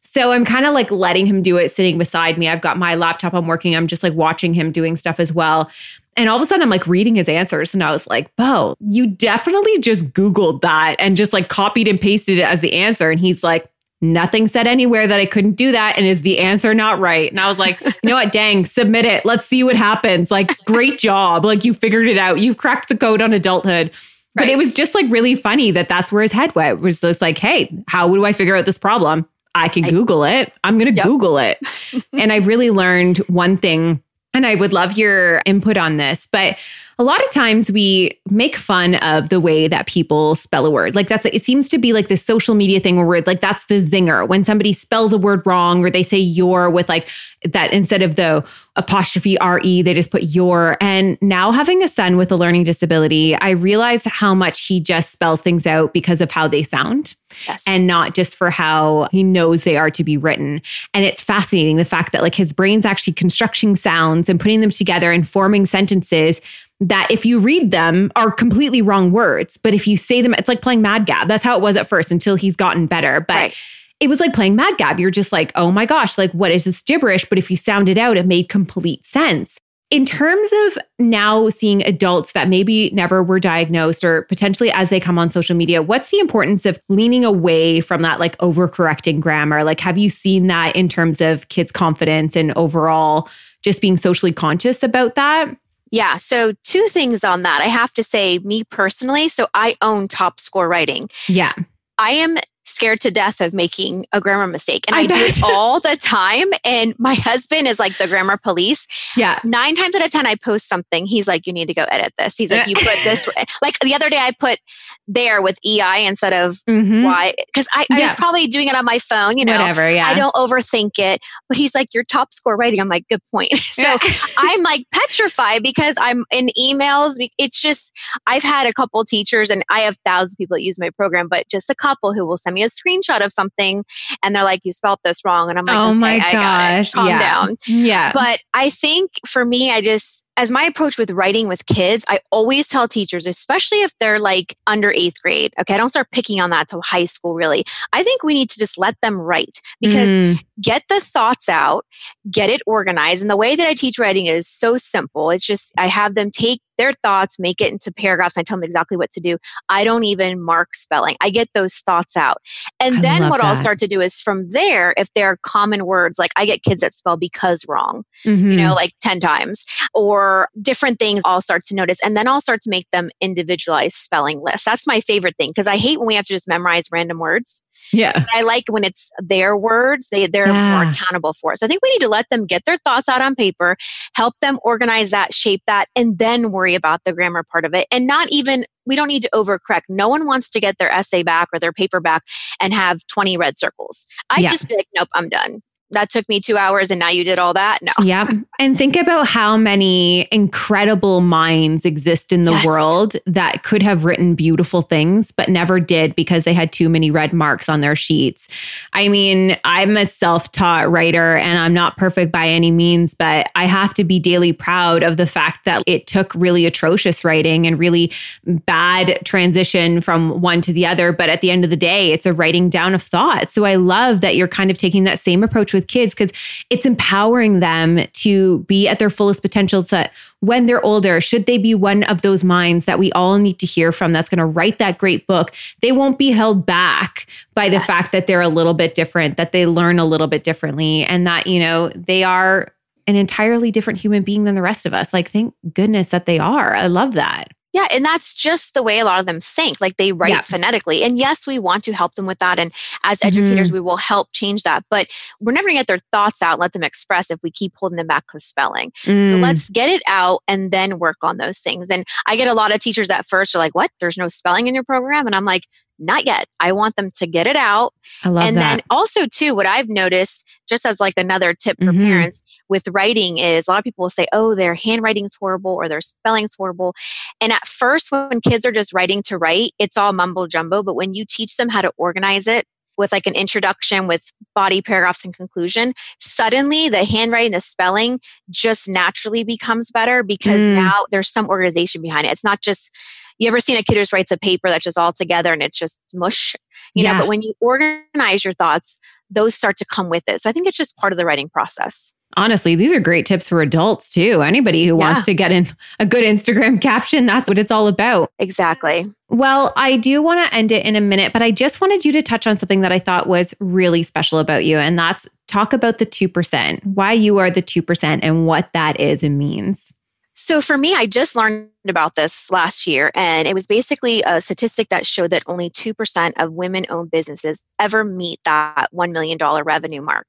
So 0.03 0.33
I'm 0.33 0.45
kind 0.45 0.67
of 0.67 0.75
like 0.75 0.91
letting 0.91 1.27
him 1.27 1.41
do 1.41 1.57
it 1.57 1.71
sitting 1.71 1.97
beside 1.97 2.37
me. 2.37 2.49
I've 2.49 2.61
got 2.61 2.77
my 2.77 2.97
laptop, 2.97 3.33
I'm 3.33 3.47
working, 3.47 3.77
I'm 3.77 3.87
just 3.87 4.03
like 4.03 4.15
watching 4.15 4.55
him 4.55 4.73
doing 4.73 4.97
stuff 4.97 5.21
as 5.21 5.33
well. 5.33 5.71
And 6.17 6.29
all 6.29 6.35
of 6.35 6.43
a 6.43 6.47
sudden, 6.47 6.63
I'm 6.63 6.71
like 6.71 6.87
reading 6.89 7.15
his 7.15 7.29
answers. 7.29 7.73
And 7.73 7.85
I 7.85 7.93
was 7.93 8.09
like, 8.09 8.35
Bo, 8.35 8.75
you 8.81 9.07
definitely 9.07 9.79
just 9.79 10.07
Googled 10.07 10.63
that 10.63 10.97
and 10.99 11.17
just 11.17 11.33
like 11.33 11.49
copied 11.49 11.87
and 11.87 12.01
pasted 12.01 12.41
it 12.41 12.43
as 12.43 12.61
the 12.61 12.75
answer. 12.75 13.11
And 13.11 13.21
he's 13.21 13.45
like, 13.45 13.71
Nothing 14.03 14.47
said 14.47 14.67
anywhere 14.67 15.07
that 15.07 15.21
I 15.21 15.27
couldn't 15.27 15.53
do 15.53 15.73
that. 15.73 15.99
And 15.99 16.07
is 16.07 16.23
the 16.23 16.39
answer 16.39 16.73
not 16.73 16.99
right? 16.99 17.31
And 17.31 17.39
I 17.39 17.49
was 17.49 17.59
like, 17.59 17.81
you 17.81 17.93
know 18.05 18.15
what? 18.15 18.33
Dang, 18.33 18.65
submit 18.65 19.05
it. 19.05 19.25
Let's 19.25 19.45
see 19.45 19.63
what 19.63 19.77
happens. 19.77 20.31
Like, 20.31 20.57
great 20.65 20.99
job. 20.99 21.45
Like, 21.45 21.65
you 21.65 21.75
figured 21.75 22.09
it 22.09 22.17
out. 22.17 22.41
You've 22.41 22.57
cracked 22.57 22.89
the 22.89 22.97
code 22.97 23.21
on 23.21 23.33
adulthood. 23.33 23.91
But 24.35 24.49
it 24.49 24.57
was 24.57 24.73
just 24.73 24.95
like 24.95 25.07
really 25.11 25.35
funny 25.35 25.71
that 25.73 25.89
that's 25.89 26.13
where 26.13 26.23
his 26.23 26.33
head 26.33 26.55
went. 26.55 26.79
It 26.79 26.83
was 26.83 27.01
just 27.01 27.21
like, 27.21 27.37
hey, 27.37 27.71
how 27.89 28.09
do 28.09 28.25
I 28.25 28.33
figure 28.33 28.57
out 28.57 28.65
this 28.65 28.79
problem? 28.79 29.29
I 29.55 29.69
can 29.69 29.85
I, 29.85 29.91
Google 29.91 30.25
it. 30.25 30.53
I'm 30.63 30.79
going 30.79 30.93
to 30.93 30.97
yep. 30.97 31.05
Google 31.05 31.37
it. 31.39 31.59
and 32.13 32.33
I 32.33 32.37
really 32.37 32.71
learned 32.71 33.19
one 33.27 33.57
thing 33.57 34.03
and 34.33 34.47
I 34.47 34.55
would 34.55 34.73
love 34.73 34.97
your 34.97 35.43
input 35.45 35.77
on 35.77 35.97
this, 35.97 36.29
but 36.31 36.57
a 37.01 37.03
lot 37.03 37.23
of 37.23 37.31
times 37.31 37.73
we 37.73 38.21
make 38.29 38.55
fun 38.55 38.97
of 38.97 39.31
the 39.31 39.41
way 39.41 39.67
that 39.67 39.87
people 39.87 40.35
spell 40.35 40.67
a 40.67 40.71
word. 40.71 40.95
Like 40.95 41.09
that's 41.09 41.25
it 41.25 41.43
seems 41.43 41.71
to 41.71 41.79
be 41.79 41.95
like 41.95 42.09
this 42.09 42.23
social 42.23 42.55
media 42.55 42.79
thing 42.79 42.97
where 42.97 43.07
we're 43.07 43.23
like 43.27 43.41
that's 43.41 43.65
the 43.67 43.77
zinger 43.77 44.29
when 44.29 44.45
somebody 44.45 44.75
spells 44.75 45.15
a 45.15 45.19
word 45.19 45.43
wrong 45.47 45.83
or 45.83 45.89
they 45.89 46.03
say 46.03 46.19
your 46.19 46.69
with 46.69 46.91
like 46.91 47.09
that 47.43 47.73
instead 47.73 48.03
of 48.03 48.17
the 48.17 48.47
apostrophe 48.77 49.39
re 49.43 49.81
they 49.81 49.95
just 49.95 50.11
put 50.11 50.25
your 50.25 50.77
and 50.83 51.17
now 51.23 51.51
having 51.51 51.83
a 51.83 51.89
son 51.89 52.19
with 52.19 52.31
a 52.31 52.37
learning 52.37 52.65
disability 52.65 53.35
I 53.35 53.51
realize 53.51 54.05
how 54.05 54.35
much 54.35 54.67
he 54.67 54.79
just 54.79 55.11
spells 55.11 55.41
things 55.41 55.67
out 55.67 55.95
because 55.95 56.21
of 56.21 56.31
how 56.31 56.49
they 56.49 56.63
sound. 56.63 57.15
Yes. 57.47 57.63
And 57.67 57.87
not 57.87 58.15
just 58.15 58.37
for 58.37 58.51
how 58.51 59.09
he 59.13 59.23
knows 59.23 59.63
they 59.63 59.77
are 59.77 59.91
to 59.91 60.03
be 60.03 60.17
written. 60.17 60.61
And 60.93 61.05
it's 61.05 61.23
fascinating 61.23 61.77
the 61.77 61.85
fact 61.85 62.13
that 62.13 62.23
like 62.23 62.35
his 62.35 62.53
brain's 62.53 62.85
actually 62.85 63.13
constructing 63.13 63.77
sounds 63.77 64.29
and 64.29 64.39
putting 64.39 64.61
them 64.61 64.71
together 64.71 65.13
and 65.13 65.27
forming 65.27 65.65
sentences 65.65 66.41
that 66.81 67.07
if 67.11 67.27
you 67.27 67.39
read 67.39 67.71
them 67.71 68.11
are 68.17 68.31
completely 68.31 68.81
wrong 68.81 69.13
words, 69.13 69.57
but 69.59 69.75
if 69.75 69.87
you 69.87 69.97
say 69.97 70.23
them, 70.23 70.35
it's 70.35 70.49
like 70.49 70.63
playing 70.63 70.81
Mad 70.81 71.05
Gab. 71.07 71.29
That's 71.29 71.43
how 71.43 71.55
it 71.57 71.61
was 71.61 71.77
at 71.77 71.87
first 71.87 72.11
until 72.11 72.37
he's 72.37 72.57
gotten 72.57 72.87
better. 72.87 73.21
But 73.21 73.35
right. 73.35 73.61
it 74.01 74.09
was 74.09 74.19
like 74.19 74.33
playing 74.33 74.57
Mad 74.57 74.79
Gab. 74.79 74.99
You're 74.99 75.11
just 75.11 75.31
like, 75.31 75.53
oh 75.55 75.71
my 75.71 75.85
gosh, 75.85 76.17
like 76.17 76.33
what 76.33 76.51
is 76.51 76.65
this 76.65 76.83
gibberish? 76.83 77.27
But 77.27 77.39
if 77.39 77.51
you 77.51 77.57
sound 77.57 77.89
it 77.89 77.99
out, 77.99 78.17
it 78.17 78.27
made 78.27 78.49
complete 78.49 79.05
sense. 79.05 79.59
In 79.91 80.07
terms 80.07 80.49
of 80.67 80.79
now 81.01 81.49
seeing 81.49 81.83
adults 81.83 82.33
that 82.33 82.49
maybe 82.49 82.91
never 82.93 83.25
were 83.25 83.41
diagnosed 83.41 84.05
or 84.05 84.23
potentially 84.23 84.71
as 84.71 84.89
they 84.89 85.01
come 85.01 85.19
on 85.19 85.31
social 85.31 85.57
media, 85.57 85.83
what's 85.83 86.11
the 86.11 86.21
importance 86.21 86.65
of 86.65 86.79
leaning 86.89 87.25
away 87.25 87.81
from 87.81 88.03
that 88.03 88.21
like 88.21 88.39
overcorrecting 88.39 89.19
grammar? 89.19 89.65
Like, 89.65 89.81
have 89.81 89.99
you 89.99 90.09
seen 90.09 90.47
that 90.47 90.77
in 90.77 90.89
terms 90.89 91.21
of 91.21 91.49
kids' 91.49 91.73
confidence 91.73 92.37
and 92.37 92.53
overall 92.57 93.29
just 93.63 93.83
being 93.83 93.97
socially 93.97 94.33
conscious 94.33 94.85
about 94.85 95.17
that? 95.17 95.57
Yeah. 95.91 96.17
So, 96.17 96.53
two 96.63 96.87
things 96.89 97.25
on 97.25 97.43
that. 97.43 97.61
I 97.61 97.67
have 97.67 97.93
to 97.95 98.03
say, 98.03 98.39
me 98.39 98.65
personally, 98.65 99.29
so 99.29 99.47
I 99.55 99.75
own 99.83 100.09
top 100.09 100.41
score 100.41 100.69
writing. 100.69 101.09
Yeah. 101.29 101.53
I 101.99 102.11
am 102.13 102.39
scared 102.81 102.99
to 102.99 103.11
death 103.11 103.43
of 103.43 103.53
making 103.53 104.07
a 104.11 104.23
grammar 104.23 104.47
mistake. 104.47 104.87
And 104.89 104.97
I, 104.97 105.01
I 105.01 105.07
do 105.07 105.15
it 105.17 105.43
all 105.45 105.81
the 105.81 105.99
time. 106.01 106.47
And 106.65 106.99
my 106.99 107.13
husband 107.13 107.69
is 107.69 107.79
like 107.79 107.99
the 107.99 108.09
grammar 108.09 108.39
police. 108.39 108.87
Yeah. 109.19 109.39
Nine 109.45 109.75
times 109.75 109.95
out 109.95 110.03
of 110.03 110.11
10, 110.11 110.25
I 110.25 110.35
post 110.37 110.67
something. 110.67 111.07
He's 111.07 111.29
like, 111.29 111.47
you 111.47 111.53
need 111.53 111.67
to 111.67 111.75
go 111.75 111.85
edit 111.91 112.15
this. 112.17 112.39
He's 112.39 112.51
like, 112.51 112.67
you 112.67 112.75
put 112.75 112.85
this. 113.05 113.29
like 113.61 113.79
the 113.81 113.95
other 113.95 114.09
day, 114.09 114.17
I 114.17 114.33
put 114.33 114.61
there 115.07 115.43
with 115.43 115.59
EI 115.63 116.07
instead 116.07 116.33
of 116.33 116.55
mm-hmm. 116.67 117.03
Y 117.03 117.35
because 117.47 117.69
I, 117.71 117.85
I 117.93 117.99
yeah. 117.99 118.07
was 118.07 118.15
probably 118.15 118.47
doing 118.47 118.69
it 118.69 118.75
on 118.75 118.87
my 118.87 118.99
phone, 118.99 119.37
you 119.37 119.45
know. 119.45 119.59
Whatever. 119.59 119.91
Yeah. 119.91 120.07
I 120.07 120.15
don't 120.15 120.35
overthink 120.35 120.99
it. 120.99 121.21
But 121.49 121.59
he's 121.59 121.75
like, 121.75 121.93
your 121.93 122.05
top 122.05 122.33
score 122.33 122.57
writing. 122.57 122.81
I'm 122.81 122.89
like, 122.89 123.07
good 123.09 123.23
point. 123.31 123.53
so 123.59 123.99
I'm 124.39 124.63
like 124.63 124.87
petrified 124.91 125.63
because 125.63 125.97
I'm 126.01 126.25
in 126.33 126.49
emails. 126.59 127.17
It's 127.37 127.61
just, 127.61 127.95
I've 128.27 128.43
had 128.43 128.67
a 128.67 128.73
couple 128.73 129.05
teachers 129.05 129.51
and 129.51 129.63
I 129.69 129.81
have 129.81 129.99
thousands 130.03 130.33
of 130.33 130.39
people 130.39 130.57
that 130.57 130.63
use 130.63 130.79
my 130.79 130.89
program, 130.89 131.29
but 131.29 131.47
just 131.51 131.69
a 131.69 131.75
couple 131.75 132.15
who 132.15 132.25
will 132.25 132.39
send 132.39 132.55
me 132.55 132.63
a 132.63 132.70
screenshot 132.71 133.25
of 133.25 133.33
something 133.33 133.85
and 134.23 134.35
they're 134.35 134.45
like, 134.45 134.61
you 134.65 134.73
spelled 134.73 135.01
this 135.05 135.25
wrong. 135.25 135.51
And 135.51 135.59
I'm 135.59 135.67
like, 135.67 135.77
oh 135.77 135.91
okay, 135.91 135.99
my 135.99 136.15
I 136.17 136.33
gosh. 136.33 136.93
Calm 136.93 137.09
yeah. 137.09 137.19
down. 137.19 137.57
Yeah. 137.67 138.13
But 138.13 138.41
I 138.55 138.71
think 138.71 139.11
for 139.27 139.45
me, 139.45 139.71
I 139.71 139.81
just, 139.81 140.25
as 140.37 140.51
my 140.51 140.63
approach 140.63 140.97
with 140.99 141.11
writing 141.11 141.49
with 141.49 141.67
kids, 141.67 142.05
I 142.09 142.21
always 142.31 142.67
tell 142.67 142.89
teachers, 142.89 143.27
especially 143.27 143.83
if 143.83 143.93
they're 143.99 144.19
like 144.19 144.57
under 144.67 144.93
eighth 144.93 145.21
grade, 145.23 145.53
okay, 145.61 145.75
I 145.75 145.77
don't 145.77 145.91
start 145.91 146.11
picking 146.13 146.41
on 146.41 146.51
that 146.51 146.69
till 146.69 146.83
high 146.83 147.05
school, 147.05 147.35
really. 147.35 147.65
I 147.93 148.03
think 148.03 148.23
we 148.23 148.35
need 148.35 148.49
to 148.51 148.59
just 148.59 148.79
let 148.79 148.97
them 149.03 149.19
write 149.19 149.61
because 149.81 150.09
mm. 150.09 150.41
get 150.61 150.85
the 150.89 151.01
thoughts 151.01 151.49
out, 151.49 151.85
get 152.31 152.49
it 152.49 152.63
organized. 152.67 153.21
And 153.21 153.31
the 153.31 153.37
way 153.37 153.57
that 153.57 153.67
I 153.67 153.75
teach 153.75 153.99
writing 153.99 154.27
is 154.27 154.49
so 154.49 154.77
simple. 154.77 155.31
It's 155.31 155.47
just, 155.47 155.73
I 155.77 155.89
have 155.89 156.15
them 156.15 156.31
take 156.31 156.63
their 156.79 156.93
thoughts, 157.03 157.39
make 157.39 157.61
it 157.61 157.71
into 157.71 157.93
paragraphs. 157.93 158.37
And 158.37 158.43
I 158.43 158.45
tell 158.45 158.57
them 158.57 158.65
exactly 158.65 158.97
what 158.97 159.13
to 159.13 159.21
do. 159.21 159.37
I 159.69 159.85
don't 159.85 160.05
even 160.05 160.43
mark 160.43 160.75
spelling. 160.75 161.17
I 161.21 161.29
get 161.29 161.49
those 161.53 161.77
thoughts 161.81 162.17
out. 162.17 162.39
And 162.79 162.99
I 162.99 163.01
then 163.03 163.29
what 163.29 163.43
that. 163.43 163.47
I'll 163.47 163.57
start 163.57 163.79
to 163.81 163.87
do 163.87 164.01
is 164.01 164.19
from 164.19 164.49
there, 164.51 164.95
if 164.97 165.13
there 165.13 165.29
are 165.29 165.37
common 165.43 165.85
words, 165.85 166.19
like 166.19 166.31
I 166.37 166.47
get 166.47 166.63
kids 166.63 166.81
that 166.81 166.95
spell 166.95 167.19
because 167.19 167.67
wrong, 167.69 168.05
mm-hmm. 168.25 168.53
you 168.53 168.57
know, 168.57 168.73
like 168.75 168.95
10 169.03 169.21
times, 169.21 169.67
or 169.93 170.30
different 170.61 170.99
things 170.99 171.23
I'll 171.25 171.41
start 171.41 171.65
to 171.65 171.75
notice. 171.75 171.99
And 172.03 172.17
then 172.17 172.29
I'll 172.29 172.41
start 172.41 172.61
to 172.63 172.71
make 172.71 172.91
them 172.91 173.11
individualized 173.21 173.97
spelling 173.97 174.41
lists. 174.43 174.65
That's 174.65 174.87
my 174.87 175.01
favorite 175.01 175.37
thing 175.39 175.51
because 175.51 175.67
I 175.67 175.77
hate 175.77 175.99
when 175.99 176.07
we 176.07 176.15
have 176.15 176.27
to 176.27 176.33
just 176.33 176.49
memorize 176.49 176.89
random 176.93 177.19
words. 177.19 177.65
Yeah. 177.93 178.25
I 178.35 178.43
like 178.43 178.65
when 178.69 178.85
it's 178.85 179.11
their 179.19 179.57
words, 179.57 180.09
they, 180.11 180.27
they're 180.27 180.47
yeah. 180.47 180.83
more 180.83 180.91
accountable 180.91 181.33
for 181.33 181.53
it. 181.53 181.59
So 181.59 181.67
I 181.67 181.69
think 181.69 181.83
we 181.83 181.91
need 181.91 182.01
to 182.01 182.09
let 182.09 182.29
them 182.31 182.47
get 182.47 182.65
their 182.65 182.77
thoughts 182.79 183.09
out 183.09 183.23
on 183.23 183.35
paper, 183.35 183.77
help 184.15 184.35
them 184.41 184.59
organize 184.63 185.11
that, 185.11 185.35
shape 185.35 185.63
that, 185.67 185.87
and 185.97 186.19
then 186.19 186.53
worry 186.53 186.75
about 186.75 187.05
the 187.05 187.13
grammar 187.13 187.45
part 187.51 187.65
of 187.65 187.75
it. 187.75 187.87
And 187.91 188.07
not 188.07 188.29
even, 188.31 188.65
we 188.87 188.97
don't 188.97 189.09
need 189.09 189.23
to 189.23 189.31
overcorrect. 189.33 189.83
No 189.89 190.09
one 190.09 190.27
wants 190.27 190.49
to 190.51 190.61
get 190.61 190.79
their 190.79 190.91
essay 190.91 191.23
back 191.23 191.49
or 191.53 191.59
their 191.59 191.73
paper 191.73 192.01
back 192.01 192.23
and 192.61 192.73
have 192.73 192.99
20 193.09 193.37
red 193.37 193.59
circles. 193.59 194.07
I 194.29 194.41
yeah. 194.41 194.49
just 194.49 194.69
be 194.69 194.77
like, 194.77 194.89
nope, 194.95 195.09
I'm 195.15 195.29
done 195.29 195.63
that 195.93 196.09
took 196.09 196.29
me 196.29 196.41
two 196.41 196.57
hours 196.57 196.91
and 196.91 197.01
now 197.01 197.09
you 197.09 197.25
did 197.25 197.39
all 197.39 197.53
that. 197.55 197.79
No. 197.83 197.93
Yeah. 198.03 198.29
And 198.59 198.77
think 198.77 198.97
about 198.97 199.27
how 199.27 199.57
many 199.57 200.29
incredible 200.31 201.21
minds 201.21 201.85
exist 201.85 202.33
in 202.33 202.45
the 202.45 202.53
yes. 202.53 202.67
world 202.67 203.17
that 203.27 203.63
could 203.63 203.83
have 203.83 204.05
written 204.05 204.35
beautiful 204.35 204.83
things, 204.83 205.33
but 205.33 205.49
never 205.49 205.81
did 205.81 206.15
because 206.15 206.45
they 206.45 206.53
had 206.53 206.73
too 206.73 206.89
many 206.89 207.11
red 207.11 207.33
marks 207.33 207.69
on 207.69 207.81
their 207.81 207.97
sheets. 207.97 208.49
I 208.93 209.09
mean, 209.09 209.57
I'm 209.65 209.97
a 209.97 210.07
self 210.07 210.53
taught 210.53 210.91
writer 210.91 211.37
and 211.37 211.59
I'm 211.59 211.75
not 211.75 211.97
perfect 211.97 212.31
by 212.31 212.49
any 212.49 212.71
means, 212.71 213.15
but 213.15 213.51
I 213.55 213.65
have 213.65 213.95
to 213.95 214.05
be 214.05 214.21
daily 214.21 214.53
proud 214.53 215.03
of 215.03 215.17
the 215.17 215.27
fact 215.27 215.65
that 215.65 215.83
it 215.87 216.07
took 216.07 216.35
really 216.35 216.67
atrocious 216.67 217.25
writing 217.25 217.67
and 217.67 217.79
really 217.79 218.13
bad 218.45 219.19
transition 219.25 220.01
from 220.01 220.41
one 220.41 220.61
to 220.61 220.73
the 220.73 220.87
other. 220.87 221.13
But 221.13 221.31
at 221.31 221.41
the 221.41 221.51
end 221.51 221.65
of 221.65 221.71
the 221.71 221.77
day, 221.77 222.13
it's 222.13 222.27
a 222.27 222.33
writing 222.33 222.69
down 222.69 222.95
of 222.95 223.03
thoughts. 223.03 223.53
So 223.53 223.65
I 223.65 223.75
love 223.75 224.21
that 224.21 224.37
you're 224.37 224.49
kind 224.49 224.71
of 224.71 224.77
taking 224.77 225.05
that 225.05 225.19
same 225.19 225.43
approach 225.43 225.73
with 225.73 225.80
with 225.81 225.89
kids 225.89 226.15
because 226.15 226.31
it's 226.71 226.87
empowering 226.87 227.61
them 227.61 228.01
to 228.13 228.61
be 228.61 228.87
at 228.87 228.99
their 228.99 229.11
fullest 229.11 229.43
potential 229.43 229.83
so 229.83 229.97
that 229.97 230.13
when 230.41 230.67
they're 230.67 230.85
older, 230.85 231.21
should 231.21 231.47
they 231.47 231.59
be 231.59 231.75
one 231.75 232.03
of 232.05 232.23
those 232.23 232.45
minds 232.45 232.85
that 232.85 232.99
we 232.99 233.11
all 233.13 233.39
need 233.39 233.59
to 233.59 233.67
hear 233.67 233.93
from 233.93 234.13
that's 234.13 234.29
going 234.29 234.39
to 234.39 234.47
write 234.47 234.79
that 234.79 234.99
great 234.99 235.27
book, 235.27 235.55
they 235.81 235.93
won't 235.93 236.19
be 236.19 236.31
held 236.31 236.65
back 236.65 237.27
by 237.55 237.69
the 237.69 237.77
yes. 237.77 237.87
fact 237.87 238.13
that 238.13 238.27
they're 238.27 238.41
a 238.41 238.49
little 238.49 238.75
bit 238.75 238.95
different, 238.95 239.37
that 239.37 239.53
they 239.53 239.67
learn 239.67 239.99
a 239.99 240.05
little 240.05 240.27
bit 240.27 240.45
differently, 240.45 241.05
and 241.05 241.27
that, 241.27 241.47
you 241.47 241.61
know, 241.61 241.89
they 241.89 242.23
are 242.23 242.69
an 243.07 243.17
entirely 243.17 243.71
different 243.71 243.99
human 243.99 244.23
being 244.23 244.45
than 244.45 244.55
the 244.55 244.63
rest 244.63 244.87
of 244.87 244.95
us. 244.95 245.13
Like, 245.13 245.31
thank 245.31 245.55
goodness 245.75 246.09
that 246.09 246.27
they 246.27 246.39
are. 246.39 246.75
I 246.75 246.87
love 246.87 247.15
that. 247.15 247.49
Yeah, 247.73 247.87
and 247.93 248.05
that's 248.05 248.35
just 248.35 248.75
the 248.75 248.83
way 248.83 248.99
a 248.99 249.05
lot 249.05 249.21
of 249.21 249.27
them 249.27 249.41
think. 249.41 249.81
Like 249.81 249.97
they 249.97 250.13
write 250.13 250.31
yeah. 250.31 250.41
phonetically. 250.41 251.05
And 251.05 251.19
yes, 251.19 251.47
we 251.47 251.59
want 251.59 251.85
to 251.85 251.93
help 251.93 252.15
them 252.15 252.27
with 252.27 252.39
that. 252.39 252.59
And 252.59 252.73
as 253.05 253.25
educators, 253.25 253.69
mm-hmm. 253.69 253.75
we 253.75 253.81
will 253.81 253.97
help 253.97 254.29
change 254.33 254.65
that. 254.65 254.85
But 254.91 255.09
we're 255.41 255.53
never 255.53 255.69
going 255.69 255.77
to 255.77 255.81
get 255.81 255.87
their 255.87 256.01
thoughts 256.11 256.43
out, 256.43 256.59
let 256.59 256.73
them 256.73 256.83
express 256.83 257.31
if 257.31 257.39
we 257.43 257.51
keep 257.51 257.75
holding 257.77 257.97
them 257.97 258.09
back 258.09 258.25
with 258.33 258.43
spelling. 258.43 258.91
Mm. 259.05 259.29
So 259.29 259.37
let's 259.37 259.71
get 259.71 259.89
it 259.89 260.03
out 260.09 260.43
and 260.49 260.73
then 260.73 260.99
work 260.99 261.19
on 261.23 261.37
those 261.37 261.59
things. 261.59 261.91
And 261.91 262.05
I 262.27 262.37
get 262.37 262.49
a 262.49 262.55
lot 262.55 262.75
of 262.75 262.81
teachers 262.81 263.11
at 263.11 263.27
first 263.27 263.55
are 263.55 263.59
like, 263.59 263.75
what? 263.75 263.91
There's 264.01 264.19
no 264.19 264.29
spelling 264.29 264.67
in 264.67 264.75
your 264.75 264.85
program? 264.85 265.27
And 265.27 265.37
I'm 265.37 265.45
like, 265.45 265.65
not 266.01 266.27
yet. 266.27 266.47
I 266.59 266.73
want 266.73 266.97
them 266.97 267.11
to 267.17 267.27
get 267.27 267.47
it 267.47 267.57
out. 267.57 267.95
I 268.25 268.31
love 268.31 268.45
and 268.45 268.57
that. 268.57 268.61
then 268.61 268.81
also 268.91 269.27
too, 269.27 269.55
what 269.55 269.67
I've 269.67 269.89
noticed 269.89 270.49
just 270.69 270.87
as 270.87 271.01
like 271.01 271.15
another 271.17 271.53
tip 271.55 271.77
for 271.79 271.93
mm-hmm. 271.93 272.05
parents 272.05 272.43
with 272.69 272.89
writing 272.89 273.39
is 273.39 273.69
a 273.69 273.71
lot 273.71 273.79
of 273.79 273.85
people 273.85 274.05
will 274.05 274.11
say, 274.11 274.27
oh, 274.33 274.55
their 274.55 274.75
handwriting's 274.75 275.37
horrible 275.39 275.73
or 275.73 275.89
their 275.89 276.01
spelling's 276.01 276.55
horrible. 276.55 276.95
And 277.41 277.53
at 277.53 277.67
first, 277.67 278.11
when 278.11 278.41
kids 278.41 278.65
are 278.65 278.73
just 278.73 278.93
writing 278.93 279.23
to 279.25 279.39
write, 279.39 279.73
it's 279.79 279.97
all 279.97 280.13
mumbo 280.13 280.47
jumbo. 280.47 280.83
But 280.83 280.95
when 280.95 281.15
you 281.15 281.25
teach 281.29 281.57
them 281.57 281.69
how 281.69 281.83
to 281.83 281.93
organize 281.97 282.47
it, 282.47 282.67
with 283.01 283.13
like 283.13 283.27
an 283.27 283.35
introduction 283.35 284.07
with 284.07 284.31
body 284.55 284.83
paragraphs 284.83 285.25
and 285.25 285.35
conclusion, 285.35 285.95
suddenly 286.19 286.89
the 286.89 287.05
handwriting, 287.05 287.53
the 287.53 287.61
spelling 287.61 288.21
just 288.51 288.89
naturally 288.89 289.43
becomes 289.43 289.91
better 289.91 290.23
because 290.23 290.61
mm. 290.61 290.75
now 290.75 291.07
there's 291.11 291.29
some 291.29 291.49
organization 291.49 292.03
behind 292.03 292.27
it. 292.27 292.31
It's 292.31 292.45
not 292.45 292.61
just 292.61 292.95
you 293.41 293.49
ever 293.49 293.59
seen 293.59 293.77
a 293.77 293.83
kid 293.83 293.97
who 293.97 294.17
writes 294.17 294.31
a 294.31 294.39
paper 294.39 294.69
that's 294.69 294.85
just 294.85 294.99
all 294.99 295.13
together 295.13 295.53
and 295.53 295.63
it's 295.63 295.79
just 295.79 296.01
mush, 296.15 296.55
you 296.95 297.03
yeah. 297.03 297.15
know, 297.15 297.21
but 297.21 297.29
when 297.29 297.43
you 297.43 297.55
organize 297.61 298.45
your 298.45 298.55
thoughts, 298.55 299.01
those 299.31 299.55
start 299.55 299.77
to 299.79 299.85
come 299.87 300.09
with 300.11 300.29
it. 300.29 300.41
So 300.43 300.51
I 300.51 300.53
think 300.53 300.67
it's 300.67 300.77
just 300.77 300.97
part 300.99 301.13
of 301.13 301.17
the 301.17 301.25
writing 301.25 301.49
process. 301.49 302.15
Honestly, 302.37 302.77
these 302.77 302.93
are 302.93 303.01
great 303.01 303.27
tips 303.27 303.49
for 303.49 303.61
adults 303.61 304.13
too. 304.13 304.43
Anybody 304.43 304.87
who 304.87 304.97
yeah. 304.97 305.07
wants 305.07 305.25
to 305.25 305.35
get 305.35 305.51
in 305.51 305.67
a 305.99 306.07
good 306.07 306.23
Instagram 306.23 306.81
caption, 306.83 307.27
that's 307.27 307.49
what 307.49 307.59
it's 307.59 307.71
all 307.71 307.89
about. 307.89 308.31
Exactly. 308.39 309.11
Well, 309.31 309.73
I 309.75 309.97
do 309.97 310.23
want 310.23 310.47
to 310.47 310.55
end 310.57 310.71
it 310.71 310.85
in 310.85 310.95
a 310.95 311.01
minute, 311.01 311.33
but 311.33 311.43
I 311.43 311.51
just 311.51 311.81
wanted 311.81 312.05
you 312.05 312.13
to 312.13 312.23
touch 312.23 312.47
on 312.47 312.57
something 312.57 312.83
that 312.83 312.93
I 312.93 312.99
thought 312.99 313.27
was 313.27 313.55
really 313.59 314.03
special 314.03 314.39
about 314.39 314.65
you. 314.65 314.77
And 314.77 314.99
that's 314.99 315.27
talk 315.49 315.73
about 315.73 315.99
the 315.99 316.07
2%, 316.07 316.85
why 316.85 317.13
you 317.13 317.39
are 317.39 317.51
the 317.51 317.63
2% 317.63 318.21
and 318.23 318.47
what 318.47 318.73
that 318.75 319.01
is 319.01 319.25
and 319.25 319.39
means. 319.39 319.93
So 320.35 320.61
for 320.61 320.79
me, 320.79 320.95
I 320.95 321.07
just 321.07 321.37
learned 321.37 321.69
about 321.87 322.15
this 322.15 322.51
last 322.51 322.87
year, 322.87 323.11
and 323.15 323.47
it 323.47 323.55
was 323.55 323.67
basically 323.67 324.23
a 324.25 324.41
statistic 324.41 324.89
that 324.89 325.07
showed 325.07 325.31
that 325.31 325.43
only 325.47 325.69
2% 325.71 326.33
of 326.37 326.53
women 326.53 326.87
owned 326.89 327.11
businesses 327.11 327.63
ever 327.79 328.05
meet 328.05 328.41
that 328.45 328.89
$1 328.95 329.13
million 329.13 329.39
revenue 329.65 330.01
mark. 330.01 330.27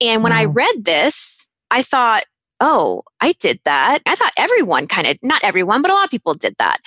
And 0.00 0.22
when 0.22 0.32
wow. 0.32 0.38
I 0.38 0.44
read 0.44 0.84
this, 0.84 1.48
I 1.70 1.82
thought, 1.82 2.24
oh, 2.62 3.02
I 3.20 3.32
did 3.40 3.58
that. 3.64 3.98
I 4.06 4.14
thought 4.14 4.30
everyone 4.38 4.86
kind 4.86 5.08
of, 5.08 5.18
not 5.20 5.42
everyone, 5.42 5.82
but 5.82 5.90
a 5.90 5.94
lot 5.94 6.04
of 6.04 6.10
people 6.10 6.32
did 6.34 6.54
that. 6.60 6.78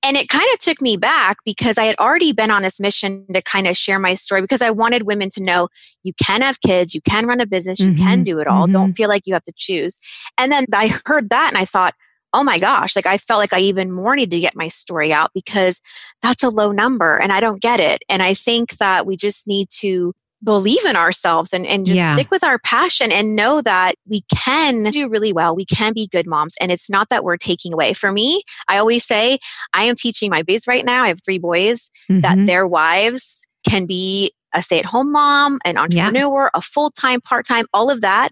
And 0.00 0.16
it 0.16 0.28
kind 0.28 0.46
of 0.52 0.60
took 0.60 0.80
me 0.80 0.96
back 0.96 1.38
because 1.44 1.76
I 1.76 1.84
had 1.84 1.96
already 1.98 2.32
been 2.32 2.52
on 2.52 2.62
this 2.62 2.78
mission 2.78 3.26
to 3.34 3.42
kind 3.42 3.66
of 3.66 3.76
share 3.76 3.98
my 3.98 4.14
story 4.14 4.42
because 4.42 4.62
I 4.62 4.70
wanted 4.70 5.02
women 5.02 5.28
to 5.30 5.42
know 5.42 5.68
you 6.04 6.12
can 6.22 6.40
have 6.40 6.60
kids, 6.60 6.94
you 6.94 7.00
can 7.00 7.26
run 7.26 7.40
a 7.40 7.46
business, 7.46 7.80
you 7.80 7.88
mm-hmm. 7.88 8.04
can 8.04 8.22
do 8.22 8.38
it 8.38 8.46
all. 8.46 8.64
Mm-hmm. 8.64 8.74
Don't 8.74 8.92
feel 8.92 9.08
like 9.08 9.26
you 9.26 9.34
have 9.34 9.42
to 9.44 9.52
choose. 9.56 10.00
And 10.38 10.52
then 10.52 10.66
I 10.72 10.94
heard 11.04 11.30
that 11.30 11.48
and 11.48 11.58
I 11.58 11.64
thought, 11.64 11.94
oh 12.32 12.44
my 12.44 12.58
gosh, 12.58 12.94
like 12.94 13.06
I 13.06 13.18
felt 13.18 13.40
like 13.40 13.52
I 13.52 13.58
even 13.58 13.90
more 13.90 14.14
need 14.14 14.30
to 14.30 14.40
get 14.40 14.54
my 14.54 14.68
story 14.68 15.12
out 15.12 15.32
because 15.34 15.80
that's 16.22 16.44
a 16.44 16.48
low 16.48 16.70
number 16.70 17.16
and 17.16 17.32
I 17.32 17.40
don't 17.40 17.60
get 17.60 17.80
it. 17.80 18.04
And 18.08 18.22
I 18.22 18.34
think 18.34 18.76
that 18.76 19.04
we 19.04 19.16
just 19.16 19.48
need 19.48 19.68
to 19.80 20.14
believe 20.44 20.84
in 20.84 20.96
ourselves 20.96 21.52
and, 21.52 21.66
and 21.66 21.86
just 21.86 21.96
yeah. 21.96 22.14
stick 22.14 22.30
with 22.30 22.44
our 22.44 22.58
passion 22.58 23.10
and 23.10 23.34
know 23.34 23.60
that 23.62 23.94
we 24.06 24.22
can 24.34 24.84
do 24.84 25.08
really 25.08 25.32
well. 25.32 25.56
We 25.56 25.64
can 25.64 25.92
be 25.92 26.06
good 26.06 26.26
moms. 26.26 26.54
And 26.60 26.70
it's 26.70 26.90
not 26.90 27.08
that 27.08 27.24
we're 27.24 27.36
taking 27.36 27.72
away. 27.72 27.94
For 27.94 28.12
me, 28.12 28.42
I 28.68 28.78
always 28.78 29.04
say, 29.04 29.38
I 29.72 29.84
am 29.84 29.94
teaching 29.94 30.30
my 30.30 30.42
boys 30.42 30.66
right 30.68 30.84
now. 30.84 31.04
I 31.04 31.08
have 31.08 31.24
three 31.24 31.38
boys 31.38 31.90
mm-hmm. 32.10 32.20
that 32.20 32.46
their 32.46 32.66
wives 32.66 33.46
can 33.68 33.86
be 33.86 34.32
a 34.54 34.62
stay 34.62 34.78
at 34.78 34.86
home 34.86 35.10
mom, 35.10 35.58
an 35.64 35.76
entrepreneur, 35.76 36.44
yeah. 36.44 36.50
a 36.54 36.60
full 36.60 36.90
time, 36.90 37.20
part 37.20 37.44
time, 37.44 37.66
all 37.74 37.90
of 37.90 38.00
that. 38.00 38.30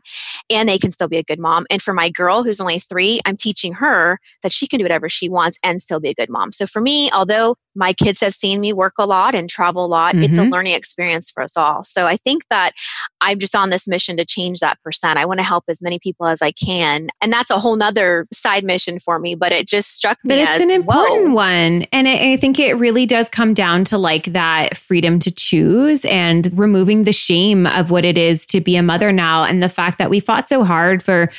And 0.48 0.68
they 0.68 0.78
can 0.78 0.92
still 0.92 1.08
be 1.08 1.18
a 1.18 1.22
good 1.22 1.40
mom. 1.40 1.66
And 1.68 1.82
for 1.82 1.92
my 1.92 2.08
girl 2.08 2.44
who's 2.44 2.60
only 2.60 2.78
three, 2.78 3.20
I'm 3.26 3.36
teaching 3.36 3.74
her 3.74 4.18
that 4.42 4.52
she 4.52 4.68
can 4.68 4.78
do 4.78 4.84
whatever 4.84 5.08
she 5.08 5.28
wants 5.28 5.58
and 5.64 5.82
still 5.82 6.00
be 6.00 6.10
a 6.10 6.14
good 6.14 6.30
mom. 6.30 6.52
So 6.52 6.66
for 6.66 6.80
me, 6.80 7.10
although 7.12 7.56
my 7.74 7.92
kids 7.92 8.20
have 8.20 8.34
seen 8.34 8.60
me 8.60 8.72
work 8.72 8.94
a 8.98 9.06
lot 9.06 9.34
and 9.34 9.48
travel 9.48 9.84
a 9.84 9.86
lot, 9.86 10.14
mm-hmm. 10.14 10.24
it's 10.24 10.38
a 10.38 10.42
mm-hmm. 10.42 10.52
learning 10.52 10.74
experience 10.74 11.30
for 11.30 11.42
us 11.42 11.56
all. 11.56 11.84
So 11.84 12.06
I 12.06 12.16
think 12.16 12.44
that 12.50 12.72
I'm 13.20 13.38
just 13.38 13.54
on 13.54 13.70
this 13.70 13.88
mission 13.88 14.16
to 14.16 14.24
change 14.24 14.60
that 14.60 14.80
percent. 14.82 15.18
I 15.18 15.24
want 15.24 15.40
to 15.40 15.44
help 15.44 15.64
as 15.68 15.82
many 15.82 15.98
people 15.98 16.26
as 16.26 16.42
I 16.42 16.52
can. 16.52 17.08
And 17.20 17.32
that's 17.32 17.50
a 17.50 17.58
whole 17.58 17.76
nother 17.76 18.26
side 18.32 18.64
mission 18.64 18.98
for 18.98 19.18
me, 19.18 19.34
but 19.34 19.52
it 19.52 19.66
just 19.66 19.92
struck 19.92 20.18
me 20.24 20.30
but 20.34 20.38
it's 20.38 20.50
as, 20.50 20.60
an 20.60 20.70
important 20.70 21.28
whoa. 21.28 21.34
one. 21.34 21.82
And 21.92 22.08
I 22.08 22.36
think 22.36 22.58
it 22.58 22.74
really 22.74 23.06
does 23.06 23.30
come 23.30 23.54
down 23.54 23.84
to 23.84 23.98
like 23.98 24.26
that 24.26 24.76
freedom 24.76 25.18
to 25.20 25.30
choose 25.30 26.04
and 26.04 26.56
removing 26.58 27.04
the 27.04 27.12
shame 27.12 27.66
of 27.66 27.90
what 27.90 28.04
it 28.04 28.18
is 28.18 28.46
to 28.46 28.60
be 28.60 28.76
a 28.76 28.82
mother 28.82 29.12
now 29.12 29.44
and 29.44 29.62
the 29.62 29.68
fact 29.68 29.98
that 29.98 30.10
we 30.10 30.20
fought 30.20 30.48
so 30.48 30.64
hard 30.64 31.02
for 31.02 31.30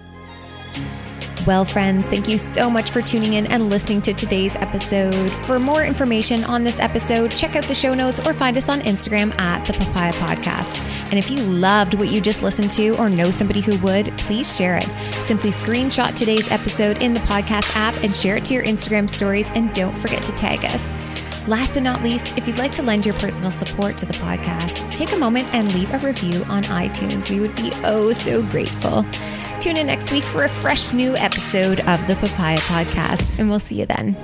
Well, 1.46 1.64
friends, 1.64 2.04
thank 2.06 2.26
you 2.28 2.38
so 2.38 2.68
much 2.68 2.90
for 2.90 3.00
tuning 3.00 3.34
in 3.34 3.46
and 3.46 3.70
listening 3.70 4.02
to 4.02 4.12
today's 4.12 4.56
episode. 4.56 5.30
For 5.46 5.60
more 5.60 5.84
information 5.84 6.42
on 6.42 6.64
this 6.64 6.80
episode, 6.80 7.30
check 7.30 7.54
out 7.54 7.62
the 7.64 7.74
show 7.74 7.94
notes 7.94 8.18
or 8.26 8.34
find 8.34 8.58
us 8.58 8.68
on 8.68 8.80
Instagram 8.80 9.32
at 9.38 9.64
the 9.64 9.72
Papaya 9.74 10.12
Podcast. 10.14 10.76
And 11.10 11.20
if 11.20 11.30
you 11.30 11.38
loved 11.38 11.94
what 11.94 12.08
you 12.08 12.20
just 12.20 12.42
listened 12.42 12.72
to 12.72 12.98
or 12.98 13.08
know 13.08 13.30
somebody 13.30 13.60
who 13.60 13.78
would, 13.78 14.06
please 14.18 14.56
share 14.56 14.76
it. 14.76 14.88
Simply 15.12 15.50
screenshot 15.50 16.16
today's 16.16 16.50
episode 16.50 17.00
in 17.00 17.14
the 17.14 17.20
podcast 17.20 17.76
app 17.76 17.94
and 18.02 18.14
share 18.14 18.38
it 18.38 18.44
to 18.46 18.54
your 18.54 18.64
Instagram 18.64 19.08
stories. 19.08 19.48
And 19.50 19.72
don't 19.72 19.96
forget 19.98 20.24
to 20.24 20.32
tag 20.32 20.64
us. 20.64 21.05
Last 21.46 21.74
but 21.74 21.84
not 21.84 22.02
least, 22.02 22.36
if 22.36 22.48
you'd 22.48 22.58
like 22.58 22.72
to 22.72 22.82
lend 22.82 23.06
your 23.06 23.14
personal 23.14 23.52
support 23.52 23.96
to 23.98 24.06
the 24.06 24.14
podcast, 24.14 24.90
take 24.90 25.12
a 25.12 25.16
moment 25.16 25.46
and 25.54 25.72
leave 25.74 25.92
a 25.94 25.98
review 25.98 26.42
on 26.44 26.64
iTunes. 26.64 27.30
We 27.30 27.38
would 27.38 27.54
be 27.54 27.70
oh 27.84 28.12
so 28.12 28.42
grateful. 28.42 29.06
Tune 29.60 29.76
in 29.76 29.86
next 29.86 30.10
week 30.10 30.24
for 30.24 30.44
a 30.44 30.48
fresh 30.48 30.92
new 30.92 31.16
episode 31.16 31.80
of 31.80 32.04
the 32.08 32.16
Papaya 32.16 32.58
Podcast, 32.58 33.38
and 33.38 33.48
we'll 33.48 33.60
see 33.60 33.76
you 33.76 33.86
then. 33.86 34.16